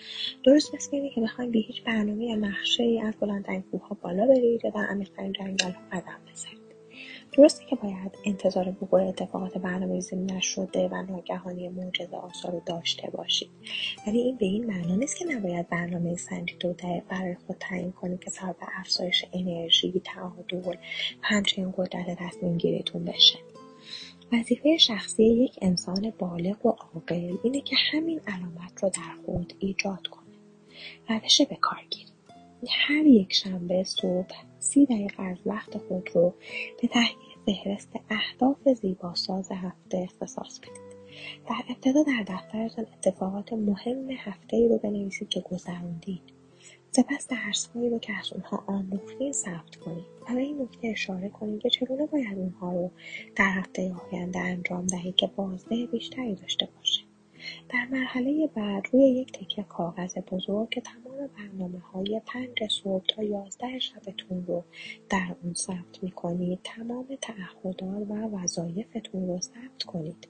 درست 0.44 0.74
مثل 0.74 0.96
اینه 0.96 1.10
که 1.10 1.20
بخوایم 1.20 1.50
بی 1.50 1.62
هیچ 1.62 1.84
برنامه 1.84 2.24
یا 2.24 2.36
نقشه 2.36 3.00
از 3.04 3.14
بلندترین 3.20 3.62
کوهها 3.62 3.96
بالا 4.02 4.26
برید 4.26 4.64
یا 4.64 4.70
در 4.70 4.84
عمیقترین 4.84 5.32
جنگل 5.32 5.72
قدم 5.92 6.20
بزنید. 6.32 6.69
درسته 7.32 7.64
که 7.64 7.76
باید 7.76 8.18
انتظار 8.24 8.68
وقوع 8.82 9.08
اتفاقات 9.08 9.58
برنامه‌ریزی 9.58 10.16
نشده 10.16 10.88
و 10.88 11.02
ناگهانی 11.02 11.68
معجزه 11.68 12.16
آسا 12.16 12.48
رو 12.48 12.62
داشته 12.66 13.10
باشید. 13.10 13.50
ولی 14.06 14.18
این 14.18 14.36
به 14.36 14.46
این 14.46 14.66
معنا 14.66 14.96
نیست 14.96 15.16
که 15.16 15.24
نباید 15.24 15.68
برنامه 15.68 16.16
سنجیده 16.16 16.68
و 16.68 16.72
دقیق 16.72 17.04
برای 17.08 17.34
خود 17.46 17.56
تعیین 17.60 17.92
کنید 17.92 18.20
که 18.20 18.30
سبب 18.30 18.56
افزایش 18.78 19.24
انرژی 19.32 20.02
تعادل 20.04 20.68
و 20.68 20.74
همچنین 21.22 21.74
قدرت 21.76 22.18
تصمیم 22.18 22.58
گیریتون 22.58 23.04
بشه. 23.04 23.38
وظیفه 24.32 24.76
شخصی 24.76 25.24
یک 25.24 25.58
انسان 25.62 26.12
بالغ 26.18 26.66
و 26.66 26.68
عاقل 26.68 27.36
اینه 27.42 27.60
که 27.60 27.76
همین 27.92 28.20
علامت 28.26 28.82
رو 28.82 28.88
در 28.88 29.24
خود 29.26 29.54
ایجاد 29.58 30.06
کنه. 30.06 30.20
روش 31.08 31.40
به 31.40 31.56
کارگیری 31.60 32.10
هر 32.68 33.06
یک 33.06 33.32
شنبه 33.32 33.84
صبح 33.84 34.49
سی 34.60 34.86
دقیقه 34.86 35.22
از 35.22 35.38
وقت 35.46 35.78
خود 35.78 36.10
رو 36.14 36.34
به 36.82 36.88
تهیه 36.88 37.16
فهرست 37.46 37.88
اهداف 38.10 38.68
زیباساز 38.68 39.52
هفته 39.52 39.98
اختصاص 39.98 40.58
بدید. 40.58 40.90
در 41.48 41.62
ابتدا 41.68 42.02
در 42.02 42.22
دفترتان 42.22 42.86
اتفاقات 42.92 43.52
مهم 43.52 44.10
هفته 44.10 44.56
ای 44.56 44.68
رو 44.68 44.78
بنویسید 44.78 45.28
که 45.28 45.40
گذروندید 45.40 46.22
سپس 46.92 47.28
درسهایی 47.28 47.90
رو 47.90 47.98
که 47.98 48.12
از 48.18 48.32
اونها 48.32 48.64
آموختید 48.66 49.32
ثبت 49.32 49.76
کنید 49.76 50.04
و 50.28 50.34
به 50.34 50.40
این 50.40 50.62
نکته 50.62 50.88
اشاره 50.88 51.28
کنید 51.28 51.62
که 51.62 51.70
چگونه 51.70 52.06
باید 52.06 52.38
اونها 52.38 52.72
رو 52.72 52.90
در 53.36 53.50
هفته 53.50 53.94
آینده 54.12 54.38
انجام 54.38 54.86
دهید 54.86 55.16
که 55.16 55.26
بازده 55.26 55.86
بیشتری 55.86 56.34
داشته 56.34 56.68
باشه. 56.76 57.00
در 57.68 57.86
مرحله 57.90 58.46
بعد 58.54 58.86
روی 58.92 59.08
یک 59.08 59.32
تکه 59.32 59.62
کاغذ 59.62 60.18
بزرگ 60.18 60.68
که 60.68 60.80
تمام 60.80 61.09
برنامه 61.26 61.78
های 61.78 62.20
پنج 62.26 62.70
صبح 62.70 63.04
تا 63.08 63.22
یازده 63.22 63.78
شبتون 63.78 64.44
رو 64.46 64.64
در 65.08 65.36
اون 65.42 65.54
ثبت 65.54 66.02
می‌کنید. 66.02 66.58
تمام 66.64 67.06
تعهدات 67.20 67.82
و 67.82 68.14
وظایفتون 68.14 69.28
رو 69.28 69.40
ثبت 69.40 69.82
کنید. 69.86 70.28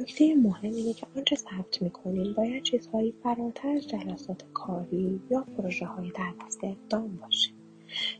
نکته 0.00 0.34
مهم 0.34 0.72
اینه 0.72 0.92
که 0.92 1.06
آنچه 1.16 1.36
ثبت 1.36 1.82
می‌کنید 1.82 2.36
باید 2.36 2.62
چیزهایی 2.62 3.14
فراتر 3.22 3.68
از 3.68 3.88
جلسات 3.88 4.44
کاری 4.54 5.20
یا 5.30 5.40
پروژه 5.56 5.86
های 5.86 6.10
در 6.10 6.32
دست 6.46 6.64
اقدام 6.64 7.16
باشه. 7.16 7.50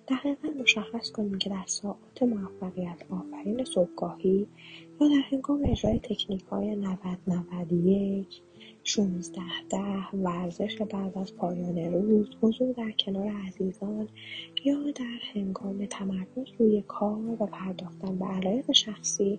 دقیقا 0.09 0.49
مشخص 0.49 1.11
کنید 1.11 1.39
که 1.39 1.51
در 1.51 1.65
ساعات 1.67 2.23
موفقیت 2.23 3.03
آفرین 3.11 3.65
صبحگاهی 3.65 4.47
یا 5.01 5.09
در 5.09 5.23
هنگام 5.31 5.65
اجرای 5.65 5.99
تکنیک 5.99 6.43
های 6.43 6.77
90 6.77 6.99
91 7.27 8.43
16 8.85 9.41
ده 9.71 10.11
ورزش 10.15 10.83
بعد 10.83 11.19
از 11.19 11.35
پایان 11.35 11.79
روز 11.79 12.29
حضور 12.43 12.73
در 12.73 12.91
کنار 12.91 13.33
عزیزان 13.47 14.09
یا 14.65 14.91
در 14.91 15.19
هنگام 15.35 15.87
تمرکز 15.87 16.47
روی 16.59 16.85
کار 16.89 17.43
و 17.43 17.47
پرداختن 17.47 18.19
به 18.19 18.25
علایق 18.25 18.73
شخصی 18.73 19.39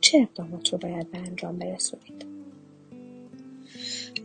چه 0.00 0.18
اقدامات 0.18 0.72
رو 0.72 0.78
باید 0.78 1.10
به 1.10 1.18
انجام 1.18 1.58
برسونید؟ 1.58 2.26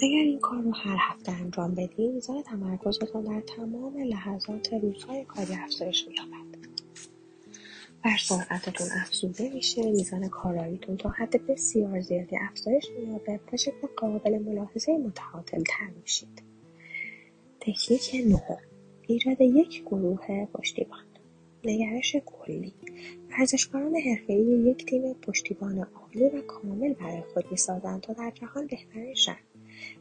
اگر 0.02 0.24
این 0.24 0.40
کار 0.40 0.62
رو 0.62 0.72
هر 0.72 0.98
هفته 1.00 1.32
انجام 1.32 1.76
بدید 1.76 2.12
میزان 2.12 2.42
تمرکزتان 2.42 3.24
در 3.24 3.42
تمام 3.42 3.98
لحظات 3.98 4.74
روزهای 4.74 5.26
کاری 5.26 5.54
افزایش 5.54 6.08
مییابد. 6.08 6.37
بر 8.04 8.18
سرعتتون 8.18 8.88
افزوده 9.02 9.50
میشه 9.50 9.92
میزان 9.92 10.30
کاراییتون 10.30 10.98
تا 10.98 11.10
حد 11.10 11.48
بسیار 11.48 12.02
زیادی 12.02 12.38
افزایش 12.50 12.86
مییابد 13.00 13.40
و 13.54 13.58
شکل 13.58 13.88
قابل 13.98 14.38
ملاحظه 14.38 14.98
متعادلتر 14.98 15.90
میشید. 16.02 16.44
تکنیک 17.60 18.16
نهم 18.26 18.58
ایجاد 19.08 19.42
یک 19.42 19.82
گروه 19.82 20.46
پشتیبان. 20.46 21.00
نگرش 21.64 22.16
کلی. 22.26 22.74
ورزشکاران 23.32 23.96
حرفهای 23.96 24.40
یک 24.40 24.86
تیم 24.86 25.14
پشتیبان 25.14 25.78
عالی 25.78 26.30
و 26.38 26.42
کامل 26.42 26.94
برای 26.94 27.22
خود 27.34 27.52
می‌سازند 27.52 28.02
تا 28.02 28.14
در 28.14 28.32
جهان 28.32 28.68
بهترین 28.68 29.14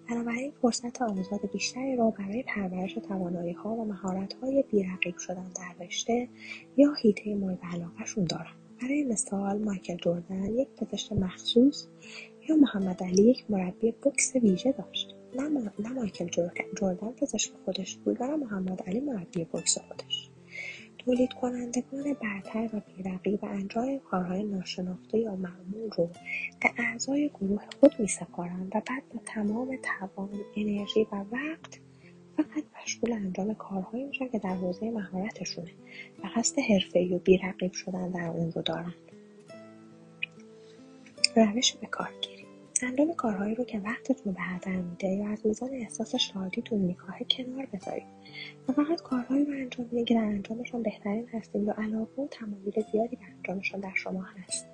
بنابراین 0.09 0.52
فرصت 0.62 1.02
آزاد 1.02 1.50
بیشتری 1.52 1.96
را 1.96 2.11
برای 2.11 2.42
پرورش 2.42 2.94
تواناییها 2.94 3.70
و 3.70 3.84
مهارت‌های 3.84 4.64
بیرقیب 4.70 5.18
شدن 5.18 5.50
در 5.57 5.84
رشته 5.86 6.28
یا 6.76 6.94
حیطه 6.94 7.34
مورد 7.34 7.59
علاقهشون 7.72 8.24
دارند 8.24 8.57
برای 8.82 9.04
مثال 9.04 9.59
مایکل 9.59 9.96
جردن 9.96 10.44
یک 10.44 10.68
پزشک 10.68 11.12
مخصوص 11.12 11.86
یا 12.48 12.57
محمد 12.57 13.02
علی 13.02 13.22
یک 13.22 13.44
مربی 13.50 13.92
بوکس 13.92 14.36
ویژه 14.36 14.72
داشت. 14.72 15.14
نه, 15.36 15.48
نه 15.78 15.88
مایکل 15.88 16.28
جردن 16.76 17.11
پزشک 17.11 17.52
خودش 17.64 17.96
بود 17.96 18.16
و 18.20 18.36
محمد 18.36 18.82
علی 18.86 19.00
مربی 19.00 19.44
بوکس 19.44 19.78
خودش. 19.78 20.26
تولید 21.07 21.32
کنندگان 21.32 22.16
برتر 22.22 22.70
و 22.72 22.80
بیرقیب 22.80 23.44
انجام 23.44 23.98
کارهای 23.98 24.44
ناشناخته 24.44 25.18
یا 25.18 25.36
معمول 25.36 25.90
رو 25.96 26.11
به 26.61 26.70
اعضای 26.78 27.28
گروه 27.28 27.62
خود 27.80 27.92
میسپارند 27.98 28.72
و 28.74 28.82
بعد 28.88 29.02
با 29.14 29.20
تمام 29.26 29.78
توان 29.82 30.30
انرژی 30.57 31.07
و 31.12 31.16
وقت 31.16 31.80
فقط 32.36 32.64
مشغول 32.82 33.12
انجام 33.12 33.54
کارهایی 33.54 34.04
میشن 34.04 34.28
که 34.28 34.38
در 34.38 34.54
حوزه 34.54 34.90
مهارتشونه. 34.90 35.70
و 36.24 36.28
قصد 36.36 36.59
حرفهای 36.59 37.14
و 37.14 37.18
بیرقیب 37.18 37.72
شدن 37.72 38.11
در 38.11 38.28
اون 38.28 38.52
رو 38.52 38.62
دارند. 38.62 38.94
روش 41.36 41.72
به 41.72 41.86
کارگیری 41.86 42.36
انجام 42.83 43.14
کارهایی 43.14 43.55
رو 43.55 43.64
که 43.64 43.79
وقتتون 43.79 44.33
به 44.33 44.41
هدر 44.41 44.77
میده 44.77 45.09
یا 45.09 45.29
از 45.29 45.47
میزان 45.47 45.70
احساس 45.72 46.16
شادیتون 46.16 46.79
میکاهه 46.79 47.27
کنار 47.31 47.66
بذارید. 47.66 48.07
و 48.68 48.72
فقط 48.72 49.03
کارهایی 49.03 49.45
رو 49.45 49.53
انجام 49.53 49.87
بدید 49.87 50.07
که 50.07 50.14
در 50.14 50.24
انجامشان 50.24 50.83
بهترین 50.83 51.29
هستید 51.29 51.68
و 51.68 51.70
علاقه 51.70 52.22
و 52.22 52.27
تمایل 52.27 52.85
زیادی 52.93 53.16
به 53.16 53.22
انجامشان 53.37 53.81
در 53.81 53.93
شما 53.95 54.22
هست. 54.22 54.66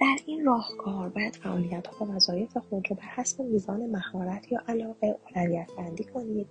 در 0.00 0.16
این 0.26 0.44
راهکار 0.44 1.08
باید 1.08 1.36
فعالیتها 1.36 2.06
و 2.06 2.12
وظایف 2.12 2.56
خود 2.56 2.90
رو 2.90 2.96
بر 2.96 3.02
حسب 3.02 3.42
میزان 3.42 3.86
مهارت 3.86 4.52
یا 4.52 4.62
علاقه 4.68 5.06
اولویت 5.06 5.70
بندی 5.78 6.04
کنید 6.04 6.46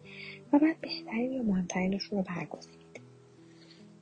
و 0.53 0.59
بعد 0.59 0.82
بهترین 0.82 1.32
یا 1.32 1.43
مهمترینشون 1.43 2.17
رو 2.17 2.23
برگزینید. 2.23 3.01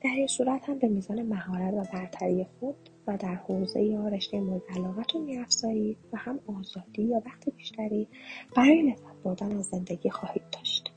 در 0.00 0.10
این 0.10 0.26
صورت 0.26 0.68
هم 0.68 0.78
به 0.78 0.88
میزان 0.88 1.22
مهارت 1.22 1.74
و 1.74 1.84
برتری 1.92 2.46
خود 2.60 2.90
و 3.06 3.16
در 3.16 3.34
حوزه 3.34 3.82
یا 3.82 4.08
رشته 4.08 4.40
مورد 4.40 4.62
علاقتون 4.76 5.22
میافزایید 5.22 5.98
و 6.12 6.16
هم 6.16 6.40
آزادی 6.58 7.02
یا 7.02 7.22
وقت 7.26 7.48
بیشتری 7.56 8.08
برای 8.56 8.82
لذت 8.82 9.22
بردن 9.24 9.56
از 9.56 9.66
زندگی 9.66 10.10
خواهید 10.10 10.42
داشت. 10.52 10.92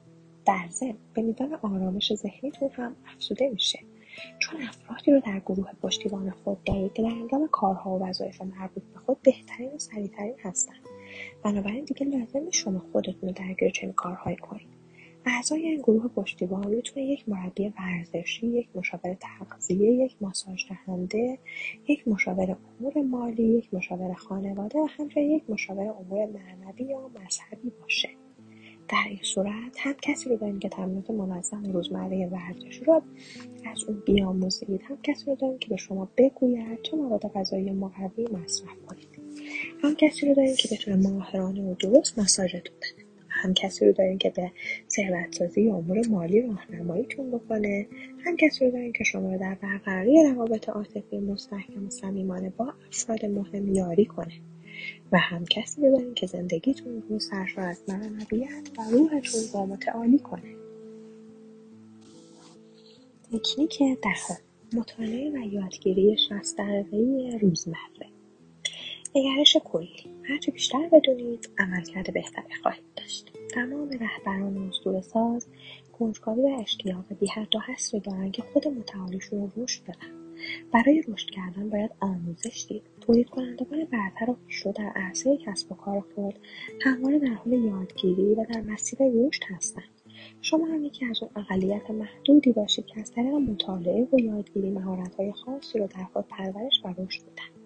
در 0.45 0.67
ضمن 0.69 0.97
به 1.13 1.21
میزان 1.21 1.53
آرامش 1.53 2.13
ذهنیتون 2.13 2.69
هم 2.69 2.95
افزوده 3.15 3.49
میشه. 3.49 3.79
چون 4.39 4.61
افرادی 4.61 5.11
رو 5.11 5.19
در 5.19 5.39
گروه 5.39 5.71
پشتیبان 5.81 6.29
خود 6.31 6.63
دارید 6.63 6.93
که 6.93 7.01
در 7.01 7.09
انجام 7.09 7.47
کارها 7.51 7.91
و 7.91 8.03
وظایف 8.03 8.41
مربوط 8.41 8.83
به 8.93 8.99
خود 8.99 9.21
بهترین 9.21 9.69
و 9.69 9.77
سریعترین 9.77 10.35
هستند 10.43 10.81
بنابراین 11.43 11.83
دیگه 11.83 12.05
لازم 12.05 12.49
شما 12.51 12.79
خودتون 12.91 13.29
رو 13.29 13.31
درگیر 13.31 13.69
چنین 13.69 13.93
کارهایی 13.93 14.37
کنید. 14.37 14.78
اعضای 15.29 15.67
این 15.67 15.77
گروه 15.77 16.07
پشتیبان 16.07 16.67
می‌تونه 16.67 17.05
یک 17.05 17.29
مربی 17.29 17.73
ورزشی، 17.79 18.47
یک 18.47 18.67
مشاور 18.75 19.17
تغذیه، 19.19 19.91
یک 19.91 20.15
ماساژ 20.21 20.65
دهنده، 20.69 21.39
یک 21.87 22.07
مشاور 22.07 22.57
امور 22.79 23.01
مالی، 23.01 23.43
یک 23.43 23.73
مشاور 23.73 24.13
خانواده 24.13 24.79
و 24.79 24.87
همچنین 24.97 25.31
یک 25.31 25.49
مشاور 25.49 25.87
امور 25.87 26.25
معنوی 26.25 26.83
یا 26.83 27.07
مذهبی 27.07 27.71
باشه. 27.81 28.09
در 28.89 29.03
این 29.09 29.19
صورت 29.21 29.75
هم 29.79 29.93
کسی 30.01 30.29
رو 30.29 30.35
داریم 30.35 30.59
که 30.59 30.69
تمرینات 30.69 31.09
منظم 31.09 31.63
روزمره 31.63 32.27
ورزش 32.27 32.81
رو 32.85 33.01
از 33.65 33.83
اون 33.83 34.03
بیاموزید 34.05 34.81
هم 34.83 34.97
کسی 35.03 35.25
رو 35.25 35.35
داریم 35.35 35.59
که 35.59 35.69
به 35.69 35.77
شما 35.77 36.09
بگوید 36.17 36.81
چه 36.81 36.97
مواد 36.97 37.31
غذایی 37.35 37.71
مقوی 37.71 38.27
مصرف 38.27 38.85
کنید 38.87 39.07
هم 39.83 39.95
کسی 39.95 40.27
رو 40.27 40.35
داریم 40.35 40.55
که 40.55 40.69
بتونه 40.75 41.09
ماهرانه 41.09 41.61
و 41.61 41.75
درست 41.75 42.19
ماساژتون 42.19 42.75
بده 42.77 42.98
هم 43.41 43.53
کسی 43.53 43.85
رو 43.85 43.91
داریم 43.91 44.17
که 44.17 44.29
به 44.29 44.51
ثروتسازی 44.89 45.61
یا 45.61 45.75
امور 45.75 46.07
مالی 46.09 46.41
راهنماییتون 46.41 47.31
بکنه 47.31 47.87
هم 48.25 48.35
کسی 48.37 48.65
رو 48.65 48.71
داریم 48.71 48.93
که 48.93 49.03
شما 49.03 49.31
رو 49.31 49.39
در 49.39 49.55
برقراری 49.55 50.23
روابط 50.23 50.69
عاطفی 50.69 51.19
مستحکم 51.19 51.87
و 51.87 51.89
صمیمانه 51.89 52.49
با 52.49 52.73
افراد 52.87 53.25
مهم 53.25 53.75
یاری 53.75 54.05
کنه. 54.05 54.33
و 55.11 55.17
هم 55.17 55.45
کسی 55.45 55.81
رو 55.81 55.91
داریم 55.97 56.13
که 56.13 56.27
زندگیتون 56.27 57.03
رو 57.09 57.19
سرشار 57.19 57.65
از 57.65 57.83
معنویت 57.87 58.69
و 58.77 58.81
روحتون 58.91 59.41
با 59.53 59.65
متعالی 59.65 60.19
کنه. 60.19 60.55
تکنیک 63.31 63.79
دهم 63.79 64.37
مطالعه 64.73 65.31
و 65.31 65.53
یادگیری 65.53 66.17
شصت 66.17 66.57
دقیقهای 66.57 67.39
روزمره. 67.41 68.07
نگرش 69.15 69.57
کلی 69.65 70.18
هرچه 70.29 70.51
بیشتر 70.51 70.89
بدونید 70.91 71.49
عملکرد 71.57 72.13
بهتری 72.13 72.53
خواهید 72.63 72.83
داشت. 72.97 73.31
تمام 73.49 73.89
رهبران 73.89 74.71
ساز 75.01 75.47
کنجکاوی 75.99 76.41
و 76.41 76.59
اشتیاق 76.61 77.05
بی 77.19 77.27
حد 77.27 77.55
و 77.55 77.59
حصری 77.59 77.99
دارن 77.99 78.31
که 78.31 78.41
خود 78.41 78.67
متعالیشون 78.67 79.39
رو 79.39 79.63
رشد 79.63 79.83
بدن. 79.83 80.35
برای 80.71 81.03
رشد 81.07 81.29
کردن 81.29 81.69
باید 81.69 81.91
آموزش 81.99 82.65
دید. 82.69 82.83
تولید 83.01 83.29
کنندگان 83.29 83.85
برتر 83.85 84.29
و 84.31 84.37
پیشرو 84.47 84.71
در 84.71 84.91
عرصه 84.95 85.37
کسب 85.37 85.71
و 85.71 85.75
کار 85.75 86.03
خود 86.15 86.39
همواره 86.81 87.19
در 87.19 87.33
حال 87.33 87.53
یادگیری 87.53 88.35
و 88.35 88.45
در 88.53 88.61
مسیر 88.61 88.99
رشد 89.01 89.43
هستند. 89.55 90.01
شما 90.41 90.65
هم 90.65 90.85
یکی 90.85 91.05
از 91.05 91.23
اون 91.23 91.31
اقلیت 91.35 91.91
محدودی 91.91 92.51
باشید 92.51 92.85
که 92.85 92.99
از 92.99 93.11
طریق 93.11 93.33
مطالعه 93.33 94.07
و 94.13 94.19
یادگیری 94.19 94.69
مهارت‌های 94.69 95.31
خاصی 95.31 95.79
رو 95.79 95.87
در 95.87 96.03
خود 96.03 96.25
پرورش 96.27 96.81
و 96.85 96.87
رشد 96.87 97.21
میدن 97.21 97.58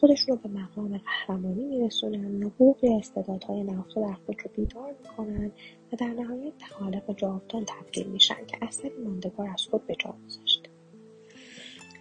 خودشون 0.00 0.36
رو 0.36 0.48
به 0.48 0.60
مقام 0.60 0.98
قهرمانی 0.98 1.64
میرسونن 1.64 2.44
نبوغ 2.44 2.78
استعدادهای 2.98 3.62
نهفته 3.62 4.00
در 4.00 4.12
خود 4.26 4.36
رو 4.44 4.50
بیدار 4.56 4.94
می‌کنن 5.02 5.52
و 5.92 5.96
در 5.96 6.06
نهایت 6.06 6.52
به 6.58 6.64
خالق 6.64 7.16
جاودان 7.16 7.64
تبدیل 7.64 8.06
میشن 8.06 8.46
که 8.46 8.58
اثری 8.62 8.92
ماندگار 9.04 9.50
از 9.50 9.66
خود 9.70 9.86
به 9.86 9.94
جا 9.98 10.14
گذاشته. 10.26 10.70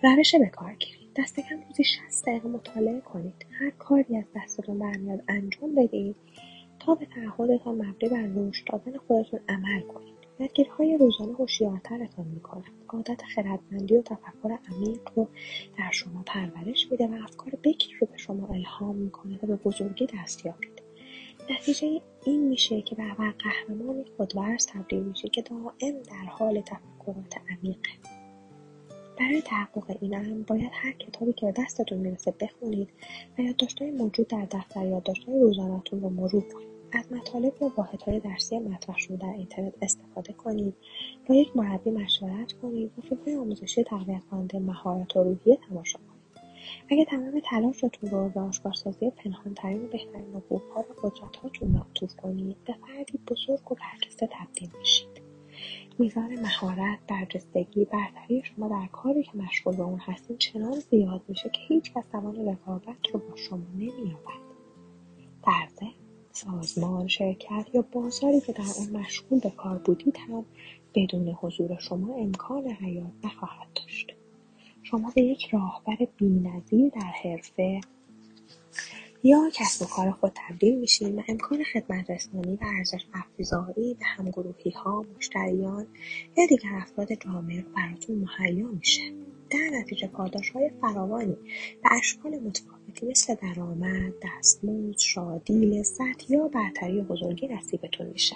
روش 0.03 0.35
به 0.35 0.45
کار 0.45 0.73
گیرید. 0.73 1.09
دست 1.15 1.39
کم 1.39 1.55
روزی 1.67 1.83
60 1.83 2.25
دقیقه 2.27 2.47
مطالعه 2.47 3.01
کنید. 3.01 3.45
هر 3.51 3.69
کاری 3.69 4.17
از 4.17 4.25
دستتون 4.35 4.79
برمیاد 4.79 5.23
انجام 5.27 5.75
بدید 5.75 6.15
تا 6.79 6.95
به 6.95 7.05
تعهدتان 7.05 7.75
مبنی 7.75 8.09
بر 8.09 8.29
رشد 8.35 8.65
دادن 8.71 8.97
خودتون 8.97 9.39
عمل 9.49 9.81
کنید. 9.81 10.18
یادگیریهای 10.39 10.97
روزانه 10.97 11.33
هوشیارترتان 11.33 12.27
می‌کند. 12.27 12.63
عادت 12.89 13.21
خردمندی 13.35 13.97
و 13.97 14.01
تفکر 14.01 14.57
عمیق 14.71 14.99
رو 15.15 15.27
در 15.77 15.91
شما 15.91 16.23
پرورش 16.25 16.91
میده 16.91 17.07
و 17.07 17.13
افکار 17.23 17.53
بکری 17.63 17.93
رو 18.01 18.07
به 18.11 18.17
شما 18.17 18.47
الهام 18.47 18.95
می‌کنه 18.95 19.37
تا 19.37 19.47
به 19.47 19.55
بزرگی 19.55 20.07
دست 20.17 20.45
یابید. 20.45 20.81
نتیجه 21.49 22.01
این 22.25 22.47
میشه 22.47 22.81
که 22.81 22.95
به 22.95 23.03
قهرمانی 23.13 24.05
خودورز 24.17 24.65
تبدیل 24.65 25.03
میشه 25.03 25.29
که 25.29 25.41
دائم 25.41 26.01
در 26.01 26.25
حال 26.29 26.61
تفکرات 26.61 27.35
عمیقه. 27.49 27.91
برای 29.19 29.41
تحقق 29.41 29.97
این 30.01 30.15
امر 30.15 30.43
باید 30.47 30.71
هر 30.73 30.91
کتابی 30.91 31.33
که 31.33 31.45
به 31.45 31.53
دستتون 31.63 31.97
می‌رسه 31.97 32.33
بخونید 32.39 32.89
و 33.37 33.41
یادداشتهای 33.41 33.91
موجود 33.91 34.27
در 34.27 34.47
دفتر 34.51 34.85
یادداشتهای 34.85 35.39
روزانهتون 35.39 36.01
رو 36.01 36.09
مرور 36.09 36.43
کنید. 36.53 36.78
از 36.91 37.11
مطالب 37.11 37.63
و 37.63 37.71
واحدهای 37.77 38.19
درسی 38.19 38.59
مطرح 38.59 38.97
شده 38.97 39.17
در 39.17 39.33
اینترنت 39.37 39.73
استفاده 39.81 40.33
کنید 40.33 40.75
با 41.27 41.35
یک 41.35 41.57
مربی 41.57 41.91
مشورت 41.91 42.53
کنید 42.53 42.91
و 42.97 43.01
فیلمهای 43.01 43.35
آموزشی 43.35 43.83
تقویت 43.83 44.21
کننده 44.31 44.59
مهارت 44.59 45.15
و 45.15 45.23
روحیه 45.23 45.57
تماشا 45.69 45.99
کنید. 45.99 46.09
اگر 46.89 47.03
تمام 47.03 47.41
تلاشتون 47.49 48.09
رو 48.09 48.29
به 48.29 48.39
آشکارسازی 48.39 49.09
پنهانترین 49.09 49.85
و 49.85 49.87
بهترین 49.87 50.35
نبوغها 50.35 50.79
و 50.79 51.07
قدرتهاتون 51.07 51.69
معطوف 51.69 52.15
کنید 52.15 52.57
به 52.65 52.73
فردی 52.73 53.19
بزرگ 53.27 53.71
و 53.71 53.75
برجسته 53.75 54.29
تبدیل 54.31 54.69
میشید. 54.79 55.21
میزان 55.99 56.39
مهارت 56.39 56.99
برجستگی 57.07 57.85
برتری 57.85 58.43
شما 58.43 58.67
در 58.67 58.87
کاری 58.91 59.23
که 59.23 59.37
مشغول 59.37 59.75
به 59.75 59.83
اون 59.83 59.99
هستید 59.99 60.37
چنان 60.37 60.79
زیاد 60.79 61.21
میشه 61.27 61.49
که 61.49 61.59
هیچکس 61.67 62.03
توان 62.11 62.35
رقابت 62.47 63.07
رو 63.13 63.19
با 63.19 63.35
شما 63.35 63.65
نمییابد. 63.75 64.49
در 65.45 65.67
ضمن 65.79 65.98
سازمان، 66.45 67.07
شرکت 67.07 67.65
یا 67.73 67.81
بازاری 67.91 68.41
که 68.41 68.53
در 68.53 68.63
آن 68.79 69.01
مشغول 69.01 69.39
به 69.39 69.49
کار 69.49 69.77
بودید 69.77 70.17
هم 70.17 70.45
بدون 70.95 71.29
حضور 71.29 71.79
شما 71.79 72.15
امکان 72.15 72.67
حیات 72.67 73.11
نخواهد 73.23 73.67
داشت. 73.75 74.13
شما 74.83 75.11
به 75.15 75.21
یک 75.21 75.49
راهبر 75.51 75.97
بینظیر 76.17 76.89
در 76.89 77.11
حرفه 77.23 77.81
یا 79.23 79.49
کسب 79.53 79.81
و 79.81 79.85
کار 79.85 80.11
خود 80.11 80.31
تبدیل 80.35 80.79
میشید 80.79 81.17
و 81.17 81.21
امکان 81.27 81.63
خدمت 81.73 82.09
رسانی 82.09 82.55
و 82.55 82.65
ارزش 82.77 83.05
افزایی 83.13 83.93
به 83.93 84.05
همگروهی 84.05 84.71
ها، 84.71 85.05
مشتریان 85.17 85.87
یا 86.37 86.45
دیگر 86.45 86.69
افراد 86.73 87.13
جامعه 87.13 87.65
براتون 87.75 88.15
مهیا 88.39 88.67
میشه. 88.67 89.01
در 89.49 89.79
نتیجه 89.79 90.07
پاداشهای 90.07 90.71
فراوانی 90.81 91.37
به 91.83 91.93
اشکال 91.97 92.31
متفاوتی 92.31 93.05
مثل 93.05 93.35
درآمد، 93.35 94.13
دستمزد، 94.23 94.97
شادی، 94.97 95.53
لذت 95.53 96.29
یا 96.29 96.47
برتری 96.47 97.01
بزرگی 97.01 97.47
نصیبتون 97.47 98.07
میشه. 98.07 98.35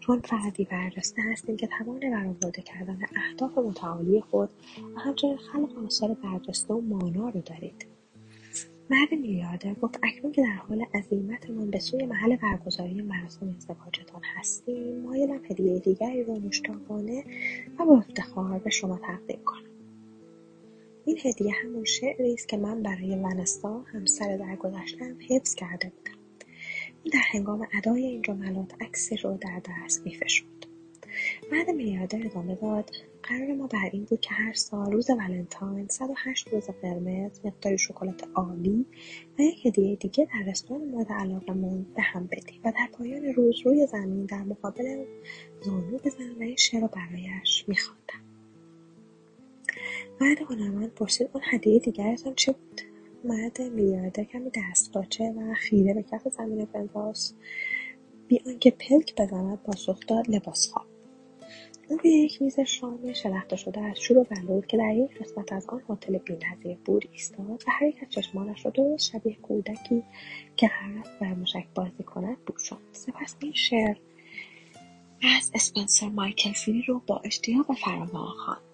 چون 0.00 0.20
فردی 0.20 0.64
برجسته 0.64 1.22
هستیم 1.22 1.56
که 1.56 1.66
توان 1.66 2.00
برآورده 2.00 2.62
کردن 2.62 2.98
اهداف 3.16 3.58
متعالی 3.58 4.20
خود 4.20 4.48
و 4.96 5.00
همچنین 5.00 5.36
خلق 5.36 5.84
آثار 5.84 6.14
برجسته 6.14 6.74
و 6.74 6.80
مانا 6.80 7.28
رو 7.28 7.40
دارید. 7.40 7.86
مرد 8.90 9.12
میلیاردر 9.12 9.74
گفت 9.74 9.98
اکنون 10.02 10.32
که 10.32 10.42
در 10.42 10.52
حال 10.68 10.84
عزیمتمان 10.94 11.70
به 11.70 11.78
سوی 11.78 12.06
محل 12.06 12.36
برگزاری 12.36 13.02
مراسم 13.02 13.54
ازدواجتان 13.56 14.22
هستیم 14.36 15.00
مایلم 15.00 15.40
هدیه 15.50 15.78
دیگری 15.78 16.24
را 16.24 16.34
مشتاقانه 16.34 17.24
و 17.78 17.84
با 17.84 17.96
افتخار 17.96 18.58
به 18.58 18.70
شما 18.70 18.98
تقدیم 18.98 19.40
کنم 19.44 19.67
این 21.08 21.18
هدیه 21.24 21.52
همون 21.52 21.84
شعری 21.84 22.34
است 22.34 22.48
که 22.48 22.56
من 22.56 22.82
برای 22.82 23.14
ونستا 23.14 23.80
همسر 23.80 24.36
درگذشتهام 24.36 25.18
حفظ 25.30 25.54
کرده 25.54 25.92
بودم. 25.96 26.18
این 27.02 27.12
در 27.12 27.20
هنگام 27.30 27.68
ادای 27.72 28.04
این 28.06 28.22
جملات 28.22 28.74
عکسی 28.80 29.16
رو 29.16 29.38
در 29.40 29.62
دست 29.68 30.06
میفشرد. 30.06 30.66
مرد 31.52 31.70
میلیاردر 31.70 32.26
ادامه 32.26 32.54
داد 32.54 32.90
قرار 33.22 33.54
ما 33.54 33.66
بر 33.66 33.90
این 33.92 34.04
بود 34.04 34.20
که 34.20 34.34
هر 34.34 34.52
سال 34.52 34.92
روز 34.92 35.10
ولنتاین 35.10 35.88
108 35.88 36.48
روز 36.48 36.70
قرمز 36.82 37.40
مقداری 37.44 37.78
شکلات 37.78 38.28
عالی 38.34 38.86
و 39.38 39.42
یک 39.42 39.66
هدیه 39.66 39.96
دیگه 39.96 40.28
در 40.34 40.50
رستوران 40.50 40.84
مورد 40.84 41.12
علاقمون 41.12 41.86
به 41.96 42.02
هم 42.02 42.26
بدیم 42.26 42.60
و 42.64 42.72
در 42.72 42.88
پایان 42.98 43.24
روز 43.24 43.60
روی 43.64 43.86
زمین 43.86 44.26
در 44.26 44.42
مقابل 44.42 45.04
زانو 45.62 45.98
بزنم 45.98 46.38
و 46.38 46.42
این 46.42 46.56
شعر 46.56 46.80
رو 46.80 46.88
برایش 46.88 47.64
میخواندم. 47.68 48.27
مرد 50.20 50.38
هنرمند 50.38 50.94
پرسید 50.94 51.30
اون 51.32 51.42
هدیه 51.50 51.78
دیگرتان 51.78 52.34
چه 52.34 52.52
بود؟ 52.52 52.80
مرد 53.24 53.62
میلیاردر 53.62 54.24
کمی 54.24 54.50
دستپاچه 54.54 55.24
و 55.24 55.54
خیره 55.54 55.94
به 55.94 56.02
کف 56.02 56.28
زمین 56.28 56.66
پنداس 56.66 57.34
بی 58.28 58.40
آنکه 58.46 58.70
پلک 58.70 59.14
بزند 59.14 59.58
پاسخ 59.58 60.06
داد 60.06 60.30
لباس 60.30 60.72
خواب. 60.72 60.86
او 61.88 61.96
روی 61.96 62.10
یک 62.10 62.42
میز 62.42 62.60
شام 62.60 63.12
شلخته 63.12 63.56
شده 63.56 63.80
از 63.80 64.00
شور 64.00 64.18
و 64.18 64.24
بلور 64.24 64.66
که 64.66 64.76
در 64.76 64.94
یک 64.94 65.18
قسمت 65.18 65.52
از 65.52 65.66
آن 65.68 65.82
هتل 65.88 66.18
بینظیر 66.18 66.76
بود 66.84 67.08
ایستاد 67.12 67.62
و 67.66 67.70
هر 67.70 67.86
یک 67.86 68.02
از 68.02 68.08
چشمانش 68.10 68.64
را 68.64 68.70
درست 68.70 69.10
شبیه 69.10 69.36
کودکی 69.42 70.02
که 70.56 70.70
است 71.00 71.18
بر 71.20 71.34
مشک 71.34 71.66
بازی 71.74 72.02
کند 72.02 72.36
پوشاند 72.36 72.82
سپس 72.92 73.36
این 73.40 73.52
شعر 73.52 73.96
از 75.38 75.50
اسپنسر 75.54 76.08
مایکل 76.08 76.52
فیلی 76.52 76.82
رو 76.82 77.02
با 77.06 77.20
اشتیاق 77.24 77.72
فراوان 77.72 78.26
خواند. 78.44 78.67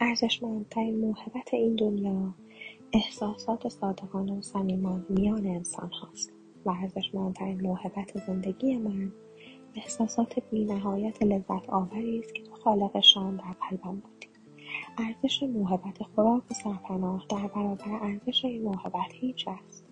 ارزشمندترین 0.00 1.00
موهبت 1.00 1.54
این 1.54 1.76
دنیا 1.76 2.34
احساسات 2.92 3.68
صادقانه 3.68 4.32
و 4.32 4.42
صمیمان 4.42 5.06
میان 5.08 5.46
انسان 5.46 5.90
هاست 5.90 6.32
و 6.64 6.70
ارزشمندترین 6.70 7.60
موهبت 7.60 8.26
زندگی 8.26 8.76
من 8.76 9.12
احساسات 9.74 10.38
بینهایت 10.50 11.22
لذت 11.22 11.68
آوری 11.68 12.18
است 12.18 12.34
که 12.34 12.42
تو 12.42 12.54
خالقشان 12.54 13.36
در 13.36 13.54
قلبم 13.70 14.00
بودی. 14.00 14.28
ارزش 14.98 15.42
موهبت 15.42 16.02
خوراک 16.02 16.50
و 16.50 16.54
سرپناه 16.54 17.26
در 17.28 17.46
برابر 17.46 17.98
ارزش 18.02 18.44
این 18.44 18.62
موهبت 18.62 19.12
هیچ 19.12 19.48
است. 19.48 19.84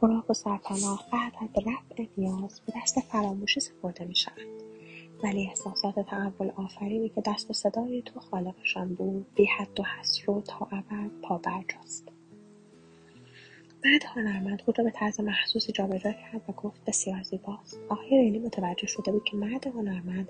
خوراک 0.00 0.30
و 0.30 0.34
سرپناه 0.34 1.04
بعد 1.12 1.32
از 1.40 1.64
رفع 1.66 2.06
نیاز 2.16 2.60
به 2.66 2.72
دست 2.76 3.00
فراموشی 3.00 3.60
سپرده 3.60 4.04
می 4.04 4.16
شود 4.16 4.67
ولی 5.22 5.46
احساسات 5.46 6.00
تحول 6.00 6.50
آفرینی 6.56 7.08
که 7.08 7.22
دست 7.26 7.50
و 7.50 7.52
صدای 7.52 8.02
تو 8.02 8.20
خالقشان 8.20 8.94
بود 8.94 9.26
بی 9.34 9.44
حد 9.46 9.80
و 9.80 9.82
حصر 9.82 10.30
و 10.30 10.40
تا 10.40 10.68
ابد 10.72 11.10
پابرجاست 11.22 12.08
بعد 13.84 14.02
هنرمند 14.04 14.60
خود 14.60 14.78
را 14.78 14.84
به 14.84 14.90
طرز 14.90 15.20
محسوسی 15.20 15.72
جابجا 15.72 16.12
کرد 16.12 16.42
و 16.48 16.52
گفت 16.52 16.84
بسیار 16.84 17.22
زیباست. 17.22 17.80
آقای 17.88 18.08
ریلی 18.10 18.38
متوجه 18.38 18.86
شده 18.86 19.12
بود 19.12 19.24
که 19.24 19.36
مرد 19.36 19.66
هنرمند 19.66 20.28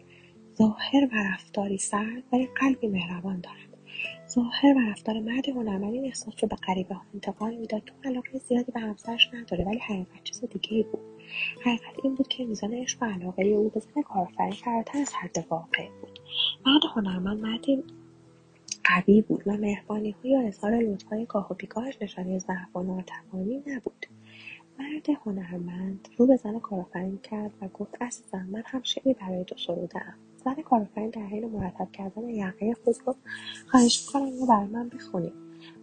ظاهر 0.58 1.08
و 1.12 1.32
رفتاری 1.32 1.78
سرد 1.78 2.22
ولی 2.32 2.48
قلبی 2.60 2.88
مهربان 2.88 3.40
دارد. 3.40 3.67
ظاهر 4.38 4.76
و 4.76 4.90
رفتار 4.90 5.20
مرد 5.20 5.48
هنرمند 5.48 5.94
این 5.94 6.04
احساس 6.04 6.34
رو 6.42 6.48
به 6.48 6.56
غریبه 6.56 6.94
ها 6.94 7.02
انتقال 7.14 7.54
می‌داد. 7.54 7.84
که 7.84 7.92
علاقه 8.04 8.38
زیادی 8.38 8.72
به 8.72 8.80
همسرش 8.80 9.30
نداره 9.34 9.64
ولی 9.64 9.78
حقیقت 9.78 10.24
چیز 10.24 10.40
دیگه 10.40 10.68
ای 10.70 10.82
بود. 10.82 11.00
حقیقت 11.60 12.04
این 12.04 12.14
بود 12.14 12.28
که 12.28 12.44
میزان 12.44 12.74
عشق 12.74 13.02
و 13.02 13.06
علاقه 13.06 13.44
او 13.44 13.68
به 13.68 13.80
زن 13.80 14.02
کارآفرین 14.02 14.52
فراتر 14.52 14.98
از 14.98 15.14
حد 15.14 15.46
واقع 15.50 15.88
بود. 16.00 16.18
مرد 16.66 16.82
هنرمند 16.94 17.40
مردی 17.40 17.84
قوی 18.84 19.22
بود 19.22 19.42
و 19.46 19.56
مهربانی 19.56 20.14
یا 20.24 20.40
اظهار 20.40 20.72
لطفهای 20.76 21.26
گاه 21.26 21.52
و 21.52 21.54
بیگاهش 21.54 21.98
نشانه 22.00 22.38
ضعف 22.38 22.76
و 22.76 22.82
ناتوانی 22.82 23.62
نبود. 23.66 24.06
مرد 24.78 25.06
هنرمند 25.24 26.08
رو 26.16 26.26
به 26.26 26.36
زن 26.36 26.58
کارآفرین 26.58 27.18
کرد 27.18 27.52
و 27.60 27.68
گفت 27.68 28.02
عزیزم 28.02 28.48
من 28.52 28.62
هم 28.66 28.82
شعری 28.82 29.14
برای 29.14 29.44
تو 29.44 29.56
سرودهام 29.56 30.27
زن 30.54 30.62
کارآفرین 30.62 31.10
در 31.10 31.22
حین 31.22 31.46
مرتب 31.46 31.92
کردن 31.92 32.28
یقه 32.28 32.74
خود 32.84 32.94
گفت 33.06 33.18
خواهش 33.66 34.06
می‌کنم 34.06 34.24
اینو 34.24 34.46
برای 34.46 34.66
من 34.66 34.88
بخونی 34.88 35.32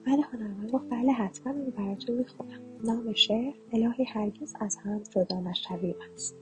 مرد 0.07 0.19
هنرمند 0.31 0.71
گفت 0.71 0.89
بله 0.89 1.11
حتما 1.11 1.53
اینو 1.53 1.71
براتون 1.71 2.15
می‌خونم. 2.15 2.59
نام 2.83 3.13
شعر 3.13 3.53
الهی 3.73 4.03
هرگز 4.03 4.55
از 4.59 4.75
هم 4.75 5.01
جدا 5.09 5.39
نشویم 5.39 5.95
است. 6.13 6.35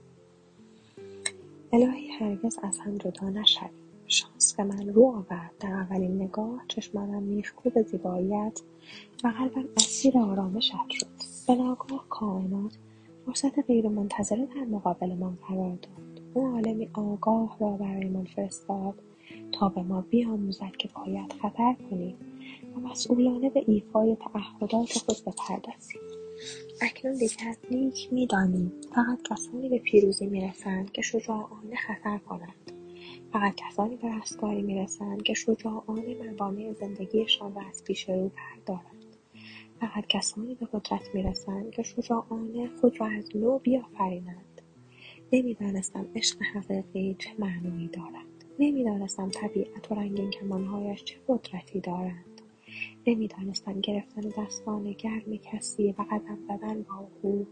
الهی 1.73 2.11
هرگز 2.11 2.59
از 2.63 2.79
هم 2.79 2.97
جدا 2.97 3.29
نشویم. 3.29 3.69
شانس 4.07 4.53
به 4.53 4.63
من 4.63 4.87
رو 4.93 5.05
آورد 5.05 5.51
در 5.59 5.71
اولین 5.73 6.21
نگاه 6.21 6.65
چشمانم 6.67 7.23
میخکوب 7.23 7.81
زیباییت 7.81 8.61
و 9.23 9.27
قلبم 9.27 9.65
اسیر 9.77 10.17
آرامشت 10.17 10.89
شد. 10.89 11.07
به 11.47 11.55
ناگاه 11.55 12.05
کائنات 12.09 12.77
فرصت 13.25 13.59
غیرمنتظره 13.59 14.45
در 14.45 14.63
مقابلمان 14.63 15.37
قرار 15.47 15.75
داد. 15.75 16.12
او 16.33 16.47
عالمی 16.47 16.89
آگاه 16.93 17.57
را 17.59 17.69
برایمان 17.69 18.25
فرستاد 18.25 18.93
تا 19.51 19.69
به 19.69 19.81
ما 19.81 20.01
بیاموزد 20.01 20.71
که 20.77 20.89
باید 20.95 21.33
خطر 21.33 21.75
کنیم 21.89 22.15
و 22.75 22.79
مسئولانه 22.79 23.49
به 23.49 23.63
ایفای 23.67 24.15
تعهدات 24.15 24.93
خود 24.93 25.17
بپردازیم. 25.25 26.01
اکنون 26.81 27.17
دیگر 27.17 27.55
نیک 27.71 28.13
می‌دانیم. 28.13 28.71
فقط 28.95 29.21
کسانی 29.21 29.69
به 29.69 29.79
پیروزی 29.79 30.25
می‌رسند 30.25 30.91
که 30.91 31.01
شجاعانه 31.01 31.75
خطر 31.87 32.17
کنند. 32.17 32.71
فقط 33.33 33.55
کسانی 33.55 33.95
به 33.95 34.15
رستگاری 34.15 34.61
می‌رسند 34.61 35.23
که 35.23 35.33
شجاعانه 35.33 36.31
موانع 36.31 36.73
زندگیشان 36.73 37.55
را 37.55 37.61
از 37.69 37.83
پیش 37.83 38.09
رو 38.09 38.31
بردارند. 38.35 39.15
فقط 39.79 40.07
کسانی 40.09 40.55
به 40.55 40.65
قدرت 40.65 41.15
می‌رسند 41.15 41.71
که 41.71 41.83
شجاعانه 41.83 42.69
خود 42.81 43.01
را 43.01 43.07
از 43.07 43.35
نو 43.35 43.59
بیافرینند. 43.59 44.52
نمی‌دانستم 45.33 46.07
عشق 46.15 46.41
حقیقی 46.41 47.15
چه 47.19 47.29
معنایی 47.39 47.87
دارد. 47.87 48.45
نمی‌دانستم 48.59 49.29
طبیعت 49.29 49.91
و 49.91 49.95
رنگین 49.95 50.31
کمانهایش 50.31 51.03
چه 51.03 51.15
قدرتی 51.27 51.79
دارند. 51.79 52.41
نمی‌دانستم 53.07 53.81
گرفتن 53.81 54.21
دستان 54.21 54.91
گرم 54.91 55.37
کسی 55.37 55.91
و 55.91 56.01
قدم 56.11 56.37
زدن 56.47 56.81
با 56.81 57.07
او. 57.21 57.47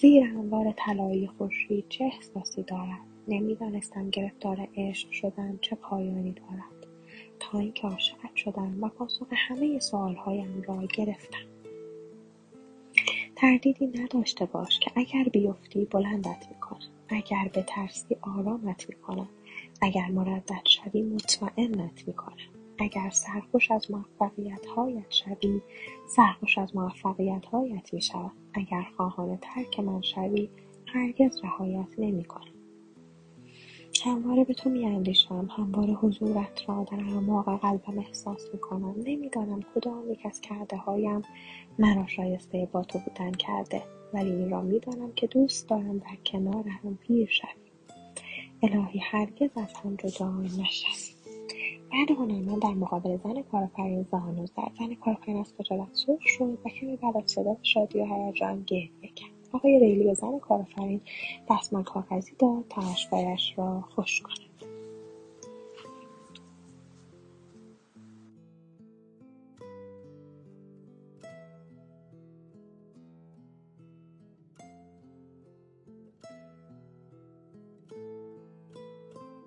زیر 0.00 0.24
انوار 0.24 0.74
طلایی 0.76 1.26
خورشید 1.26 1.84
چه 1.88 2.04
احساسی 2.04 2.62
دارد؟ 2.62 3.00
نمی‌دانستم 3.28 4.10
گرفتار 4.10 4.68
عشق 4.76 5.10
شدن 5.10 5.58
چه 5.60 5.76
پایانی 5.76 6.32
دارد. 6.32 6.86
تا 7.40 7.58
اینکه 7.58 7.88
عاشقت 7.88 8.36
شدم 8.36 8.84
و 8.84 8.88
پاسخ 8.88 9.26
همه 9.30 9.78
سوالهایم 9.78 10.62
را 10.68 10.86
گرفتم. 10.94 11.46
تردیدی 13.36 13.86
نداشته 13.86 14.44
باش 14.44 14.78
که 14.80 14.90
اگر 14.96 15.24
بیفتی 15.24 15.84
بلندت 15.84 16.46
می‌کنم. 16.50 16.97
اگر 17.08 17.50
بترسی 17.54 18.16
آرامت 18.22 18.88
می‌کنم. 18.88 19.28
اگر 19.82 20.06
مردد 20.06 20.62
شوی 20.64 21.02
مطمئنت 21.02 22.08
می‌کنم. 22.08 22.36
اگر 22.78 23.10
سرخوش 23.10 23.70
از 23.70 23.90
موفقیتهایت 23.90 25.10
شوی 25.10 25.60
سرخوش 26.16 26.58
از 26.58 26.76
موفقیتهایت 26.76 27.94
می‌شوم. 27.94 28.32
اگر 28.54 28.82
خواهان 28.96 29.36
ترک 29.36 29.80
من 29.80 30.00
شوی 30.00 30.48
هرگز 30.86 31.40
رهایت 31.44 31.98
نمی‌کنم. 31.98 32.52
همواره 34.04 34.44
به 34.44 34.54
تو 34.54 34.70
میاندیشم. 34.70 35.48
همواره 35.56 35.92
حضورت 35.92 36.68
را 36.68 36.84
در 36.84 37.00
اعماق 37.00 37.60
قلبم 37.60 37.98
احساس 37.98 38.48
می‌کنم. 38.52 38.94
نمی‌دانم 39.04 39.60
کدام 39.74 40.12
یک 40.12 40.26
از 40.26 40.40
کرده 40.40 40.76
هایم 40.76 41.22
مرا 41.78 42.06
شایسته 42.06 42.68
با 42.72 42.82
تو 42.84 42.98
بودن 42.98 43.32
کرده. 43.32 43.82
ولی 44.14 44.30
این 44.30 44.50
را 44.50 44.60
می‌دانم 44.60 45.12
که 45.12 45.26
دوست 45.26 45.68
دارم 45.68 45.98
در 45.98 46.16
کنار 46.26 46.68
هم 46.68 46.96
پیر 46.96 47.28
شویم. 47.28 47.68
الهی 48.62 48.98
هرگز 48.98 49.50
از 49.56 49.74
هم 49.74 49.96
جدا 49.96 50.30
نشویم. 50.30 51.18
بعد 51.92 52.10
هنرمند 52.10 52.62
در 52.62 52.74
مقابل 52.74 53.16
زن 53.16 53.42
کارآفرین 53.42 54.02
زانو 54.02 54.46
زد. 54.46 54.72
زن 54.78 54.94
کارآفرین 54.94 55.40
از 55.40 55.54
خجالت 55.58 55.88
سرخ 55.92 56.26
شد 56.26 56.58
و 56.64 56.68
کمی 56.68 56.96
بعد 56.96 57.16
از 57.16 57.36
شادی 57.62 58.00
و 58.00 58.04
هیجان 58.04 58.62
گریه 58.66 58.90
کرد. 59.16 59.30
آقای 59.52 59.78
ریلی 59.78 60.04
به 60.04 60.14
زن 60.14 60.38
کارآفرین 60.38 61.00
دستمال 61.50 61.82
کاغذی 61.82 62.32
داد 62.38 62.64
تا 62.68 62.82
اشکهایش 62.82 63.54
را 63.56 63.80
خوش 63.80 64.20
کند. 64.20 64.47